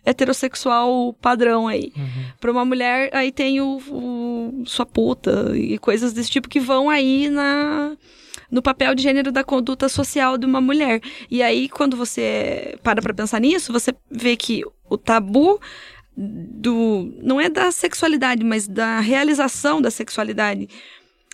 heterossexual 0.05 1.13
padrão 1.21 1.69
aí. 1.69 1.93
Uhum. 1.97 2.25
Para 2.41 2.51
uma 2.51 2.65
mulher, 2.65 3.11
aí 3.13 3.31
tem 3.31 3.61
o, 3.61 3.77
o, 3.89 4.63
sua 4.65 4.87
puta 4.87 5.53
e 5.55 5.79
coisas 5.79 6.13
desse 6.13 6.31
tipo 6.31 6.49
que 6.49 6.61
vão 6.61 6.89
aí 6.89 7.29
na 7.29 7.97
no 8.51 8.61
papel 8.61 8.97
de 8.97 9.03
gênero 9.03 9.31
da 9.31 9.45
conduta 9.45 9.89
social 9.89 10.37
de 10.37 10.45
uma 10.45 10.61
mulher. 10.61 11.01
E 11.31 11.43
aí 11.43 11.69
quando 11.69 11.97
você 11.97 12.79
para 12.83 13.03
para 13.03 13.15
pensar 13.15 13.41
nisso, 13.41 13.73
você 13.73 13.95
vê 14.11 14.35
que 14.37 14.65
o 14.89 14.97
tabu 14.97 15.61
do 16.17 17.15
não 17.23 17.41
é 17.41 17.49
da 17.49 17.71
sexualidade, 17.71 18.43
mas 18.43 18.67
da 18.67 18.99
realização 19.01 19.81
da 19.81 19.91
sexualidade 19.91 20.69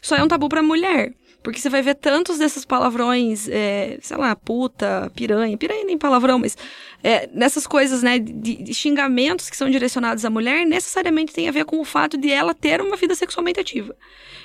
só 0.07 0.15
é 0.15 0.23
um 0.23 0.29
tabu 0.29 0.49
pra 0.49 0.63
mulher. 0.63 1.13
Porque 1.43 1.59
você 1.59 1.69
vai 1.69 1.83
ver 1.83 1.97
tantos 1.97 2.39
desses 2.39 2.65
palavrões, 2.65 3.49
é, 3.49 3.99
sei 4.01 4.17
lá, 4.17 4.37
puta, 4.37 5.11
piranha, 5.17 5.57
piranha 5.57 5.85
nem 5.85 5.99
palavrão, 5.99 6.39
mas 6.39 6.57
é, 7.03 7.29
nessas 7.33 7.67
coisas, 7.67 8.05
né, 8.05 8.19
de, 8.19 8.63
de, 8.63 8.75
xingamentos 8.75 9.51
que 9.51 9.57
são 9.57 9.69
direcionados 9.69 10.25
à 10.25 10.31
mulher, 10.31 10.65
necessariamente 10.65 11.33
tem 11.33 11.49
a 11.49 11.53
ver 11.53 11.65
com 11.65 11.81
o 11.81 11.85
fato 11.85 12.17
de 12.17 12.31
ela 12.31 12.55
ter 12.55 12.81
uma 12.81 12.97
vida 12.97 13.17
sexualmente 13.17 13.59
ativa. 13.59 13.97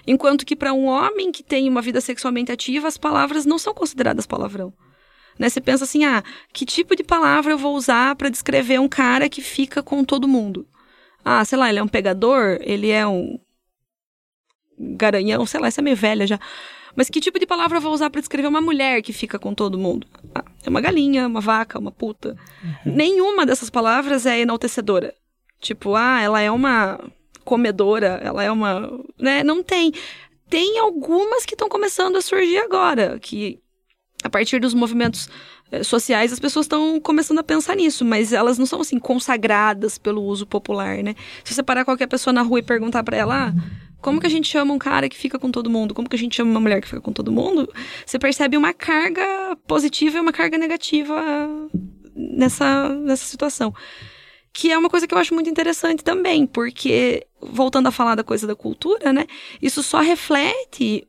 Enquanto 0.06 0.46
que 0.46 0.56
para 0.56 0.74
um 0.74 0.86
homem 0.86 1.32
que 1.32 1.44
tem 1.44 1.70
uma 1.70 1.82
vida 1.82 2.02
sexualmente 2.02 2.52
ativa, 2.52 2.88
as 2.88 2.98
palavras 2.98 3.46
não 3.46 3.60
são 3.60 3.74
consideradas 3.74 4.26
palavrão. 4.26 4.74
Né? 5.38 5.48
Você 5.48 5.62
pensa 5.62 5.84
assim, 5.84 6.06
ah, 6.06 6.24
que 6.52 6.66
tipo 6.66 6.96
de 6.96 7.04
palavra 7.04 7.54
eu 7.54 7.58
vou 7.58 7.76
usar 7.76 8.16
para 8.16 8.30
descrever 8.30 8.80
um 8.80 8.90
cara 8.90 9.30
que 9.30 9.42
fica 9.42 9.84
com 9.84 10.04
todo 10.04 10.28
mundo? 10.28 10.68
Ah, 11.24 11.46
sei 11.46 11.58
lá, 11.58 11.70
ele 11.70 11.80
é 11.80 11.84
um 11.84 11.88
pegador, 11.88 12.58
ele 12.62 12.90
é 12.90 13.06
um 13.06 13.40
garanhão, 14.96 15.46
sei 15.46 15.60
lá, 15.60 15.68
essa 15.68 15.82
é 15.82 15.84
meio 15.84 15.96
velha 15.96 16.26
já. 16.26 16.40
Mas 16.96 17.10
que 17.10 17.22
tipo 17.22 17.40
de 17.40 17.46
palavra 17.46 17.78
eu 17.78 17.82
vou 17.82 17.94
usar 17.94 18.10
para 18.10 18.20
descrever 18.20 18.48
uma 18.48 18.62
mulher 18.62 19.02
que 19.02 19.14
fica 19.14 19.40
com 19.40 19.54
todo 19.54 19.78
mundo? 19.78 20.06
Ah, 20.36 20.44
é 20.66 20.70
uma 20.70 20.82
galinha, 20.82 21.28
uma 21.28 21.40
vaca, 21.40 21.80
uma 21.80 21.92
puta. 21.92 22.36
Uhum. 22.64 22.94
Nenhuma 22.94 23.46
dessas 23.46 23.70
palavras 23.70 24.26
é 24.26 24.40
enaltecedora. 24.40 25.14
Tipo, 25.60 25.96
ah, 25.96 26.20
ela 26.22 26.42
é 26.42 26.52
uma 26.52 27.00
comedora, 27.46 28.20
ela 28.24 28.44
é 28.44 28.52
uma. 28.52 29.00
Né? 29.18 29.44
Não 29.44 29.64
tem. 29.64 29.94
Tem 30.50 30.80
algumas 30.80 31.46
que 31.46 31.54
estão 31.54 31.70
começando 31.70 32.18
a 32.18 32.22
surgir 32.22 32.58
agora, 32.58 33.18
que 33.20 33.60
a 34.24 34.30
partir 34.30 34.60
dos 34.60 34.74
movimentos 34.74 35.30
eh, 35.72 35.82
sociais 35.84 36.34
as 36.34 36.40
pessoas 36.40 36.66
estão 36.66 37.00
começando 37.00 37.40
a 37.40 37.44
pensar 37.44 37.76
nisso, 37.76 38.04
mas 38.04 38.34
elas 38.34 38.58
não 38.58 38.66
são 38.66 38.82
assim 38.82 39.00
consagradas 39.00 39.98
pelo 39.98 40.22
uso 40.22 40.46
popular, 40.46 41.02
né? 41.02 41.16
Se 41.44 41.54
você 41.54 41.64
parar 41.64 41.86
qualquer 41.86 42.08
pessoa 42.08 42.34
na 42.34 42.42
rua 42.42 42.60
e 42.60 42.64
perguntar 42.64 43.02
para 43.04 43.16
ela, 43.16 43.48
ah, 43.48 43.54
como 44.02 44.20
que 44.20 44.28
a 44.28 44.30
gente 44.30 44.48
chama 44.48 44.74
um 44.74 44.80
cara 44.80 45.08
que 45.08 45.16
fica 45.16 45.38
com 45.38 45.52
todo 45.52 45.70
mundo? 45.70 45.94
Como 45.94 46.10
que 46.10 46.16
a 46.16 46.20
gente 46.20 46.36
chama 46.36 46.52
uma 46.52 46.60
mulher 46.60 46.82
que 46.82 46.88
fica 46.88 47.02
com 47.02 47.14
todo 47.14 47.32
mundo? 47.32 47.72
Você 48.06 48.18
percebe 48.18 48.58
uma 48.58 48.74
carga 48.74 49.56
positiva 49.68 50.18
e 50.18 50.20
uma 50.20 50.34
carga 50.34 50.58
negativa 50.58 51.22
nessa, 52.16 52.90
nessa 52.90 53.26
situação. 53.26 53.74
Que 54.52 54.72
é 54.72 54.78
uma 54.78 54.90
coisa 54.90 55.08
que 55.08 55.14
eu 55.14 55.18
acho 55.18 55.34
muito 55.34 55.50
interessante 55.50 56.04
também, 56.04 56.46
porque, 56.46 57.26
voltando 57.40 57.88
a 57.88 57.92
falar 57.92 58.16
da 58.16 58.24
coisa 58.24 58.46
da 58.46 58.56
cultura, 58.56 59.14
né? 59.14 59.26
Isso 59.62 59.82
só 59.82 60.00
reflete 60.00 61.08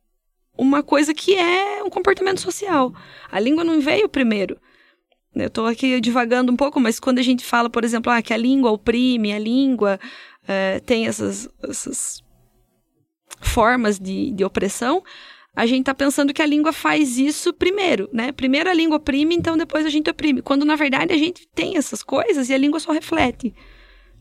uma 0.56 0.82
coisa 0.82 1.14
que 1.14 1.34
é 1.34 1.82
um 1.82 1.90
comportamento 1.90 2.40
social. 2.40 2.94
A 3.30 3.40
língua 3.40 3.64
não 3.64 3.80
veio 3.80 4.08
primeiro. 4.08 4.58
Eu 5.34 5.46
estou 5.46 5.66
aqui 5.66 5.98
divagando 6.00 6.52
um 6.52 6.56
pouco, 6.56 6.78
mas 6.78 7.00
quando 7.00 7.18
a 7.18 7.22
gente 7.22 7.42
fala, 7.42 7.70
por 7.70 7.84
exemplo, 7.84 8.12
ah, 8.12 8.20
que 8.20 8.34
a 8.34 8.36
língua 8.36 8.70
oprime, 8.70 9.32
a 9.32 9.38
língua 9.38 9.98
é, 10.46 10.78
tem 10.80 11.06
essas, 11.06 11.48
essas 11.62 12.22
formas 13.40 13.98
de, 13.98 14.30
de 14.32 14.44
opressão, 14.44 15.02
a 15.54 15.66
gente 15.66 15.80
está 15.80 15.94
pensando 15.94 16.32
que 16.32 16.40
a 16.40 16.46
língua 16.46 16.72
faz 16.72 17.18
isso 17.18 17.52
primeiro, 17.52 18.08
né? 18.12 18.32
Primeiro 18.32 18.70
a 18.70 18.74
língua 18.74 18.96
oprime, 18.96 19.34
então 19.34 19.56
depois 19.56 19.84
a 19.84 19.90
gente 19.90 20.10
oprime. 20.10 20.40
Quando 20.40 20.64
na 20.64 20.76
verdade 20.76 21.12
a 21.12 21.18
gente 21.18 21.46
tem 21.54 21.76
essas 21.76 22.02
coisas 22.02 22.48
e 22.48 22.54
a 22.54 22.58
língua 22.58 22.80
só 22.80 22.90
reflete. 22.92 23.54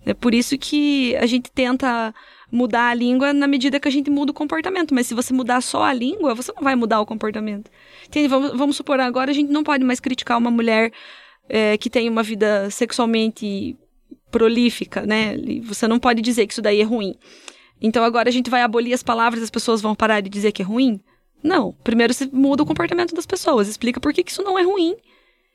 É 0.06 0.14
por 0.14 0.34
isso 0.34 0.58
que 0.58 1.16
a 1.18 1.26
gente 1.26 1.52
tenta 1.52 2.14
mudar 2.52 2.90
a 2.90 2.94
língua 2.94 3.32
na 3.32 3.48
medida 3.48 3.80
que 3.80 3.88
a 3.88 3.92
gente 3.92 4.10
muda 4.10 4.32
o 4.32 4.34
comportamento. 4.34 4.94
Mas 4.94 5.08
se 5.08 5.14
você 5.14 5.34
mudar 5.34 5.62
só 5.62 5.84
a 5.84 5.94
língua, 5.94 6.36
você 6.36 6.52
não 6.54 6.64
vai 6.64 6.76
mudar 6.76 7.00
o 7.00 7.06
comportamento. 7.06 7.72
Entende? 8.06 8.28
Vamos, 8.28 8.58
vamos 8.58 8.76
supor, 8.76 9.00
agora 9.00 9.32
a 9.32 9.34
gente 9.34 9.52
não 9.52 9.64
pode 9.64 9.84
mais 9.84 10.00
criticar 10.00 10.38
uma 10.38 10.52
mulher 10.52 10.92
é, 11.48 11.78
que 11.78 11.90
tem 11.90 12.10
uma 12.10 12.24
vida 12.24 12.70
sexualmente 12.70 13.78
prolífica, 14.30 15.06
né? 15.06 15.36
Você 15.64 15.88
não 15.88 16.00
pode 16.00 16.22
dizer 16.22 16.48
que 16.48 16.54
isso 16.54 16.62
daí 16.62 16.82
é 16.82 16.86
ruim. 16.86 17.16
Então 17.82 18.04
agora 18.04 18.30
a 18.30 18.32
gente 18.32 18.50
vai 18.50 18.62
abolir 18.62 18.94
as 18.94 19.04
palavras 19.04 19.42
e 19.42 19.44
as 19.44 19.50
pessoas 19.50 19.82
vão 19.82 19.96
parar 19.96 20.22
de 20.22 20.30
dizer 20.30 20.52
que 20.52 20.62
é 20.62 20.66
ruim? 20.66 21.02
Não. 21.44 21.74
Primeiro 21.84 22.14
você 22.14 22.30
muda 22.32 22.64
o 22.64 22.66
comportamento 22.66 23.16
das 23.16 23.26
pessoas, 23.26 23.68
explica 23.68 24.00
por 24.00 24.14
que, 24.14 24.24
que 24.24 24.32
isso 24.32 24.44
não 24.44 24.58
é 24.58 24.64
ruim. 24.64 24.96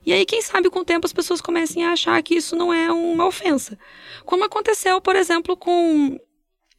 E 0.04 0.12
aí, 0.12 0.24
quem 0.24 0.40
sabe, 0.40 0.70
com 0.70 0.80
o 0.80 0.84
tempo 0.84 1.04
as 1.04 1.12
pessoas 1.12 1.40
comecem 1.40 1.84
a 1.84 1.90
achar 1.90 2.22
que 2.22 2.36
isso 2.36 2.54
não 2.54 2.72
é 2.72 2.92
uma 2.92 3.26
ofensa. 3.26 3.76
Como 4.24 4.44
aconteceu, 4.44 5.00
por 5.00 5.16
exemplo, 5.16 5.56
com 5.56 6.16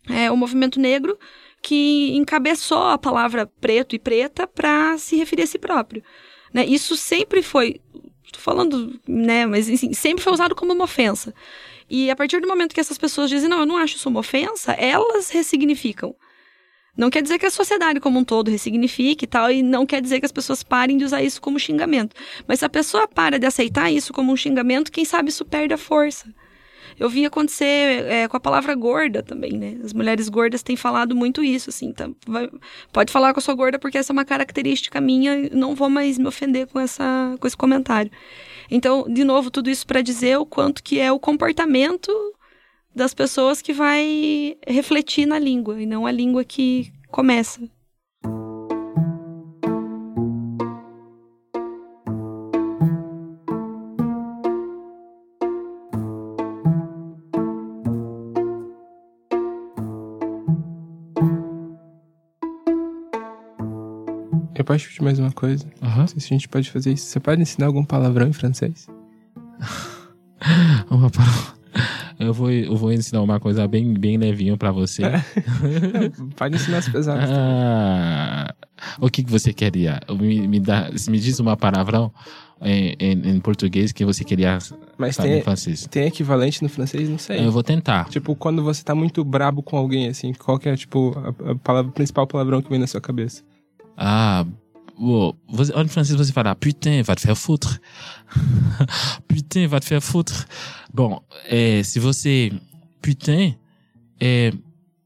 é, 0.10 0.32
o 0.32 0.38
movimento 0.38 0.80
negro, 0.80 1.20
que 1.62 2.16
encabeçou 2.16 2.84
a 2.84 2.98
palavra 2.98 3.46
preto 3.46 3.96
e 3.96 4.00
preta 4.00 4.48
para 4.48 4.98
se 4.98 5.18
referir 5.18 5.44
a 5.44 5.48
si 5.48 5.60
próprio. 5.60 6.02
Né? 6.54 6.66
Isso 6.66 6.96
sempre 6.96 7.42
foi, 7.42 7.82
tô 8.32 8.40
falando, 8.40 8.98
né, 9.06 9.46
mas 9.46 9.70
assim, 9.70 9.94
sempre 9.94 10.24
foi 10.24 10.32
usado 10.32 10.56
como 10.56 10.72
uma 10.72 10.86
ofensa. 10.86 11.34
E 11.90 12.12
a 12.12 12.16
partir 12.16 12.42
do 12.42 12.48
momento 12.48 12.74
que 12.74 12.80
essas 12.80 12.98
pessoas 12.98 13.30
dizem, 13.30 13.50
não, 13.50 13.60
eu 13.60 13.66
não 13.66 13.78
acho 13.78 13.96
isso 13.96 14.10
uma 14.10 14.20
ofensa, 14.20 14.74
elas 14.74 15.30
ressignificam. 15.30 16.16
Não 16.98 17.12
quer 17.12 17.22
dizer 17.22 17.38
que 17.38 17.46
a 17.46 17.52
sociedade 17.52 18.00
como 18.00 18.20
um 18.20 18.24
todo 18.24 18.50
ressignifique 18.50 19.26
e 19.26 19.28
tal, 19.28 19.52
e 19.52 19.62
não 19.62 19.86
quer 19.86 20.02
dizer 20.02 20.20
que 20.20 20.26
as 20.26 20.32
pessoas 20.32 20.64
parem 20.64 20.98
de 20.98 21.06
usar 21.06 21.22
isso 21.22 21.40
como 21.40 21.60
xingamento. 21.60 22.16
Mas 22.48 22.60
se 22.60 22.66
a 22.66 22.70
pessoa 22.70 23.08
para 23.08 23.38
de 23.38 23.46
aceitar 23.46 23.92
isso 23.92 24.12
como 24.12 24.34
um 24.34 24.36
xingamento, 24.36 24.92
quem 24.92 25.06
sabe 25.06 25.30
isso 25.30 25.46
perde 25.46 25.76
a 25.76 25.78
força. 25.78 26.28
Eu 27.00 27.08
vi 27.08 27.24
acontecer 27.26 28.06
é, 28.08 28.28
com 28.28 28.36
a 28.36 28.40
palavra 28.40 28.74
gorda 28.74 29.22
também, 29.22 29.52
né? 29.54 29.78
As 29.84 29.94
mulheres 29.94 30.28
gordas 30.30 30.64
têm 30.64 30.76
falado 30.76 31.16
muito 31.16 31.44
isso, 31.44 31.70
assim. 31.70 31.94
Tá, 31.94 32.10
vai, 32.26 32.50
pode 32.92 33.12
falar 33.12 33.32
que 33.34 33.38
eu 33.38 33.44
sou 33.44 33.56
gorda 33.56 33.78
porque 33.78 34.00
essa 34.00 34.12
é 34.12 34.14
uma 34.14 34.26
característica 34.26 35.00
minha, 35.00 35.50
não 35.52 35.76
vou 35.76 35.90
mais 35.90 36.18
me 36.18 36.26
ofender 36.26 36.66
com, 36.66 36.80
essa, 36.80 37.36
com 37.40 37.46
esse 37.46 37.56
comentário. 37.56 38.12
Então, 38.70 39.06
de 39.08 39.24
novo, 39.24 39.50
tudo 39.50 39.70
isso 39.70 39.86
para 39.86 40.02
dizer 40.02 40.38
o 40.38 40.46
quanto 40.46 40.84
que 40.84 41.00
é 41.00 41.12
o 41.12 41.20
comportamento 41.20 42.12
das 42.96 43.14
pessoas 43.14 43.62
que 43.62 43.74
vai 43.74 44.58
refletir 44.68 45.26
na 45.26 45.38
língua 45.38 45.82
e 45.82 45.86
não 45.86 46.06
a 46.06 46.12
língua 46.12 46.44
que 46.44 46.92
começa. 47.10 47.62
Posso 64.68 64.86
pedir 64.86 65.02
mais 65.02 65.18
uma 65.18 65.32
coisa? 65.32 65.66
Aham. 65.82 66.02
Não 66.02 66.08
sei 66.08 66.20
se 66.20 66.26
a 66.26 66.36
gente 66.36 66.50
pode 66.50 66.70
fazer 66.70 66.92
isso. 66.92 67.06
Você 67.06 67.22
pode 67.22 67.42
ensinar 67.42 67.68
algum 67.68 67.86
palavrão 67.86 68.28
em 68.28 68.34
francês? 68.34 68.86
Uma 70.92 71.10
palavra. 71.10 71.56
Eu 72.20 72.34
vou, 72.34 72.52
eu 72.52 72.76
vou 72.76 72.92
ensinar 72.92 73.22
uma 73.22 73.40
coisa 73.40 73.68
bem, 73.68 73.94
bem 73.94 74.18
levinho 74.18 74.58
pra 74.58 74.72
você. 74.72 75.04
pode 76.36 76.56
ensinar 76.56 76.80
as 76.80 76.90
pesadas. 76.90 77.30
Ah, 77.32 78.54
o 79.00 79.10
que, 79.10 79.24
que 79.24 79.32
você 79.32 79.54
queria? 79.54 80.00
Me, 80.20 80.48
me, 80.48 80.60
dá, 80.60 80.90
me 81.08 81.20
diz 81.20 81.40
uma 81.40 81.56
palavrão 81.56 82.12
em, 82.60 82.96
em, 83.00 83.30
em 83.30 83.40
português 83.40 83.92
que 83.92 84.04
você 84.04 84.24
queria 84.24 84.58
Mas 84.98 85.16
saber 85.16 85.30
em 85.30 85.34
tem, 85.34 85.44
francês. 85.44 85.88
tem 85.90 86.08
equivalente 86.08 86.62
no 86.64 86.70
francês? 86.70 87.08
Não 87.08 87.20
sei. 87.20 87.46
Eu 87.46 87.52
vou 87.52 87.64
tentar. 87.64 88.10
Tipo, 88.10 88.36
quando 88.36 88.64
você 88.64 88.84
tá 88.84 88.96
muito 88.96 89.24
brabo 89.24 89.62
com 89.62 89.78
alguém, 89.78 90.08
assim, 90.08 90.34
qual 90.34 90.58
que 90.60 90.68
é, 90.68 90.76
tipo, 90.76 91.14
a, 91.46 91.52
a 91.52 91.56
palavra, 91.56 91.92
principal 91.92 92.26
palavrão 92.28 92.62
que 92.62 92.70
vem 92.70 92.80
na 92.80 92.88
sua 92.88 93.00
cabeça? 93.00 93.44
Ah, 93.98 94.46
wow. 94.98 95.36
En 95.76 95.88
francês 95.88 96.16
você 96.16 96.32
fala 96.32 96.56
putain, 96.56 97.02
va 97.02 97.16
te 97.16 97.22
faire 97.22 97.36
foutre. 97.36 97.80
putain, 99.28 99.68
va 99.68 99.80
te 99.80 99.88
faire 99.88 100.02
foutre. 100.02 100.46
Bom, 100.94 101.22
é, 101.46 101.82
se 101.84 102.00
você. 102.00 102.52
Putain 103.02 103.58
é. 104.20 104.54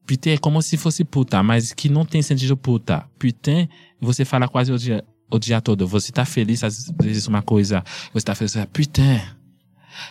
Putain 0.06 0.32
é 0.32 0.38
como 0.38 0.62
se 0.62 0.76
fosse 0.76 1.06
puta, 1.06 1.42
mas 1.42 1.72
que 1.72 1.88
não 1.88 2.06
tem 2.06 2.22
sentido 2.22 2.58
puta. 2.58 3.06
Putain, 3.18 3.70
você 4.00 4.26
fala 4.26 4.48
quase 4.48 4.72
o 4.72 4.78
dia, 4.78 5.06
o 5.30 5.39
dia 5.39 5.62
todo. 5.62 5.88
Você 5.88 6.12
tá 6.12 6.26
feliz, 6.26 6.64
às 6.64 6.92
vezes 7.02 7.28
uma 7.28 7.42
coisa. 7.42 7.82
Você 8.14 8.26
tá 8.26 8.36
feliz, 8.36 8.52
você 8.52 8.60
fala, 8.60 8.70
putain. 8.74 9.22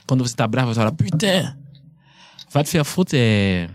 Quando 0.07 0.26
você 0.26 0.35
tá 0.35 0.47
bravo, 0.47 0.72
você 0.72 0.81
fala 0.81 0.93
putain. 0.93 1.55
Va 2.51 2.64
te 2.64 2.70
faire 2.70 2.85
foutre 2.85 3.18
é. 3.18 3.70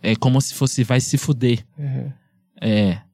É 0.00 0.14
como 0.14 0.40
se 0.40 0.54
fosse 0.54 0.84
vai 0.84 1.00
se 1.00 1.18
fuder. 1.18 1.66
Uhum. 1.76 2.12
É. 2.60 3.07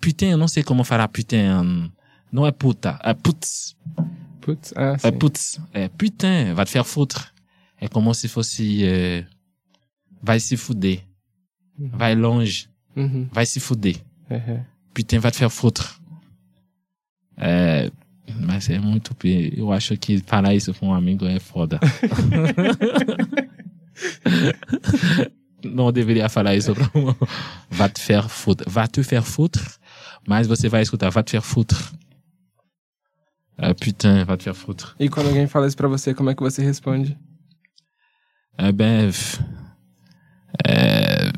Putain, 0.00 0.36
não 0.36 0.48
sei 0.48 0.62
como 0.62 0.84
falar 0.84 1.08
putain. 1.08 1.92
Não 2.30 2.46
é 2.46 2.52
puta, 2.52 2.98
é 3.02 3.14
putz. 3.14 3.76
Putz, 4.40 4.72
ah, 4.76 4.96
sim. 4.98 5.08
É 5.08 5.10
putz. 5.10 5.60
É 5.72 5.88
putain, 5.88 6.54
vai 6.54 6.64
te 6.64 6.72
faire 6.72 6.84
foutre. 6.84 7.24
É 7.80 7.88
como 7.88 8.14
se 8.14 8.28
fosse. 8.28 8.84
é, 8.84 9.26
vai 10.22 10.40
se 10.40 10.56
fuder. 10.56 11.04
Vai 11.78 12.14
longe. 12.14 12.68
Uhum. 12.96 13.28
Vai 13.30 13.46
se 13.46 13.60
fuder. 13.60 13.96
Uhum. 14.30 14.64
Putain, 14.92 15.18
vai 15.18 15.30
te 15.30 15.38
faire 15.38 15.50
foutre. 15.50 15.86
É. 17.36 17.90
Mas 18.40 18.68
é 18.68 18.78
muito. 18.78 19.16
Eu 19.56 19.72
acho 19.72 19.96
que 19.96 20.18
falar 20.18 20.54
isso 20.54 20.74
com 20.74 20.88
um 20.88 20.94
amigo 20.94 21.24
é 21.24 21.40
foda. 21.40 21.80
não 25.64 25.90
deveria 25.92 26.28
falar 26.28 26.54
isso 26.54 26.74
pra 26.74 26.90
um. 26.94 27.14
Va 27.70 27.88
te 27.88 28.00
faire 28.00 28.28
foutre. 28.28 28.68
Va 28.70 28.86
te 28.86 29.02
faire 29.02 29.24
foutre. 29.24 29.62
Mas 30.28 30.46
você 30.46 30.68
vai 30.68 30.82
escutar. 30.82 31.10
Va 31.10 31.22
te 31.22 31.30
faire 31.30 31.42
foutre. 31.42 31.78
É, 33.56 33.72
putain, 33.72 34.24
va 34.24 34.36
te 34.36 34.44
faire 34.44 34.54
foutre. 34.54 34.88
E 35.00 35.08
quando 35.08 35.28
alguém 35.28 35.46
fala 35.46 35.66
isso 35.66 35.76
pra 35.76 35.88
você, 35.88 36.12
como 36.12 36.28
é 36.28 36.34
que 36.34 36.42
você 36.42 36.62
responde? 36.62 37.18
Eh 38.58 38.72
ben, 38.72 39.10
é, 40.66 41.30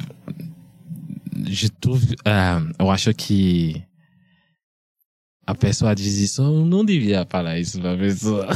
de 1.36 1.70
tudo, 1.70 2.00
ah, 2.24 2.60
eu 2.78 2.90
acho 2.90 3.12
que 3.14 3.84
a 5.46 5.54
pessoa 5.54 5.94
diz 5.94 6.16
isso, 6.16 6.42
eu 6.42 6.64
não 6.64 6.84
devia 6.84 7.26
falar 7.28 7.58
isso 7.58 7.80
pra 7.80 7.96
pessoa. 7.96 8.48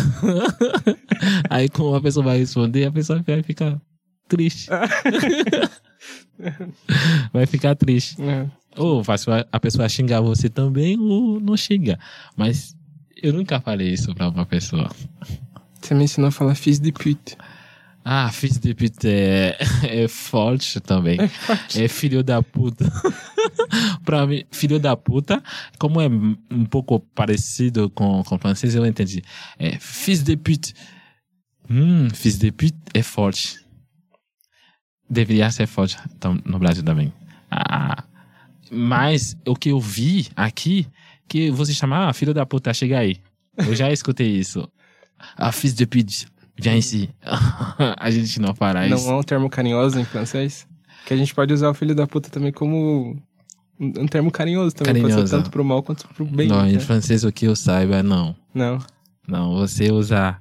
Aí 1.49 1.69
como 1.69 1.95
a 1.95 2.01
pessoa 2.01 2.25
vai 2.25 2.39
responder, 2.39 2.87
a 2.87 2.93
pessoa 2.93 3.23
vai 3.23 3.43
ficar 3.43 3.81
triste. 4.29 4.69
vai 7.33 7.47
ficar 7.47 7.77
triste. 7.77 8.21
É. 8.23 8.49
Ou 8.77 9.03
a 9.53 9.61
pessoa 9.61 9.89
xingar 9.89 10.21
você 10.21 10.49
também, 10.49 10.99
ou 10.99 11.41
não 11.41 11.57
xinga. 11.57 11.99
Mas 12.37 12.77
eu 13.23 13.33
nunca 13.33 13.61
falei 13.61 13.93
isso 13.93 14.15
pra 14.15 14.29
uma 14.29 14.47
pessoa. 14.47 14.91
Você 15.81 15.95
me 15.95 16.05
ensinou 16.05 16.29
a 16.29 16.33
falar 16.33 16.55
fils 16.55 16.79
de 16.79 16.93
pute. 16.93 17.37
Ah, 18.07 18.31
filho 18.31 18.61
de 18.61 18.75
puta 18.75 19.09
é, 19.09 19.57
é 20.03 20.09
forte 20.09 20.79
também. 20.79 21.17
É 21.75 21.89
filho 21.89 22.23
da 22.23 22.43
puta. 22.43 22.85
pra 24.05 24.27
mim, 24.27 24.45
filho 24.51 24.79
da 24.79 24.95
puta, 24.95 25.43
como 25.79 26.03
é 26.03 26.07
um 26.07 26.67
pouco 26.67 27.01
parecido 27.01 27.89
com, 27.89 28.23
com 28.23 28.39
francês, 28.39 28.75
eu 28.75 28.85
entendi. 28.85 29.23
É 29.59 29.79
fils 29.79 30.23
de 30.23 30.37
pute. 30.37 30.75
Hum, 31.71 32.11
fils 32.11 32.37
de 32.37 32.53
pute 32.53 32.77
é 32.93 33.03
forte. 33.03 33.65
Deveria 35.09 35.51
ser 35.51 35.67
forte 35.67 35.97
então, 36.15 36.39
no 36.45 36.59
Brasil 36.59 36.85
também. 36.85 37.11
Ah, 37.51 38.05
mas 38.71 39.37
o 39.47 39.55
que 39.55 39.71
eu 39.71 39.81
vi 39.81 40.29
aqui, 40.37 40.87
que 41.29 41.51
você 41.51 41.73
chama, 41.73 42.09
ah, 42.09 42.13
filho 42.13 42.35
da 42.35 42.47
puta, 42.47 42.73
chega 42.75 42.99
aí. 42.99 43.19
Eu 43.57 43.75
já 43.75 43.91
escutei 43.93 44.29
isso. 44.29 44.69
Ah, 45.37 45.53
fils 45.53 45.75
de 45.75 45.87
pute, 45.87 46.27
vem 46.61 46.79
ici. 46.79 47.09
a 47.99 48.11
gente 48.11 48.41
não 48.41 48.55
fará 48.55 48.87
isso. 48.87 49.07
Não 49.07 49.15
é 49.15 49.21
um 49.21 49.23
termo 49.23 49.49
carinhoso 49.49 49.99
em 49.99 50.05
francês? 50.05 50.67
Que 51.07 51.15
a 51.15 51.17
gente 51.17 51.35
pode 51.35 51.53
usar 51.53 51.71
o 51.71 51.75
filho 51.75 51.95
da 51.95 52.07
puta 52.07 52.31
também 52.31 52.53
como 52.53 53.17
um 53.79 54.07
termo 54.07 54.31
carinhoso 54.31 54.75
também. 54.75 54.95
Pode 54.95 55.05
Carinhoso. 55.05 55.29
ser 55.29 55.37
tanto 55.37 55.51
pro 55.51 55.65
mal 55.65 55.83
quanto 55.83 56.07
pro 56.09 56.25
bem. 56.25 56.49
não, 56.49 56.67
em 56.67 56.75
né? 56.75 56.79
francês 56.79 57.25
o 57.25 57.33
que 57.33 57.47
eu 57.47 57.57
saiba, 57.57 58.03
não. 58.03 58.35
Não. 58.55 58.79
Não, 59.27 59.55
você 59.55 59.91
usa 59.91 60.39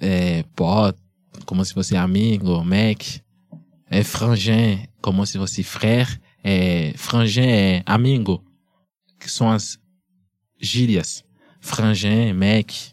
é, 0.00 0.44
pot, 0.54 0.96
como 1.44 1.64
se 1.64 1.72
fosse 1.72 1.96
amigo, 1.96 2.62
mec. 2.64 3.20
É 3.88 4.02
frangin, 4.02 4.86
como 5.00 5.24
se 5.26 5.38
fosse 5.38 5.62
frère. 5.62 6.20
É, 6.48 6.92
frangin 6.96 7.42
é 7.48 7.82
amigo, 7.84 8.40
que 9.18 9.28
são 9.28 9.50
as 9.50 9.78
gírias. 10.60 11.24
Frangin, 11.60 12.32
mec, 12.32 12.92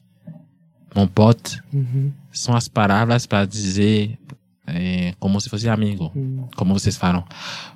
mon 0.95 1.06
pote, 1.08 1.62
Uhum. 1.72 2.12
são 2.32 2.56
as 2.56 2.68
palavras 2.68 3.28
para 3.28 3.45
dizer 3.45 4.18
é, 4.66 5.14
como 5.20 5.39
se 5.41 5.49
fosse 5.49 5.68
amigo, 5.70 6.10
Hum. 6.16 6.47
como 6.56 6.74
vocês 6.74 6.95
falam. 6.97 7.26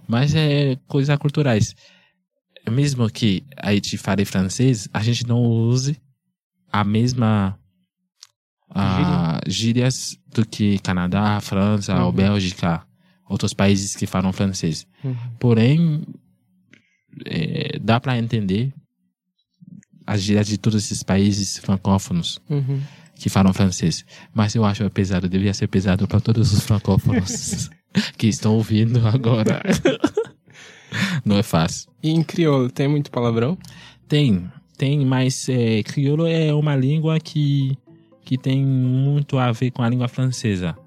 Mas 0.08 0.34
é 0.34 0.78
coisas 0.88 1.16
culturais. 1.18 1.76
Mesmo 2.72 3.10
que 3.10 3.44
a 3.58 3.74
gente 3.74 3.98
fale 3.98 4.24
francês, 4.26 4.88
a 4.94 5.04
gente 5.04 5.28
não 5.28 5.44
use 5.44 5.98
a 6.72 6.84
mesma 6.86 7.60
ah, 8.74 9.40
gírias 9.46 10.18
do 10.34 10.46
que 10.46 10.80
Canadá, 10.80 11.40
França 11.42 11.94
ou 12.00 12.06
Uhum. 12.08 12.12
Bélgica, 12.14 12.87
outros 13.30 13.54
países 13.54 13.96
que 13.96 14.06
falam 14.06 14.32
francês. 14.34 14.86
Uhum. 15.04 15.16
Porém, 15.40 16.04
é, 17.26 17.78
dá 17.80 18.00
para 18.00 18.18
entender 18.18 18.74
as 20.06 20.22
gírias 20.22 20.48
de 20.48 20.58
todos 20.58 20.84
esses 20.86 21.04
países 21.04 21.58
francófonos 21.58 22.40
Uhum. 22.50 22.80
que 23.16 23.30
falam 23.30 23.54
francês. 23.54 24.06
Mas 24.34 24.56
eu 24.56 24.64
acho 24.64 24.90
pesado, 24.90 25.28
devia 25.28 25.54
ser 25.54 25.68
pesado 25.68 26.08
para 26.08 26.20
todos 26.22 26.54
os 26.54 26.64
francófonos 26.64 27.70
que 28.18 28.28
estão 28.28 28.56
ouvindo 28.56 29.06
agora. 29.08 29.62
Não 31.26 31.38
é 31.38 31.44
fácil. 31.44 31.90
E 32.02 32.10
em 32.12 32.24
crioulo, 32.24 32.70
tem 32.70 32.88
muito 32.88 33.12
palavrão? 33.12 33.58
Tem, 34.08 34.50
tem, 34.78 35.06
mas 35.06 35.50
é, 35.50 35.84
crioulo 35.84 36.26
é 36.26 36.54
uma 36.54 36.76
língua 36.76 37.20
que, 37.20 37.78
que 38.24 38.38
tem 38.38 38.64
muito 38.66 39.38
a 39.38 39.52
ver 39.52 39.72
com 39.72 39.82
a 39.84 39.90
língua 39.90 40.08
francesa. 40.08 40.78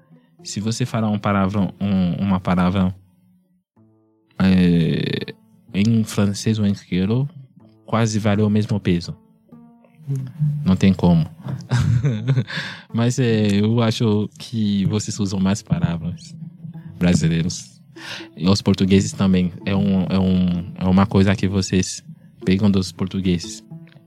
Se 0.43 0.59
você 0.59 0.85
palavrão, 1.19 1.73
um, 1.79 2.13
uma 2.15 2.39
palavra 2.39 2.93
é, 4.39 5.33
em 5.73 6.03
francês 6.03 6.57
ou 6.59 6.65
em 6.65 6.73
crioulo 6.73 7.29
quase 7.85 8.19
vale 8.19 8.41
o 8.41 8.49
mesmo 8.49 8.79
peso. 8.79 9.15
Não 10.65 10.75
tem 10.75 10.93
como. 10.93 11.27
Mas 12.93 13.19
é, 13.19 13.47
eu 13.47 13.81
acho 13.81 14.29
que 14.39 14.85
vocês 14.85 15.19
usam 15.19 15.39
mais 15.39 15.61
palavras 15.61 16.35
brasileiros. 16.97 17.81
E 18.35 18.47
os 18.47 18.61
portugueses 18.61 19.11
também. 19.11 19.51
É, 19.65 19.75
um, 19.75 20.03
é, 20.09 20.19
um, 20.19 20.73
é 20.79 20.85
uma 20.85 21.05
coisa 21.05 21.35
que 21.35 21.47
vocês 21.47 22.03
pegam 22.43 22.69
dos 22.69 22.91
portugueses. 22.91 23.63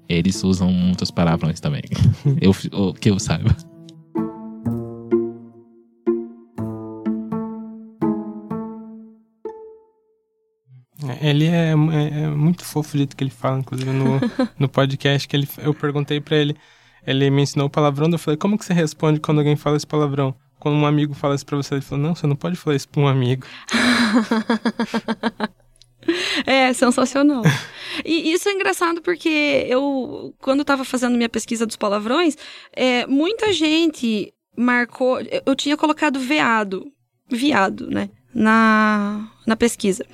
Eles 0.08 0.42
usam 0.42 0.72
muitas 0.72 1.10
palavras 1.10 1.60
também. 1.60 1.82
eu, 2.40 2.52
que 2.94 3.10
eu 3.10 3.18
saiba. 3.18 3.54
Ele 11.24 11.46
é, 11.46 11.70
é, 11.70 11.72
é, 11.72 12.28
muito 12.28 12.66
fofo 12.66 12.94
o 12.94 12.98
jeito 12.98 13.16
que 13.16 13.24
ele 13.24 13.30
fala, 13.30 13.58
inclusive 13.58 13.90
no, 13.90 14.20
no 14.58 14.68
podcast 14.68 15.26
que 15.26 15.34
ele, 15.34 15.48
eu 15.56 15.72
perguntei 15.72 16.20
para 16.20 16.36
ele, 16.36 16.54
ele 17.06 17.30
me 17.30 17.40
ensinou 17.40 17.66
o 17.66 17.70
palavrão, 17.70 18.10
eu 18.12 18.18
falei, 18.18 18.36
como 18.36 18.58
que 18.58 18.64
você 18.64 18.74
responde 18.74 19.20
quando 19.20 19.38
alguém 19.38 19.56
fala 19.56 19.78
esse 19.78 19.86
palavrão? 19.86 20.34
Quando 20.60 20.76
um 20.76 20.84
amigo 20.84 21.14
fala 21.14 21.34
isso 21.34 21.46
pra 21.46 21.56
você, 21.56 21.76
ele 21.76 21.80
falou, 21.80 22.04
não, 22.04 22.14
você 22.14 22.26
não 22.26 22.36
pode 22.36 22.56
falar 22.56 22.76
isso 22.76 22.86
pra 22.90 23.00
um 23.00 23.08
amigo. 23.08 23.46
é, 26.44 26.70
sensacional. 26.74 27.42
E 28.04 28.30
isso 28.30 28.46
é 28.46 28.52
engraçado 28.52 29.00
porque 29.00 29.64
eu, 29.66 30.34
quando 30.42 30.58
eu 30.58 30.64
tava 30.64 30.84
fazendo 30.84 31.16
minha 31.16 31.30
pesquisa 31.30 31.64
dos 31.64 31.76
palavrões, 31.76 32.36
é, 32.70 33.06
muita 33.06 33.50
gente 33.50 34.30
marcou, 34.54 35.20
eu 35.46 35.56
tinha 35.56 35.76
colocado 35.76 36.20
veado, 36.20 36.84
viado, 37.30 37.88
né, 37.88 38.10
na, 38.34 39.26
na 39.46 39.56
pesquisa. 39.56 40.04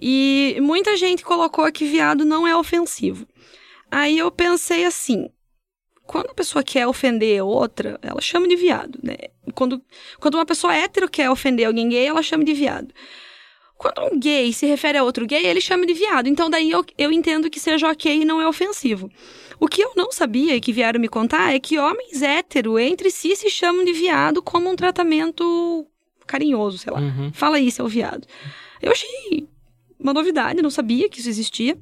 E 0.00 0.56
muita 0.60 0.96
gente 0.96 1.22
colocou 1.22 1.70
que 1.70 1.84
viado 1.84 2.24
não 2.24 2.46
é 2.46 2.56
ofensivo. 2.56 3.26
Aí 3.90 4.18
eu 4.18 4.30
pensei 4.30 4.84
assim: 4.84 5.28
quando 6.06 6.30
a 6.30 6.34
pessoa 6.34 6.62
quer 6.62 6.86
ofender 6.86 7.44
outra, 7.44 7.98
ela 8.02 8.20
chama 8.20 8.48
de 8.48 8.56
viado, 8.56 8.98
né? 9.02 9.16
Quando, 9.54 9.82
quando 10.18 10.36
uma 10.36 10.46
pessoa 10.46 10.74
hétero 10.74 11.08
quer 11.08 11.28
ofender 11.30 11.66
alguém 11.66 11.88
gay, 11.88 12.06
ela 12.06 12.22
chama 12.22 12.44
de 12.44 12.54
viado. 12.54 12.94
Quando 13.76 14.12
um 14.12 14.18
gay 14.18 14.52
se 14.52 14.66
refere 14.66 14.98
a 14.98 15.04
outro 15.04 15.26
gay, 15.26 15.46
ele 15.46 15.60
chama 15.60 15.86
de 15.86 15.94
viado. 15.94 16.28
Então 16.28 16.48
daí 16.50 16.70
eu, 16.70 16.84
eu 16.98 17.12
entendo 17.12 17.50
que 17.50 17.60
seja 17.60 17.90
ok 17.90 18.22
e 18.22 18.24
não 18.24 18.40
é 18.40 18.48
ofensivo. 18.48 19.10
O 19.58 19.68
que 19.68 19.82
eu 19.82 19.92
não 19.94 20.10
sabia 20.10 20.56
e 20.56 20.60
que 20.60 20.72
vieram 20.72 20.98
me 20.98 21.08
contar 21.08 21.54
é 21.54 21.60
que 21.60 21.78
homens 21.78 22.22
hétero 22.22 22.78
entre 22.78 23.10
si 23.10 23.36
se 23.36 23.50
chamam 23.50 23.84
de 23.84 23.92
viado 23.92 24.42
como 24.42 24.70
um 24.70 24.76
tratamento 24.76 25.86
carinhoso, 26.26 26.78
sei 26.78 26.92
lá. 26.92 27.00
Uhum. 27.00 27.30
Fala 27.32 27.56
aí, 27.56 27.70
seu 27.70 27.86
viado. 27.86 28.26
Eu 28.82 28.92
achei 28.92 29.46
uma 30.00 30.14
novidade, 30.14 30.62
não 30.62 30.70
sabia 30.70 31.08
que 31.08 31.20
isso 31.20 31.28
existia. 31.28 31.78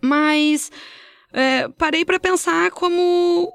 Mas 0.00 0.70
é, 1.32 1.68
parei 1.68 2.04
para 2.04 2.20
pensar 2.20 2.70
como, 2.70 3.52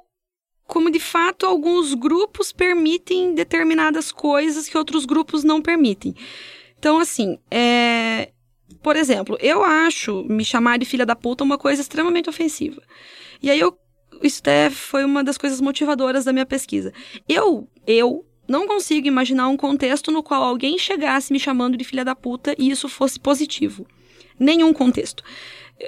como 0.66 0.92
de 0.92 1.00
fato 1.00 1.46
alguns 1.46 1.94
grupos 1.94 2.52
permitem 2.52 3.34
determinadas 3.34 4.12
coisas 4.12 4.68
que 4.68 4.78
outros 4.78 5.06
grupos 5.06 5.44
não 5.44 5.62
permitem. 5.62 6.16
Então, 6.78 7.00
assim, 7.00 7.38
é, 7.50 8.32
por 8.82 8.96
exemplo, 8.96 9.38
eu 9.40 9.64
acho 9.64 10.24
me 10.24 10.44
chamar 10.44 10.80
de 10.80 10.86
filha 10.86 11.06
da 11.06 11.16
puta 11.16 11.44
uma 11.44 11.58
coisa 11.58 11.82
extremamente 11.82 12.30
ofensiva. 12.30 12.82
E 13.42 13.50
aí 13.50 13.60
eu 13.60 13.78
isso 14.24 14.40
até 14.40 14.70
foi 14.70 15.04
uma 15.04 15.24
das 15.24 15.38
coisas 15.38 15.60
motivadoras 15.60 16.26
da 16.26 16.34
minha 16.34 16.46
pesquisa. 16.46 16.94
Eu, 17.28 17.68
eu 17.88 18.26
não 18.52 18.68
consigo 18.68 19.08
imaginar 19.08 19.47
um 19.47 19.56
contexto 19.56 20.12
no 20.12 20.22
qual 20.22 20.43
alguém 20.43 20.78
chegasse 20.78 21.32
me 21.32 21.39
chamando 21.39 21.78
de 21.78 21.86
filha 21.86 22.04
da 22.04 22.14
puta 22.14 22.54
e 22.60 22.70
isso 22.70 22.89
fosse 22.89 23.18
positivo. 23.18 23.88
Nenhum 24.38 24.74
contexto. 24.74 25.24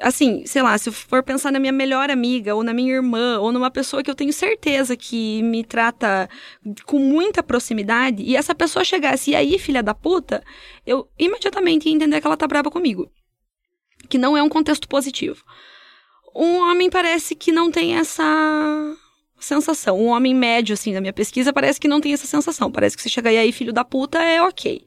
Assim, 0.02 0.46
sei 0.46 0.62
lá, 0.62 0.76
se 0.78 0.88
eu 0.88 0.94
for 0.94 1.22
pensar 1.22 1.52
na 1.52 1.60
minha 1.60 1.74
melhor 1.74 2.10
amiga, 2.10 2.56
ou 2.56 2.64
na 2.64 2.74
minha 2.74 2.94
irmã, 2.94 3.38
ou 3.40 3.52
numa 3.52 3.70
pessoa 3.70 4.02
que 4.02 4.10
eu 4.10 4.16
tenho 4.16 4.32
certeza 4.32 4.96
que 4.96 5.44
me 5.44 5.64
trata 5.64 6.30
com 6.86 6.98
muita 6.98 7.44
proximidade, 7.44 8.24
e 8.24 8.36
essa 8.36 8.56
pessoa 8.56 8.86
chegasse, 8.86 9.32
e 9.32 9.36
aí, 9.36 9.60
filha 9.60 9.84
da 9.84 9.94
puta, 9.94 10.42
eu 10.86 11.08
imediatamente 11.20 11.90
ia 11.90 11.94
entender 11.94 12.22
que 12.22 12.26
ela 12.26 12.38
tá 12.38 12.48
brava 12.48 12.72
comigo. 12.72 13.12
Que 14.10 14.18
não 14.18 14.36
é 14.36 14.42
um 14.42 14.50
contexto 14.50 14.88
positivo. 14.88 15.44
Um 16.34 16.58
homem 16.58 16.90
parece 16.90 17.36
que 17.36 17.52
não 17.52 17.70
tem 17.70 17.96
essa 17.98 18.24
sensação. 19.44 20.00
Um 20.00 20.08
homem 20.08 20.34
médio, 20.34 20.74
assim, 20.74 20.94
na 20.94 21.02
minha 21.02 21.14
pesquisa, 21.14 21.54
parece 21.54 21.80
que 21.80 21.88
não 21.88 22.02
tem 22.02 22.14
essa 22.14 22.28
sensação. 22.28 22.72
Parece 22.72 22.96
que 22.96 23.04
você 23.04 23.10
chega 23.10 23.32
e 23.32 23.38
aí, 23.38 23.52
filho 23.52 23.74
da 23.74 23.84
puta, 23.84 24.22
é 24.22 24.42
ok. 24.42 24.86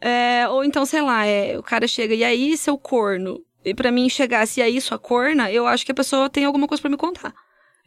É, 0.00 0.48
ou 0.48 0.64
então, 0.64 0.84
sei 0.84 1.00
lá, 1.00 1.24
é, 1.24 1.58
o 1.58 1.62
cara 1.62 1.86
chega 1.86 2.14
e 2.14 2.24
aí, 2.24 2.56
seu 2.56 2.76
corno. 2.76 3.40
E 3.64 3.74
para 3.74 3.92
mim 3.92 4.08
chegar 4.08 4.46
se 4.46 4.60
é 4.60 4.68
isso 4.68 4.94
a 4.94 4.98
corna, 4.98 5.50
eu 5.50 5.66
acho 5.66 5.84
que 5.86 5.92
a 5.92 5.94
pessoa 5.94 6.28
tem 6.28 6.44
alguma 6.44 6.66
coisa 6.66 6.80
para 6.80 6.90
me 6.90 6.96
contar. 6.96 7.32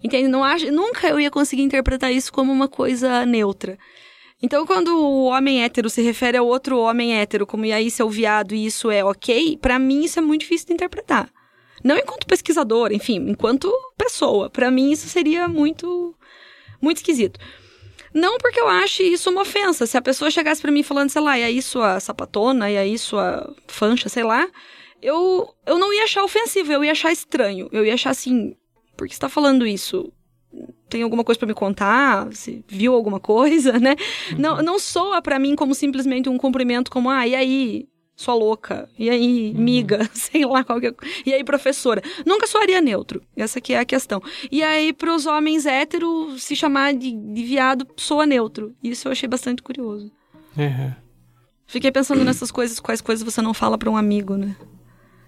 Entende? 0.03 0.27
Não 0.27 0.43
acho, 0.43 0.71
nunca 0.71 1.07
eu 1.07 1.19
ia 1.19 1.31
conseguir 1.31 1.63
interpretar 1.63 2.11
isso 2.11 2.31
como 2.31 2.51
uma 2.51 2.67
coisa 2.67 3.25
neutra. 3.25 3.77
Então, 4.41 4.65
quando 4.65 4.89
o 4.89 5.25
homem 5.25 5.63
hétero 5.63 5.89
se 5.89 6.01
refere 6.01 6.37
ao 6.37 6.45
outro 6.45 6.79
homem 6.79 7.17
hétero, 7.17 7.47
como 7.47 7.65
e 7.65 7.73
aí 7.73 7.89
seu 7.89 8.09
viado 8.09 8.53
e 8.53 8.65
isso 8.65 8.91
é 8.91 9.03
ok, 9.03 9.57
para 9.57 9.79
mim 9.79 10.03
isso 10.03 10.19
é 10.19 10.21
muito 10.21 10.41
difícil 10.41 10.67
de 10.67 10.73
interpretar. 10.73 11.29
Não 11.85 11.95
enquanto 11.95 12.25
pesquisador, 12.25 12.91
enfim, 12.91 13.17
enquanto 13.29 13.71
pessoa. 13.95 14.49
Para 14.49 14.71
mim 14.71 14.91
isso 14.91 15.07
seria 15.07 15.47
muito 15.47 16.15
muito 16.81 16.97
esquisito. 16.97 17.39
Não 18.11 18.39
porque 18.39 18.59
eu 18.59 18.67
ache 18.67 19.03
isso 19.03 19.29
uma 19.29 19.41
ofensa. 19.41 19.85
Se 19.85 19.95
a 19.95 20.01
pessoa 20.01 20.31
chegasse 20.31 20.63
para 20.63 20.71
mim 20.71 20.81
falando, 20.81 21.11
sei 21.11 21.21
lá, 21.21 21.37
e 21.37 21.43
aí 21.43 21.61
sua 21.61 21.99
sapatona, 21.99 22.71
e 22.71 22.77
aí 22.77 22.97
sua 22.97 23.53
fancha, 23.67 24.09
sei 24.09 24.23
lá, 24.23 24.47
eu, 24.99 25.47
eu 25.63 25.77
não 25.77 25.93
ia 25.93 26.05
achar 26.05 26.23
ofensivo, 26.23 26.71
eu 26.71 26.83
ia 26.83 26.93
achar 26.93 27.11
estranho. 27.11 27.69
Eu 27.71 27.85
ia 27.85 27.93
achar 27.93 28.09
assim, 28.09 28.55
por 28.97 29.07
que 29.07 29.13
você 29.13 29.19
tá 29.19 29.29
falando 29.29 29.67
isso? 29.67 30.11
Tem 30.89 31.03
alguma 31.03 31.23
coisa 31.23 31.37
para 31.37 31.47
me 31.47 31.53
contar? 31.53 32.25
Você 32.31 32.63
viu 32.67 32.95
alguma 32.95 33.19
coisa, 33.19 33.73
né? 33.79 33.95
Uhum. 34.31 34.39
Não, 34.39 34.63
não 34.63 34.79
soa 34.79 35.21
para 35.21 35.37
mim 35.37 35.55
como 35.55 35.75
simplesmente 35.75 36.29
um 36.29 36.37
cumprimento 36.37 36.89
como, 36.89 37.11
ah, 37.11 37.27
e 37.27 37.35
aí, 37.35 37.87
sua 38.15 38.33
louca, 38.33 38.89
e 38.97 39.09
aí, 39.09 39.51
uhum. 39.53 39.61
miga, 39.61 40.09
sei 40.13 40.45
lá 40.45 40.63
qualquer 40.63 40.93
E 41.25 41.33
aí, 41.33 41.43
professora. 41.43 42.01
Nunca 42.25 42.47
soaria 42.47 42.79
neutro. 42.79 43.21
Essa 43.35 43.59
aqui 43.59 43.73
é 43.73 43.79
a 43.79 43.85
questão. 43.85 44.21
E 44.49 44.63
aí, 44.63 44.93
pros 44.93 45.25
homens 45.25 45.65
héteros, 45.65 46.43
se 46.43 46.55
chamar 46.55 46.93
de, 46.93 47.11
de 47.11 47.43
viado 47.43 47.85
soa 47.97 48.25
neutro. 48.25 48.73
Isso 48.81 49.07
eu 49.07 49.11
achei 49.11 49.27
bastante 49.27 49.61
curioso. 49.61 50.11
Uhum. 50.57 50.93
Fiquei 51.67 51.91
pensando 51.91 52.23
nessas 52.23 52.51
coisas, 52.51 52.79
quais 52.79 53.01
coisas 53.01 53.23
você 53.23 53.41
não 53.41 53.53
fala 53.53 53.77
para 53.77 53.89
um 53.89 53.97
amigo, 53.97 54.37
né? 54.37 54.55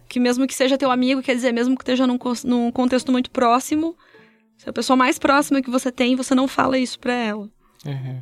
Que 0.08 0.20
mesmo 0.20 0.48
que 0.48 0.56
seja 0.56 0.78
teu 0.78 0.90
amigo, 0.90 1.22
quer 1.22 1.36
dizer, 1.36 1.52
mesmo 1.52 1.76
que 1.76 1.82
esteja 1.82 2.08
num, 2.08 2.18
num 2.46 2.72
contexto 2.72 3.12
muito 3.12 3.30
próximo, 3.32 3.98
se 4.58 4.70
a 4.70 4.74
pessoa 4.74 4.96
mais 4.96 5.20
próxima 5.20 5.62
que 5.62 5.70
você 5.70 5.92
tem, 5.92 6.16
você 6.16 6.34
não 6.34 6.48
fala 6.48 6.78
isso 6.78 7.00
pra 7.00 7.14
ela. 7.14 7.50
Uhum. 7.86 8.22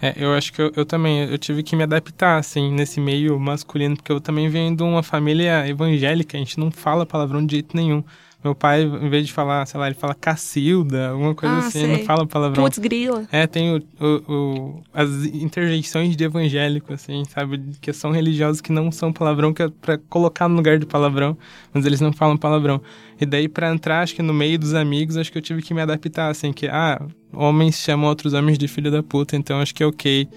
É, 0.00 0.14
eu 0.16 0.34
acho 0.34 0.52
que 0.52 0.60
eu, 0.60 0.70
eu, 0.76 0.84
também, 0.84 1.24
eu 1.24 1.38
tive 1.38 1.62
que 1.62 1.74
me 1.74 1.82
adaptar, 1.82 2.38
assim, 2.38 2.70
nesse 2.70 3.00
meio 3.00 3.38
masculino, 3.40 3.96
porque 3.96 4.12
eu 4.12 4.20
também 4.20 4.48
venho 4.48 4.76
de 4.76 4.82
uma 4.82 5.02
família 5.02 5.66
evangélica, 5.66 6.36
a 6.36 6.40
gente 6.40 6.60
não 6.60 6.70
fala 6.70 7.06
palavrão 7.06 7.44
de 7.44 7.54
jeito 7.54 7.76
nenhum. 7.76 8.04
Meu 8.44 8.54
pai, 8.54 8.82
em 8.82 9.08
vez 9.08 9.26
de 9.26 9.32
falar, 9.32 9.66
sei 9.66 9.80
lá, 9.80 9.86
ele 9.86 9.96
fala 9.96 10.14
cacilda, 10.14 11.08
alguma 11.08 11.34
coisa 11.34 11.54
ah, 11.56 11.58
assim, 11.58 11.80
sei. 11.80 11.96
não 11.96 12.04
fala 12.04 12.24
palavrão. 12.26 12.62
Putz, 12.62 12.78
grila. 12.78 13.26
É, 13.32 13.44
tem 13.44 13.74
o, 13.74 13.82
o, 13.98 14.32
o, 14.32 14.82
as 14.94 15.10
interjeições 15.24 16.14
de 16.14 16.22
evangélico, 16.22 16.92
assim, 16.92 17.24
sabe? 17.24 17.60
Que 17.80 17.92
são 17.92 18.12
religiosos 18.12 18.60
que 18.60 18.70
não 18.70 18.92
são 18.92 19.12
palavrão, 19.12 19.52
que 19.52 19.62
é 19.62 19.68
pra 19.68 19.98
colocar 20.08 20.46
no 20.46 20.54
lugar 20.54 20.78
de 20.78 20.86
palavrão, 20.86 21.36
mas 21.72 21.84
eles 21.86 22.00
não 22.00 22.12
falam 22.12 22.36
palavrão. 22.36 22.80
E 23.20 23.26
daí, 23.26 23.48
para 23.48 23.72
entrar, 23.72 24.02
acho 24.02 24.14
que 24.14 24.22
no 24.22 24.34
meio 24.34 24.58
dos 24.58 24.74
amigos, 24.74 25.16
acho 25.16 25.32
que 25.32 25.38
eu 25.38 25.42
tive 25.42 25.60
que 25.60 25.74
me 25.74 25.80
adaptar, 25.80 26.30
assim, 26.30 26.52
que, 26.52 26.68
ah, 26.68 27.02
homens 27.36 27.76
chamam 27.76 28.08
outros 28.08 28.32
homens 28.32 28.58
de 28.58 28.66
filho 28.66 28.90
da 28.90 29.02
puta, 29.02 29.36
então 29.36 29.60
acho 29.60 29.74
que 29.74 29.82
é 29.82 29.86
ok 29.86 30.28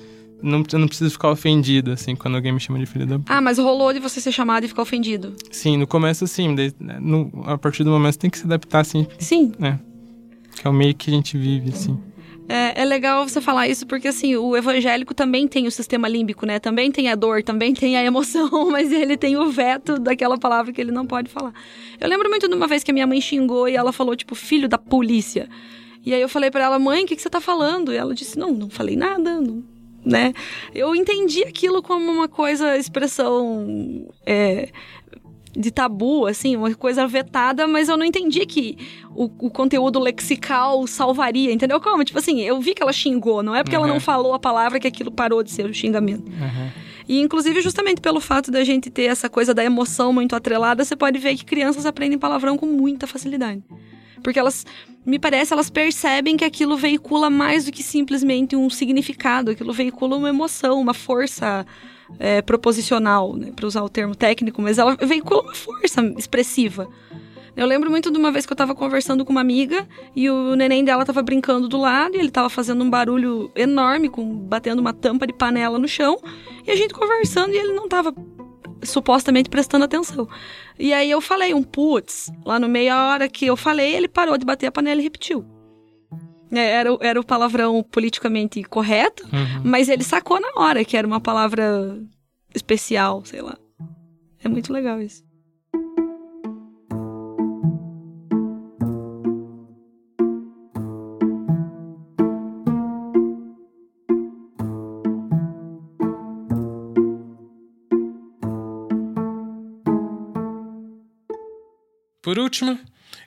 não, 0.41 0.63
eu 0.71 0.79
não 0.79 0.87
preciso 0.87 1.11
ficar 1.11 1.29
ofendido, 1.29 1.91
assim, 1.91 2.15
quando 2.15 2.35
alguém 2.35 2.51
me 2.51 2.59
chama 2.59 2.79
de 2.79 2.85
filho 2.85 3.05
da 3.05 3.19
puta. 3.19 3.33
Ah, 3.33 3.41
mas 3.41 3.57
rolou 3.57 3.93
de 3.93 3.99
você 3.99 4.21
ser 4.21 4.31
chamado 4.31 4.63
e 4.63 4.67
ficar 4.67 4.81
ofendido? 4.81 5.35
Sim, 5.51 5.77
no 5.77 5.85
começo 5.85 6.25
sim. 6.27 6.55
Daí, 6.55 6.73
no, 6.79 7.29
a 7.45 7.57
partir 7.57 7.83
do 7.83 7.91
momento 7.91 8.13
você 8.13 8.19
tem 8.19 8.29
que 8.29 8.37
se 8.37 8.45
adaptar, 8.45 8.79
assim. 8.79 9.05
Sim. 9.17 9.51
É. 9.61 9.77
Que 10.55 10.65
é 10.65 10.69
o 10.69 10.73
meio 10.73 10.95
que 10.95 11.09
a 11.09 11.13
gente 11.13 11.37
vive, 11.37 11.69
assim. 11.71 11.99
É, 12.47 12.81
é, 12.81 12.85
legal 12.85 13.27
você 13.27 13.39
falar 13.39 13.67
isso 13.67 13.85
porque, 13.85 14.07
assim, 14.07 14.35
o 14.35 14.57
evangélico 14.57 15.13
também 15.13 15.47
tem 15.47 15.67
o 15.67 15.71
sistema 15.71 16.07
límbico, 16.07 16.45
né? 16.45 16.57
Também 16.57 16.91
tem 16.91 17.09
a 17.09 17.15
dor, 17.15 17.43
também 17.43 17.73
tem 17.73 17.95
a 17.95 18.03
emoção, 18.03 18.49
mas 18.71 18.91
ele 18.91 19.17
tem 19.17 19.37
o 19.37 19.51
veto 19.51 19.99
daquela 19.99 20.37
palavra 20.37 20.71
que 20.71 20.81
ele 20.81 20.91
não 20.91 21.05
pode 21.05 21.29
falar. 21.29 21.53
Eu 21.99 22.09
lembro 22.09 22.29
muito 22.29 22.47
de 22.47 22.55
uma 22.55 22.65
vez 22.65 22.83
que 22.83 22.91
a 22.91 22.93
minha 22.93 23.05
mãe 23.05 23.19
xingou 23.21 23.67
e 23.67 23.75
ela 23.75 23.91
falou, 23.91 24.15
tipo, 24.15 24.33
filho 24.33 24.69
da 24.69 24.77
polícia. 24.77 25.49
E 26.09 26.13
aí 26.15 26.21
eu 26.21 26.27
falei 26.27 26.49
para 26.49 26.63
ela, 26.63 26.79
mãe, 26.79 27.03
o 27.03 27.07
que, 27.07 27.15
que 27.15 27.21
você 27.21 27.29
tá 27.29 27.39
falando? 27.39 27.93
E 27.93 27.95
ela 27.95 28.15
disse, 28.15 28.35
não, 28.35 28.51
não 28.51 28.67
falei 28.67 28.95
nada, 28.95 29.39
não 29.39 29.63
né? 30.03 30.33
Eu 30.73 30.95
entendi 30.95 31.43
aquilo 31.43 31.83
como 31.83 32.11
uma 32.11 32.27
coisa, 32.27 32.75
expressão 32.77 34.07
é, 34.25 34.69
de 35.55 35.69
tabu, 35.69 36.25
assim, 36.25 36.55
uma 36.55 36.73
coisa 36.73 37.05
vetada, 37.05 37.67
mas 37.67 37.89
eu 37.89 37.97
não 37.97 38.05
entendi 38.05 38.43
que 38.47 38.75
o, 39.13 39.25
o, 39.25 39.51
conteúdo 39.51 39.99
lexical 39.99 40.87
salvaria, 40.87 41.51
entendeu 41.51 41.79
como? 41.79 42.03
Tipo 42.03 42.17
assim, 42.17 42.41
eu 42.41 42.59
vi 42.59 42.73
que 42.73 42.81
ela 42.81 42.93
xingou, 42.93 43.43
não 43.43 43.53
é 43.53 43.61
porque 43.61 43.77
uhum. 43.77 43.83
ela 43.83 43.93
não 43.93 43.99
falou 43.99 44.33
a 44.33 44.39
palavra 44.39 44.79
que 44.79 44.87
aquilo 44.87 45.11
parou 45.11 45.43
de 45.43 45.51
ser 45.51 45.69
o 45.69 45.73
xingamento. 45.75 46.27
Uhum. 46.27 46.69
E 47.07 47.19
inclusive 47.19 47.61
justamente 47.61 48.01
pelo 48.01 48.19
fato 48.19 48.49
da 48.49 48.63
gente 48.63 48.89
ter 48.89 49.03
essa 49.03 49.29
coisa 49.29 49.53
da 49.53 49.63
emoção 49.63 50.11
muito 50.11 50.35
atrelada, 50.35 50.83
você 50.83 50.95
pode 50.95 51.19
ver 51.19 51.35
que 51.35 51.45
crianças 51.45 51.85
aprendem 51.85 52.17
palavrão 52.17 52.57
com 52.57 52.65
muita 52.65 53.05
facilidade. 53.05 53.61
Porque 54.19 54.39
elas, 54.39 54.65
me 55.05 55.17
parece, 55.19 55.53
elas 55.53 55.69
percebem 55.69 56.37
que 56.37 56.45
aquilo 56.45 56.77
veicula 56.77 57.29
mais 57.29 57.65
do 57.65 57.71
que 57.71 57.83
simplesmente 57.83 58.55
um 58.55 58.69
significado, 58.69 59.51
aquilo 59.51 59.73
veicula 59.73 60.15
uma 60.15 60.29
emoção, 60.29 60.79
uma 60.79 60.93
força 60.93 61.65
é, 62.17 62.41
proposicional, 62.41 63.35
né, 63.35 63.51
para 63.55 63.67
usar 63.67 63.83
o 63.83 63.89
termo 63.89 64.15
técnico, 64.15 64.61
mas 64.61 64.77
ela 64.77 64.95
veicula 64.95 65.43
uma 65.43 65.55
força 65.55 66.01
expressiva. 66.17 66.87
Eu 67.55 67.67
lembro 67.67 67.89
muito 67.89 68.09
de 68.09 68.17
uma 68.17 68.31
vez 68.31 68.45
que 68.45 68.53
eu 68.53 68.55
tava 68.55 68.73
conversando 68.73 69.25
com 69.25 69.31
uma 69.31 69.41
amiga 69.41 69.85
e 70.15 70.29
o 70.29 70.55
neném 70.55 70.83
dela 70.83 71.03
tava 71.03 71.21
brincando 71.21 71.67
do 71.67 71.77
lado 71.77 72.15
e 72.15 72.19
ele 72.19 72.31
tava 72.31 72.49
fazendo 72.49 72.83
um 72.83 72.89
barulho 72.89 73.51
enorme, 73.53 74.07
com 74.07 74.23
batendo 74.33 74.79
uma 74.79 74.93
tampa 74.93 75.27
de 75.27 75.33
panela 75.33 75.77
no 75.77 75.87
chão, 75.87 76.17
e 76.65 76.71
a 76.71 76.75
gente 76.75 76.93
conversando 76.93 77.53
e 77.53 77.57
ele 77.57 77.73
não 77.73 77.89
tava 77.89 78.13
supostamente 78.83 79.49
prestando 79.49 79.85
atenção. 79.85 80.27
E 80.77 80.93
aí 80.93 81.09
eu 81.09 81.21
falei 81.21 81.53
um 81.53 81.63
putz, 81.63 82.31
lá 82.45 82.59
no 82.59 82.67
meio, 82.67 82.93
a 82.93 83.09
hora 83.09 83.29
que 83.29 83.45
eu 83.45 83.57
falei, 83.57 83.95
ele 83.95 84.07
parou 84.07 84.37
de 84.37 84.45
bater 84.45 84.67
a 84.67 84.71
panela 84.71 84.99
e 84.99 85.03
repetiu. 85.03 85.45
É, 86.51 86.59
era, 86.59 86.97
era 87.01 87.19
o 87.19 87.25
palavrão 87.25 87.83
politicamente 87.83 88.63
correto, 88.63 89.23
uhum. 89.25 89.61
mas 89.63 89.87
ele 89.87 90.03
sacou 90.03 90.39
na 90.39 90.51
hora 90.55 90.83
que 90.83 90.97
era 90.97 91.05
uma 91.05 91.21
palavra 91.21 91.99
especial, 92.53 93.23
sei 93.25 93.41
lá. 93.41 93.57
É 94.43 94.47
muito 94.47 94.73
legal 94.73 94.99
isso. 95.01 95.23
Por 112.21 112.37
último, 112.37 112.77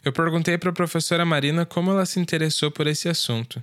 eu 0.05 0.13
perguntei 0.13 0.59
para 0.59 0.71
a 0.71 0.75
professora 0.75 1.25
Marina 1.25 1.65
como 1.65 1.91
ela 1.91 2.07
se 2.07 2.21
interessou 2.21 2.71
por 2.71 2.87
esse 2.87 3.09
assunto. 3.09 3.63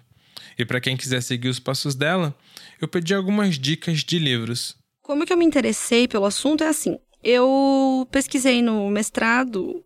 E 0.58 0.66
para 0.66 0.82
quem 0.82 0.98
quiser 0.98 1.22
seguir 1.22 1.50
os 1.50 1.60
passos 1.60 1.96
dela, 1.96 2.36
eu 2.82 2.88
pedi 2.88 3.14
algumas 3.14 3.58
dicas 3.58 4.00
de 4.00 4.20
livros. 4.20 4.76
Como 5.02 5.26
que 5.26 5.34
eu 5.34 5.38
me 5.38 5.46
interessei 5.46 6.08
pelo 6.08 6.26
assunto 6.26 6.64
é 6.64 6.68
assim. 6.68 7.00
Eu 7.24 8.08
pesquisei 8.12 8.62
no 8.62 8.90
mestrado 8.90 9.84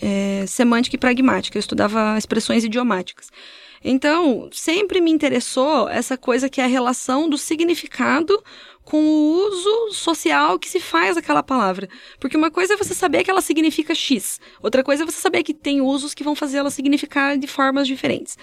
é, 0.00 0.44
semântica 0.46 0.96
e 0.96 0.98
pragmática, 0.98 1.56
eu 1.56 1.60
estudava 1.60 2.16
expressões 2.18 2.64
idiomáticas. 2.64 3.28
Então, 3.86 4.48
sempre 4.50 4.98
me 4.98 5.10
interessou 5.10 5.86
essa 5.90 6.16
coisa 6.16 6.48
que 6.48 6.58
é 6.58 6.64
a 6.64 6.68
relação 6.68 7.28
do 7.28 7.36
significado 7.36 8.42
com 8.82 8.98
o 8.98 9.46
uso 9.46 9.92
social 9.92 10.58
que 10.58 10.68
se 10.68 10.80
faz 10.80 11.16
daquela 11.16 11.42
palavra. 11.42 11.86
Porque 12.18 12.36
uma 12.36 12.50
coisa 12.50 12.74
é 12.74 12.76
você 12.76 12.94
saber 12.94 13.22
que 13.22 13.30
ela 13.30 13.42
significa 13.42 13.94
X, 13.94 14.40
outra 14.62 14.82
coisa 14.82 15.02
é 15.02 15.06
você 15.06 15.20
saber 15.20 15.42
que 15.42 15.52
tem 15.52 15.82
usos 15.82 16.14
que 16.14 16.24
vão 16.24 16.34
fazer 16.34 16.58
ela 16.58 16.70
significar 16.70 17.36
de 17.36 17.46
formas 17.46 17.86
diferentes. 17.86 18.38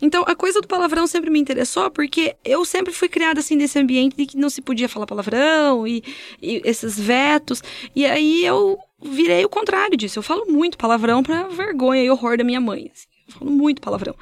Então, 0.00 0.22
a 0.26 0.34
coisa 0.34 0.60
do 0.60 0.68
palavrão 0.68 1.06
sempre 1.06 1.30
me 1.30 1.40
interessou 1.40 1.90
porque 1.90 2.36
eu 2.44 2.64
sempre 2.64 2.92
fui 2.92 3.08
criada 3.08 3.40
assim 3.40 3.56
nesse 3.56 3.78
ambiente 3.78 4.16
de 4.16 4.26
que 4.26 4.36
não 4.36 4.48
se 4.48 4.60
podia 4.60 4.88
falar 4.88 5.06
palavrão 5.06 5.86
e, 5.86 6.04
e 6.40 6.62
esses 6.64 6.98
vetos. 6.98 7.62
E 7.96 8.06
aí 8.06 8.44
eu 8.44 8.78
virei 9.02 9.44
o 9.44 9.48
contrário 9.48 9.96
disso. 9.96 10.18
Eu 10.18 10.22
falo 10.22 10.46
muito 10.46 10.78
palavrão 10.78 11.22
pra 11.22 11.48
vergonha 11.48 12.02
e 12.02 12.10
horror 12.10 12.36
da 12.36 12.44
minha 12.44 12.60
mãe. 12.60 12.92
Assim. 12.92 13.06
Eu 13.26 13.34
falo 13.34 13.50
muito 13.50 13.82
palavrão. 13.82 14.14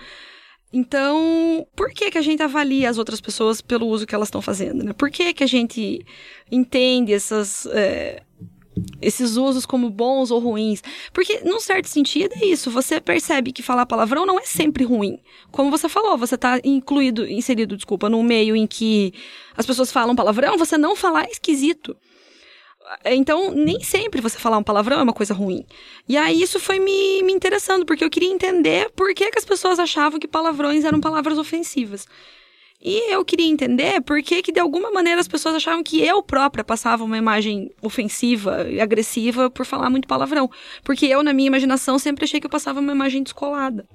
Então, 0.73 1.67
por 1.77 1.91
que, 1.91 2.11
que 2.11 2.19
a 2.19 2.23
gente 2.23 2.43
avalia 2.43 2.91
as 2.91 2.99
outras 2.99 3.21
pessoas 3.21 3.61
pelo 3.61 3.87
uso 3.87 4.07
que 4.07 4.15
elas 4.15 4.29
estão 4.29 4.43
fazendo? 4.43 4.85
Né? 4.85 4.93
Por 4.93 5.11
que, 5.11 5.33
que 5.33 5.45
a 5.45 5.47
gente 5.47 6.05
entende 6.51 7.13
essas, 7.13 7.67
é, 7.67 8.23
esses 9.01 9.37
usos 9.37 9.65
como 9.65 9.89
bons 9.89 10.31
ou 10.31 10.41
ruins? 10.41 10.83
Porque, 11.13 11.41
num 11.45 11.61
certo 11.61 11.87
sentido, 11.89 12.35
é 12.35 12.47
isso. 12.47 12.71
Você 12.71 13.01
percebe 13.01 13.53
que 13.53 13.63
falar 13.63 13.87
palavrão 13.87 14.27
não 14.27 14.41
é 14.41 14.45
sempre 14.45 14.85
ruim. 14.85 15.19
Como 15.53 15.71
você 15.71 15.89
falou, 15.89 16.19
você 16.19 16.35
está 16.35 16.61
incluído, 16.65 17.27
inserido, 17.27 17.77
desculpa, 17.77 18.09
num 18.09 18.23
meio 18.23 18.57
em 18.57 18.67
que 18.67 19.15
as 19.57 19.65
pessoas 19.65 19.93
falam 19.93 20.17
palavrão, 20.17 20.59
você 20.59 20.77
não 20.77 20.97
falar 20.97 21.25
é 21.25 21.31
esquisito. 21.31 21.97
Então, 23.05 23.53
nem 23.53 23.81
sempre 23.81 24.21
você 24.21 24.39
falar 24.39 24.59
um 24.59 24.63
palavrão 24.63 24.99
é 24.99 25.03
uma 25.03 25.13
coisa 25.13 25.35
ruim. 25.35 25.65
E 26.09 26.17
aí 26.17 26.41
isso 26.41 26.61
foi 26.61 26.79
me, 26.79 27.23
me 27.23 27.33
interessando, 27.33 27.85
porque 27.85 28.05
eu 28.05 28.11
queria 28.11 28.31
entender 28.31 28.91
por 28.91 29.13
que, 29.15 29.31
que 29.31 29.39
as 29.39 29.45
pessoas 29.45 29.79
achavam 29.79 30.21
que 30.21 30.29
palavrões 30.29 30.85
eram 30.85 31.01
palavras 31.01 31.39
ofensivas. 31.39 32.07
E 32.81 33.13
eu 33.13 33.25
queria 33.25 33.47
entender 33.47 34.01
por 34.03 34.23
que, 34.23 34.43
que, 34.43 34.53
de 34.53 34.61
alguma 34.61 34.91
maneira, 34.91 35.21
as 35.21 35.27
pessoas 35.27 35.55
achavam 35.55 35.83
que 35.83 36.01
eu 36.03 36.23
própria 36.23 36.63
passava 36.63 37.03
uma 37.03 37.17
imagem 37.17 37.71
ofensiva 37.83 38.69
e 38.69 38.81
agressiva 38.81 39.51
por 39.51 39.65
falar 39.65 39.89
muito 39.91 40.07
palavrão. 40.07 40.49
Porque 40.85 41.07
eu, 41.07 41.23
na 41.23 41.33
minha 41.33 41.49
imaginação, 41.49 41.99
sempre 41.99 42.25
achei 42.25 42.39
que 42.39 42.47
eu 42.47 42.51
passava 42.51 42.81
uma 42.81 42.93
imagem 42.93 43.23
descolada. 43.23 43.89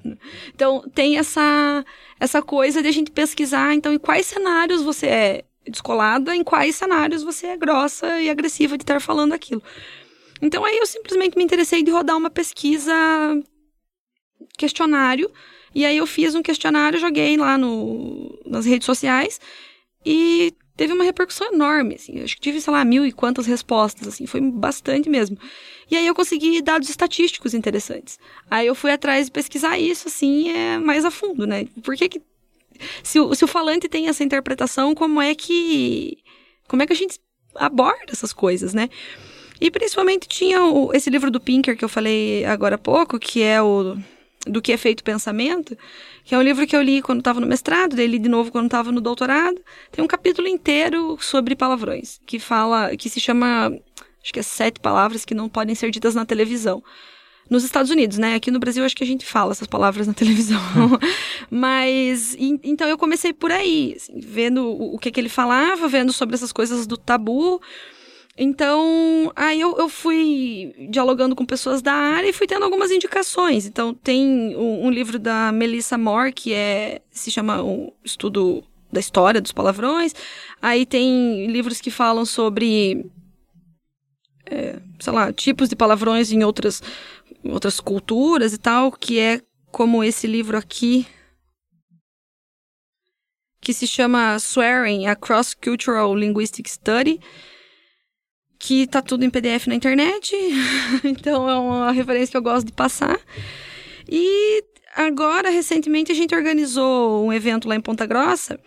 Então, 0.53 0.83
tem 0.93 1.17
essa, 1.17 1.85
essa 2.19 2.41
coisa 2.41 2.81
de 2.81 2.87
a 2.87 2.91
gente 2.91 3.11
pesquisar, 3.11 3.73
então, 3.73 3.93
em 3.93 3.99
quais 3.99 4.25
cenários 4.25 4.81
você 4.81 5.07
é 5.07 5.45
descolada, 5.67 6.35
em 6.35 6.43
quais 6.43 6.75
cenários 6.75 7.23
você 7.23 7.47
é 7.47 7.57
grossa 7.57 8.19
e 8.21 8.29
agressiva 8.29 8.77
de 8.77 8.83
estar 8.83 8.99
falando 8.99 9.33
aquilo. 9.33 9.61
Então 10.41 10.65
aí 10.65 10.77
eu 10.77 10.85
simplesmente 10.85 11.37
me 11.37 11.43
interessei 11.43 11.83
de 11.83 11.91
rodar 11.91 12.17
uma 12.17 12.29
pesquisa 12.29 12.93
questionário 14.57 15.31
e 15.73 15.85
aí 15.85 15.97
eu 15.97 16.07
fiz 16.07 16.35
um 16.35 16.41
questionário, 16.41 16.99
joguei 16.99 17.37
lá 17.37 17.57
no, 17.57 18.39
nas 18.45 18.65
redes 18.65 18.85
sociais 18.85 19.39
e 20.05 20.53
teve 20.75 20.93
uma 20.93 21.03
repercussão 21.03 21.53
enorme, 21.53 21.95
assim, 21.95 22.21
acho 22.21 22.35
que 22.35 22.41
tive, 22.41 22.59
sei 22.59 22.73
lá, 22.73 22.83
mil 22.83 23.05
e 23.05 23.11
quantas 23.11 23.45
respostas, 23.45 24.07
assim, 24.07 24.25
foi 24.25 24.41
bastante 24.41 25.09
mesmo. 25.09 25.37
E 25.89 25.95
aí 25.95 26.07
eu 26.07 26.15
consegui 26.15 26.61
dados 26.61 26.89
estatísticos 26.89 27.53
interessantes. 27.53 28.17
Aí 28.49 28.67
eu 28.67 28.73
fui 28.73 28.91
atrás 28.91 29.27
de 29.27 29.31
pesquisar 29.31 29.77
isso, 29.77 30.07
assim, 30.07 30.49
é, 30.49 30.79
mais 30.79 31.05
a 31.05 31.11
fundo, 31.11 31.45
né? 31.45 31.67
Por 31.83 31.95
que 31.95 32.09
que 32.09 32.21
se 33.03 33.19
o, 33.19 33.33
se 33.35 33.43
o 33.43 33.47
falante 33.47 33.87
tem 33.87 34.07
essa 34.07 34.23
interpretação, 34.23 34.93
como 34.95 35.21
é 35.21 35.33
que. 35.35 36.17
Como 36.67 36.81
é 36.83 36.87
que 36.87 36.93
a 36.93 36.95
gente 36.95 37.19
aborda 37.55 38.11
essas 38.11 38.33
coisas, 38.33 38.73
né? 38.73 38.89
E 39.59 39.69
principalmente 39.69 40.27
tinha 40.27 40.63
o, 40.63 40.91
esse 40.93 41.09
livro 41.09 41.29
do 41.29 41.39
Pinker 41.39 41.77
que 41.77 41.85
eu 41.85 41.89
falei 41.89 42.43
agora 42.45 42.75
há 42.75 42.79
pouco, 42.79 43.19
que 43.19 43.43
é 43.43 43.61
o 43.61 43.97
do 44.47 44.59
que 44.59 44.71
é 44.71 44.77
feito 44.77 45.03
pensamento, 45.03 45.77
que 46.23 46.33
é 46.33 46.37
um 46.37 46.41
livro 46.41 46.65
que 46.65 46.75
eu 46.75 46.81
li 46.81 46.99
quando 46.99 47.19
estava 47.19 47.39
no 47.39 47.45
mestrado, 47.45 47.95
daí 47.95 48.07
li 48.07 48.17
de 48.17 48.27
novo 48.27 48.51
quando 48.51 48.65
estava 48.65 48.91
no 48.91 48.99
doutorado. 48.99 49.61
Tem 49.91 50.03
um 50.03 50.07
capítulo 50.07 50.47
inteiro 50.47 51.15
sobre 51.21 51.55
palavrões, 51.55 52.19
que 52.25 52.39
fala, 52.39 52.95
que 52.97 53.07
se 53.07 53.19
chama, 53.19 53.67
acho 54.21 54.33
que 54.33 54.39
é 54.39 54.43
sete 54.43 54.79
palavras 54.79 55.25
que 55.25 55.35
não 55.35 55.47
podem 55.47 55.75
ser 55.75 55.91
ditas 55.91 56.15
na 56.15 56.25
televisão 56.25 56.83
nos 57.49 57.63
Estados 57.63 57.91
Unidos, 57.91 58.17
né? 58.17 58.35
Aqui 58.35 58.49
no 58.49 58.59
Brasil 58.59 58.83
acho 58.83 58.95
que 58.95 59.03
a 59.03 59.07
gente 59.07 59.25
fala 59.25 59.51
essas 59.51 59.67
palavras 59.67 60.07
na 60.07 60.13
televisão. 60.15 60.59
Mas 61.49 62.35
então 62.39 62.87
eu 62.87 62.97
comecei 62.97 63.33
por 63.33 63.51
aí, 63.51 63.93
assim, 63.95 64.19
vendo 64.19 64.67
o, 64.67 64.97
que, 64.97 65.11
que 65.11 65.19
ele 65.19 65.29
falava, 65.29 65.87
vendo 65.87 66.13
sobre 66.13 66.35
essas 66.35 66.51
coisas 66.51 66.87
do 66.87 66.97
tabu. 66.97 67.61
Então, 68.37 69.31
aí 69.35 69.59
eu, 69.59 69.77
eu 69.77 69.89
fui 69.89 70.73
dialogando 70.89 71.35
com 71.35 71.45
pessoas 71.45 71.81
da 71.81 71.93
área 71.93 72.29
e 72.29 72.33
fui 72.33 72.47
tendo 72.47 72.63
algumas 72.63 72.89
indicações. 72.89 73.65
Então, 73.65 73.93
tem 73.93 74.55
um, 74.55 74.85
um 74.85 74.89
livro 74.89 75.19
da 75.19 75.51
Melissa 75.51 75.97
Moore, 75.97 76.31
que 76.31 76.53
é 76.53 77.01
se 77.11 77.29
chama 77.29 77.61
um 77.61 77.91
estudo 78.03 78.63
da 78.91 78.99
história 78.99 79.41
dos 79.41 79.51
palavrões. 79.51 80.13
Aí 80.61 80.85
tem 80.85 81.47
livros 81.47 81.79
que 81.79 81.91
falam 81.91 82.25
sobre, 82.25 83.05
é, 84.45 84.79
sei 84.99 85.13
lá, 85.13 85.31
tipos 85.31 85.69
de 85.69 85.75
palavrões 85.75 86.31
em 86.31 86.43
outras 86.43 86.81
outras 87.43 87.79
culturas 87.79 88.53
e 88.53 88.57
tal, 88.57 88.91
que 88.91 89.19
é 89.19 89.41
como 89.71 90.03
esse 90.03 90.27
livro 90.27 90.57
aqui, 90.57 91.07
que 93.61 93.73
se 93.73 93.87
chama 93.87 94.37
Swearing, 94.39 95.07
a 95.07 95.15
Cross-Cultural 95.15 96.15
Linguistic 96.15 96.67
Study, 96.67 97.19
que 98.59 98.85
tá 98.87 99.01
tudo 99.01 99.23
em 99.23 99.29
PDF 99.29 99.67
na 99.67 99.75
internet, 99.75 100.35
então 101.03 101.49
é 101.49 101.57
uma 101.57 101.91
referência 101.91 102.31
que 102.31 102.37
eu 102.37 102.41
gosto 102.41 102.67
de 102.67 102.73
passar. 102.73 103.19
E 104.09 104.63
agora, 104.95 105.49
recentemente, 105.49 106.11
a 106.11 106.15
gente 106.15 106.35
organizou 106.35 107.25
um 107.25 107.31
evento 107.31 107.67
lá 107.67 107.75
em 107.75 107.81
Ponta 107.81 108.05
Grossa, 108.05 108.59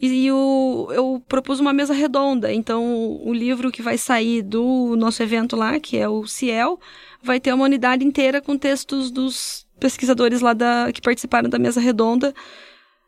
e 0.00 0.26
eu, 0.26 0.88
eu 0.92 1.22
propus 1.28 1.60
uma 1.60 1.74
mesa 1.74 1.92
redonda. 1.92 2.50
Então, 2.50 3.20
o 3.22 3.34
livro 3.34 3.70
que 3.70 3.82
vai 3.82 3.98
sair 3.98 4.40
do 4.40 4.96
nosso 4.96 5.22
evento 5.22 5.56
lá, 5.56 5.78
que 5.78 5.98
é 5.98 6.08
o 6.08 6.26
Ciel, 6.26 6.80
vai 7.22 7.40
ter 7.40 7.52
uma 7.52 7.64
unidade 7.64 8.04
inteira 8.04 8.40
com 8.40 8.56
textos 8.56 9.10
dos 9.10 9.66
pesquisadores 9.78 10.40
lá 10.40 10.52
da, 10.52 10.90
que 10.92 11.00
participaram 11.00 11.48
da 11.48 11.58
mesa 11.58 11.80
redonda 11.80 12.34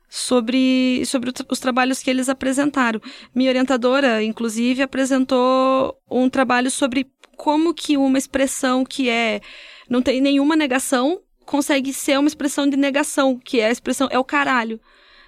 sobre, 0.08 1.04
sobre 1.06 1.32
os 1.48 1.58
trabalhos 1.58 2.02
que 2.02 2.10
eles 2.10 2.28
apresentaram. 2.28 3.00
Minha 3.34 3.50
orientadora, 3.50 4.22
inclusive, 4.22 4.82
apresentou 4.82 5.96
um 6.10 6.28
trabalho 6.28 6.70
sobre 6.70 7.10
como 7.36 7.72
que 7.72 7.96
uma 7.96 8.18
expressão 8.18 8.84
que 8.84 9.08
é 9.08 9.40
não 9.88 10.02
tem 10.02 10.20
nenhuma 10.20 10.54
negação 10.54 11.20
consegue 11.44 11.92
ser 11.92 12.18
uma 12.18 12.28
expressão 12.28 12.68
de 12.68 12.76
negação, 12.76 13.38
que 13.38 13.60
é 13.60 13.66
a 13.66 13.72
expressão 13.72 14.08
é 14.10 14.18
o 14.18 14.24
caralho. 14.24 14.80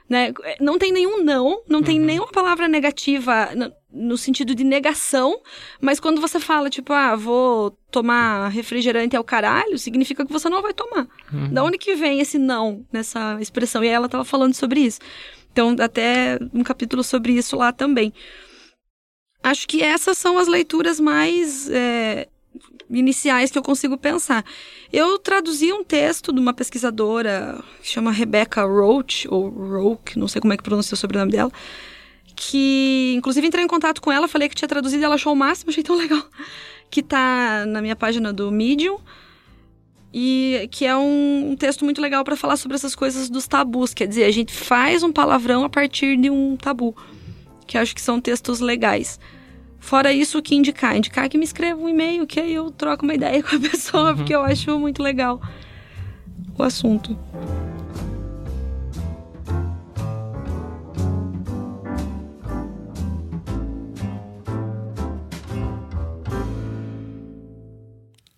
Né? 0.08 0.32
Não 0.60 0.78
tem 0.78 0.92
nenhum 0.92 1.24
não, 1.24 1.62
não 1.66 1.78
uhum. 1.78 1.84
tem 1.84 1.98
nenhuma 1.98 2.30
palavra 2.30 2.68
negativa 2.68 3.48
no 3.94 4.18
sentido 4.18 4.54
de 4.54 4.64
negação, 4.64 5.40
mas 5.80 6.00
quando 6.00 6.20
você 6.20 6.40
fala, 6.40 6.68
tipo, 6.68 6.92
ah, 6.92 7.14
vou 7.14 7.70
tomar 7.90 8.48
refrigerante 8.48 9.16
ao 9.16 9.22
caralho, 9.22 9.78
significa 9.78 10.26
que 10.26 10.32
você 10.32 10.48
não 10.48 10.60
vai 10.60 10.74
tomar. 10.74 11.06
Uhum. 11.32 11.52
Da 11.52 11.62
onde 11.62 11.78
que 11.78 11.94
vem 11.94 12.20
esse 12.20 12.36
não 12.38 12.84
nessa 12.92 13.38
expressão? 13.40 13.84
E 13.84 13.88
ela 13.88 14.08
tava 14.08 14.24
falando 14.24 14.54
sobre 14.54 14.80
isso. 14.80 14.98
Então, 15.52 15.76
até 15.78 16.38
um 16.52 16.64
capítulo 16.64 17.04
sobre 17.04 17.32
isso 17.32 17.56
lá 17.56 17.72
também. 17.72 18.12
Acho 19.40 19.68
que 19.68 19.82
essas 19.82 20.18
são 20.18 20.36
as 20.38 20.48
leituras 20.48 20.98
mais 20.98 21.70
é, 21.70 22.26
iniciais 22.90 23.50
que 23.50 23.58
eu 23.58 23.62
consigo 23.62 23.96
pensar. 23.96 24.44
Eu 24.92 25.18
traduzi 25.18 25.72
um 25.72 25.84
texto 25.84 26.32
de 26.32 26.40
uma 26.40 26.52
pesquisadora 26.52 27.62
que 27.80 27.88
chama 27.88 28.10
Rebecca 28.10 28.64
Roach, 28.64 29.28
ou 29.28 29.48
Roach, 29.48 30.18
não 30.18 30.26
sei 30.28 30.40
como 30.40 30.52
é 30.52 30.56
que 30.56 30.62
pronuncia 30.62 30.94
o 30.94 30.98
sobrenome 30.98 31.30
dela, 31.30 31.52
que 32.34 33.14
inclusive 33.16 33.46
entrei 33.46 33.64
em 33.64 33.68
contato 33.68 34.00
com 34.00 34.10
ela, 34.10 34.28
falei 34.28 34.48
que 34.48 34.54
tinha 34.54 34.68
traduzido, 34.68 35.04
ela 35.04 35.14
achou 35.14 35.32
o 35.32 35.36
máximo, 35.36 35.70
achei 35.70 35.82
tão 35.82 35.96
legal, 35.98 36.22
que 36.90 37.02
tá 37.02 37.64
na 37.66 37.80
minha 37.80 37.96
página 37.96 38.32
do 38.32 38.50
Medium. 38.50 38.98
E 40.16 40.68
que 40.70 40.86
é 40.86 40.96
um, 40.96 41.50
um 41.50 41.56
texto 41.56 41.84
muito 41.84 42.00
legal 42.00 42.22
para 42.22 42.36
falar 42.36 42.56
sobre 42.56 42.76
essas 42.76 42.94
coisas 42.94 43.28
dos 43.28 43.48
tabus. 43.48 43.92
Quer 43.92 44.06
dizer, 44.06 44.22
a 44.22 44.30
gente 44.30 44.54
faz 44.54 45.02
um 45.02 45.10
palavrão 45.10 45.64
a 45.64 45.68
partir 45.68 46.16
de 46.16 46.30
um 46.30 46.56
tabu. 46.56 46.96
Que 47.66 47.76
acho 47.76 47.92
que 47.92 48.00
são 48.00 48.20
textos 48.20 48.60
legais. 48.60 49.18
Fora 49.80 50.12
isso, 50.12 50.38
o 50.38 50.42
que 50.42 50.54
indicar? 50.54 50.96
Indicar 50.96 51.28
que 51.28 51.36
me 51.36 51.42
escreva 51.42 51.80
um 51.80 51.88
e-mail, 51.88 52.28
que 52.28 52.38
aí 52.38 52.54
eu 52.54 52.70
troco 52.70 53.04
uma 53.04 53.12
ideia 53.18 53.42
com 53.42 53.56
a 53.56 53.58
pessoa, 53.58 54.10
uhum. 54.10 54.16
porque 54.16 54.32
eu 54.32 54.42
acho 54.42 54.78
muito 54.78 55.02
legal 55.02 55.42
o 56.56 56.62
assunto. 56.62 57.18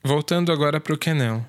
Voltando 0.07 0.52
agora 0.52 0.80
para 0.80 0.94
o 0.94 0.98
Kenel. 0.98 1.44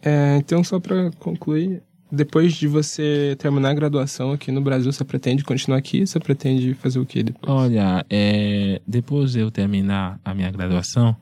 É, 0.00 0.36
então, 0.36 0.62
só 0.62 0.78
para 0.78 1.10
concluir, 1.18 1.82
depois 2.10 2.54
de 2.54 2.68
você 2.68 3.36
terminar 3.36 3.70
a 3.70 3.74
graduação 3.74 4.30
aqui 4.30 4.52
no 4.52 4.60
Brasil, 4.60 4.92
você 4.92 5.04
pretende 5.04 5.42
continuar 5.42 5.78
aqui? 5.78 6.06
Você 6.06 6.20
pretende 6.20 6.72
fazer 6.74 7.00
o 7.00 7.04
que 7.04 7.22
depois? 7.22 7.50
Olha, 7.52 8.06
é, 8.08 8.80
depois 8.86 9.32
de 9.32 9.40
eu 9.40 9.50
terminar 9.50 10.20
a 10.24 10.32
minha 10.32 10.50
graduação, 10.52 11.16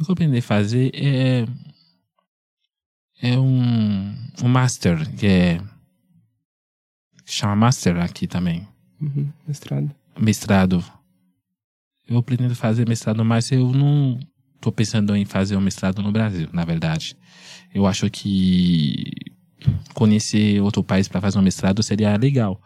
o 0.00 0.04
que 0.04 0.10
eu 0.10 0.16
pretendo 0.16 0.40
fazer 0.40 0.90
é, 0.94 1.46
é 3.20 3.38
um, 3.38 4.14
um 4.42 4.48
master, 4.48 5.08
que 5.16 5.26
é 5.26 5.60
chama 7.26 7.56
master 7.56 7.98
aqui 7.98 8.26
também. 8.26 8.66
Uhum, 9.00 9.28
mestrado. 9.46 9.90
Mestrado. 10.18 10.84
Eu 12.08 12.22
pretendo 12.22 12.54
fazer 12.54 12.88
mestrado, 12.88 13.22
mas 13.22 13.52
eu 13.52 13.70
não 13.70 14.18
estou 14.56 14.72
pensando 14.72 15.14
em 15.14 15.24
fazer 15.24 15.56
um 15.56 15.60
mestrado 15.60 16.02
no 16.02 16.10
Brasil, 16.10 16.48
na 16.52 16.64
verdade. 16.64 17.16
Eu 17.72 17.86
acho 17.86 18.10
que 18.10 19.12
conhecer 19.94 20.60
outro 20.60 20.82
país 20.82 21.08
para 21.08 21.20
fazer 21.20 21.38
um 21.38 21.42
mestrado 21.42 21.82
seria 21.82 22.16
legal. 22.16 22.60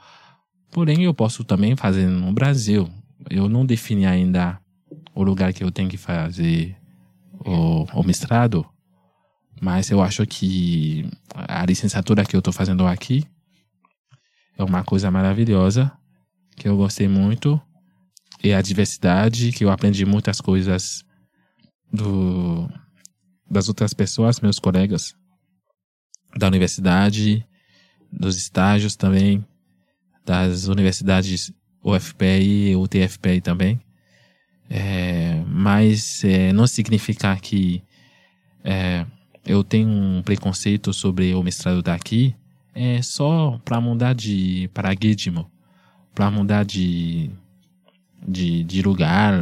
Porém, 0.70 1.04
eu 1.04 1.12
posso 1.12 1.44
também 1.44 1.76
fazer 1.76 2.06
no 2.06 2.32
Brasil. 2.32 2.88
Eu 3.28 3.48
não 3.48 3.66
defini 3.66 4.06
ainda 4.06 4.58
o 5.14 5.22
lugar 5.22 5.52
que 5.52 5.64
eu 5.64 5.70
tenho 5.70 5.88
que 5.88 5.96
fazer 5.96 6.76
o, 7.44 7.84
o 7.92 8.02
mestrado, 8.02 8.66
mas 9.60 9.90
eu 9.90 10.00
acho 10.00 10.26
que 10.26 11.08
a 11.34 11.64
licenciatura 11.66 12.24
que 12.24 12.34
eu 12.34 12.38
estou 12.38 12.52
fazendo 12.52 12.86
aqui 12.86 13.24
é 14.56 14.64
uma 14.64 14.84
coisa 14.84 15.10
maravilhosa, 15.10 15.92
que 16.56 16.68
eu 16.68 16.76
gostei 16.76 17.08
muito, 17.08 17.60
e 18.42 18.52
a 18.52 18.62
diversidade, 18.62 19.52
que 19.52 19.64
eu 19.64 19.70
aprendi 19.70 20.04
muitas 20.04 20.40
coisas 20.40 21.04
do, 21.92 22.68
das 23.50 23.68
outras 23.68 23.92
pessoas, 23.92 24.40
meus 24.40 24.58
colegas 24.58 25.14
da 26.36 26.46
universidade, 26.46 27.44
dos 28.12 28.36
estágios 28.36 28.96
também, 28.96 29.44
das 30.24 30.68
universidades 30.68 31.52
UFPI 31.82 32.70
e 32.70 32.76
UTFPI 32.76 33.40
também. 33.40 33.80
É, 34.68 35.42
mas 35.48 36.22
é, 36.22 36.52
não 36.52 36.66
significa 36.66 37.34
que 37.36 37.82
é, 38.62 39.04
eu 39.44 39.64
tenho 39.64 39.88
um 39.88 40.22
preconceito 40.22 40.92
sobre 40.92 41.34
o 41.34 41.42
mestrado 41.42 41.82
daqui. 41.82 42.34
É 42.72 43.02
só 43.02 43.60
para 43.64 43.80
mudar 43.80 44.14
de 44.14 44.70
paradigma, 44.72 45.50
para 46.14 46.30
mudar 46.30 46.64
de, 46.64 47.30
de, 48.26 48.62
de 48.62 48.82
lugar, 48.82 49.34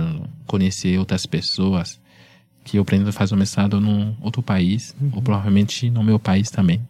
conhecer 0.47 0.99
outras 0.99 1.27
pessoas 1.27 2.01
que 2.69 2.77
eu 2.77 2.85
pretendo 2.85 3.11
fazer 3.13 3.35
um 3.35 3.39
mestrado 3.39 3.81
num 3.81 4.15
outro 4.21 4.43
país, 4.43 4.95
uhum. 5.01 5.11
ou 5.15 5.23
provavelmente 5.23 5.89
no 5.89 6.05
meu 6.05 6.19
país 6.19 6.51
também. 6.51 6.87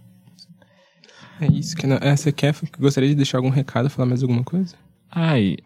É 1.41 1.47
isso 1.47 1.77
que 1.77 1.87
é, 1.87 2.17
você 2.17 2.33
quer? 2.33 2.53
Gostaria 2.81 3.09
de 3.09 3.15
deixar 3.15 3.39
algum 3.39 3.49
recado, 3.49 3.89
falar 3.89 4.09
mais 4.09 4.21
alguma 4.21 4.43
coisa? 4.43 4.75
Ai, 5.09 5.57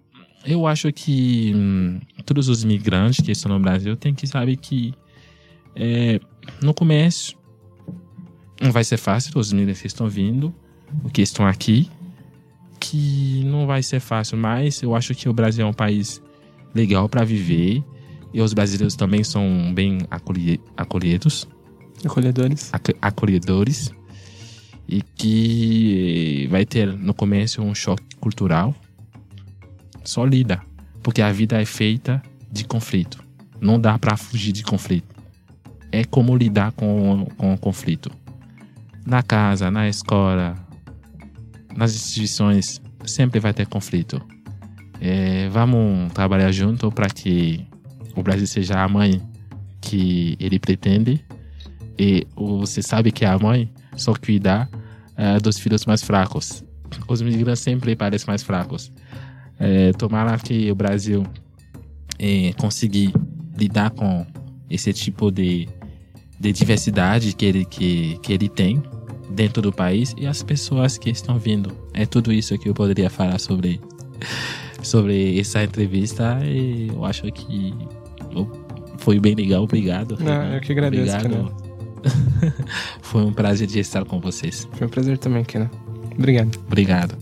eu 0.44 0.66
acho 0.66 0.92
que 0.92 1.52
hum, 1.54 1.98
todos 2.26 2.50
os 2.50 2.62
migrantes 2.62 3.24
que 3.24 3.32
estão 3.32 3.50
no 3.50 3.58
Brasil 3.58 3.96
têm 3.96 4.14
que 4.14 4.26
saber 4.26 4.56
que 4.56 4.92
é, 5.74 6.20
no 6.60 6.74
começo 6.74 7.34
não 8.60 8.70
vai 8.70 8.84
ser 8.84 8.98
fácil, 8.98 9.32
os 9.38 9.50
migrantes 9.50 9.80
que 9.80 9.86
estão 9.86 10.10
vindo, 10.10 10.54
que 11.10 11.22
estão 11.22 11.46
aqui, 11.46 11.90
que 12.78 13.42
não 13.44 13.66
vai 13.66 13.82
ser 13.82 13.98
fácil, 13.98 14.36
mas 14.36 14.82
eu 14.82 14.94
acho 14.94 15.14
que 15.14 15.26
o 15.26 15.32
Brasil 15.32 15.64
é 15.64 15.68
um 15.68 15.72
país 15.72 16.22
legal 16.74 17.08
para 17.08 17.24
viver 17.24 17.82
e 18.32 18.40
os 18.40 18.52
brasileiros 18.52 18.94
também 18.94 19.22
são 19.22 19.72
bem 19.74 19.98
acolhi 20.10 20.60
acolhidos. 20.76 21.46
Acolhedores. 22.04 22.70
Ac 22.72 22.96
acolhedores. 23.00 23.92
E 24.88 25.02
que 25.02 26.48
vai 26.50 26.64
ter 26.64 26.92
no 26.92 27.14
começo 27.14 27.62
um 27.62 27.74
choque 27.74 28.16
cultural. 28.16 28.74
Só 30.04 30.24
lida. 30.24 30.60
Porque 31.02 31.20
a 31.20 31.30
vida 31.32 31.60
é 31.60 31.64
feita 31.64 32.22
de 32.50 32.64
conflito. 32.64 33.22
Não 33.60 33.80
dá 33.80 33.98
para 33.98 34.16
fugir 34.16 34.52
de 34.52 34.62
conflito. 34.62 35.14
É 35.90 36.04
como 36.04 36.36
lidar 36.36 36.72
com, 36.72 37.26
com 37.36 37.54
o 37.54 37.58
conflito. 37.58 38.10
Na 39.04 39.22
casa, 39.22 39.70
na 39.70 39.88
escola, 39.88 40.56
nas 41.76 41.94
instituições, 41.94 42.80
sempre 43.04 43.40
vai 43.40 43.52
ter 43.52 43.66
conflito. 43.66 44.20
É, 45.00 45.48
vamos 45.48 46.12
trabalhar 46.12 46.52
junto 46.52 46.90
para 46.90 47.08
que 47.08 47.66
o 48.16 48.22
Brasil 48.22 48.46
seja 48.46 48.82
a 48.82 48.88
mãe 48.88 49.20
que 49.80 50.36
ele 50.38 50.58
pretende 50.58 51.24
e 51.98 52.26
você 52.34 52.82
sabe 52.82 53.12
que 53.12 53.24
a 53.24 53.38
mãe 53.38 53.70
só 53.96 54.14
cuida 54.14 54.68
uh, 55.18 55.40
dos 55.42 55.58
filhos 55.58 55.84
mais 55.86 56.02
fracos. 56.02 56.64
Os 57.08 57.22
migrantes 57.22 57.62
sempre 57.62 57.94
parecem 57.94 58.26
mais 58.28 58.42
fracos. 58.42 58.92
É, 59.58 59.92
tomara 59.92 60.36
que 60.38 60.70
o 60.70 60.74
Brasil 60.74 61.24
é, 62.18 62.52
conseguir 62.54 63.12
lidar 63.56 63.90
com 63.90 64.26
esse 64.68 64.92
tipo 64.92 65.30
de, 65.30 65.68
de 66.40 66.52
diversidade 66.52 67.32
que 67.34 67.44
ele, 67.44 67.64
que, 67.64 68.18
que 68.22 68.32
ele 68.32 68.48
tem 68.48 68.82
dentro 69.30 69.62
do 69.62 69.72
país 69.72 70.14
e 70.18 70.26
as 70.26 70.42
pessoas 70.42 70.98
que 70.98 71.10
estão 71.10 71.38
vindo. 71.38 71.72
É 71.94 72.04
tudo 72.04 72.32
isso 72.32 72.58
que 72.58 72.68
eu 72.68 72.74
poderia 72.74 73.08
falar 73.08 73.38
sobre, 73.38 73.80
sobre 74.82 75.38
essa 75.38 75.62
entrevista 75.62 76.40
e 76.44 76.88
eu 76.88 77.04
acho 77.04 77.30
que 77.30 77.72
foi 79.02 79.18
bem 79.18 79.34
legal, 79.34 79.64
obrigado. 79.64 80.16
Não, 80.20 80.54
eu 80.54 80.60
que 80.60 80.72
agradeço, 80.72 81.16
obrigado. 81.16 81.72
foi 83.02 83.22
um 83.22 83.32
prazer 83.32 83.66
de 83.66 83.78
estar 83.78 84.04
com 84.04 84.20
vocês. 84.20 84.68
Foi 84.72 84.86
um 84.86 84.90
prazer 84.90 85.18
também, 85.18 85.44
Kenan. 85.44 85.70
Obrigado. 86.16 86.56
Obrigado. 86.66 87.21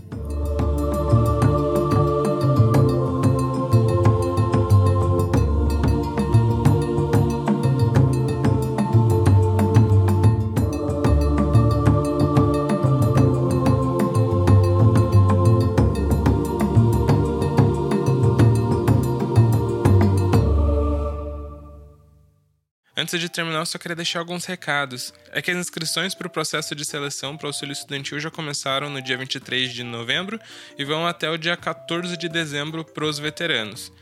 Antes 23.11 23.23
de 23.23 23.29
terminar, 23.29 23.59
eu 23.59 23.67
só 23.67 23.77
queria 23.77 23.97
deixar 23.97 24.21
alguns 24.21 24.45
recados. 24.45 25.13
É 25.33 25.43
que 25.43 25.51
as 25.51 25.57
inscrições 25.57 26.15
para 26.15 26.29
o 26.29 26.31
processo 26.31 26.77
de 26.77 26.85
seleção 26.85 27.37
para 27.37 27.47
o 27.47 27.49
auxílio 27.49 27.73
estudantil 27.73 28.21
já 28.21 28.31
começaram 28.31 28.89
no 28.89 29.03
dia 29.03 29.19
23 29.19 29.73
de 29.73 29.83
novembro 29.83 30.39
e 30.79 30.85
vão 30.85 31.05
até 31.05 31.29
o 31.29 31.37
dia 31.37 31.57
14 31.57 32.17
de 32.17 32.29
dezembro 32.29 32.85
para 32.85 33.05
os 33.05 33.19
veteranos. 33.19 33.93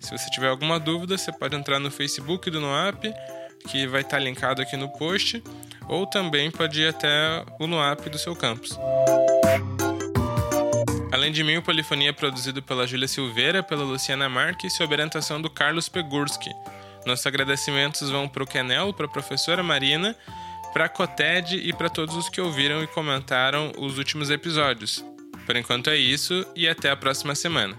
Se 0.00 0.10
você 0.10 0.28
tiver 0.30 0.48
alguma 0.48 0.80
dúvida, 0.80 1.16
você 1.16 1.30
pode 1.30 1.54
entrar 1.54 1.78
no 1.78 1.92
Facebook 1.92 2.50
do 2.50 2.60
NOAP, 2.60 3.04
que 3.68 3.86
vai 3.86 4.00
estar 4.00 4.18
linkado 4.18 4.60
aqui 4.60 4.76
no 4.76 4.88
post, 4.88 5.40
ou 5.88 6.04
também 6.04 6.50
pode 6.50 6.80
ir 6.80 6.88
até 6.88 7.44
o 7.60 7.68
NOAP 7.68 8.08
do 8.08 8.18
seu 8.18 8.34
campus. 8.34 8.76
Além 11.12 11.30
de 11.30 11.44
mim, 11.44 11.56
o 11.56 11.62
Polifonia 11.62 12.08
é 12.08 12.12
produzido 12.12 12.60
pela 12.60 12.84
Júlia 12.84 13.06
Silveira, 13.06 13.62
pela 13.62 13.84
Luciana 13.84 14.28
Marques 14.28 14.74
e 14.74 14.76
sob 14.76 14.92
orientação 14.92 15.40
do 15.40 15.48
Carlos 15.48 15.88
Pegurski. 15.88 16.50
Nossos 17.06 17.24
agradecimentos 17.24 18.10
vão 18.10 18.28
para 18.28 18.42
o 18.42 18.46
Kenel, 18.46 18.92
para 18.92 19.06
a 19.06 19.08
professora 19.08 19.62
Marina, 19.62 20.16
para 20.72 20.86
a 20.86 20.88
Coted 20.88 21.56
e 21.56 21.72
para 21.72 21.88
todos 21.88 22.16
os 22.16 22.28
que 22.28 22.40
ouviram 22.40 22.82
e 22.82 22.86
comentaram 22.88 23.72
os 23.78 23.96
últimos 23.96 24.28
episódios. 24.28 25.04
Por 25.46 25.54
enquanto 25.54 25.88
é 25.88 25.96
isso 25.96 26.44
e 26.56 26.68
até 26.68 26.90
a 26.90 26.96
próxima 26.96 27.36
semana. 27.36 27.78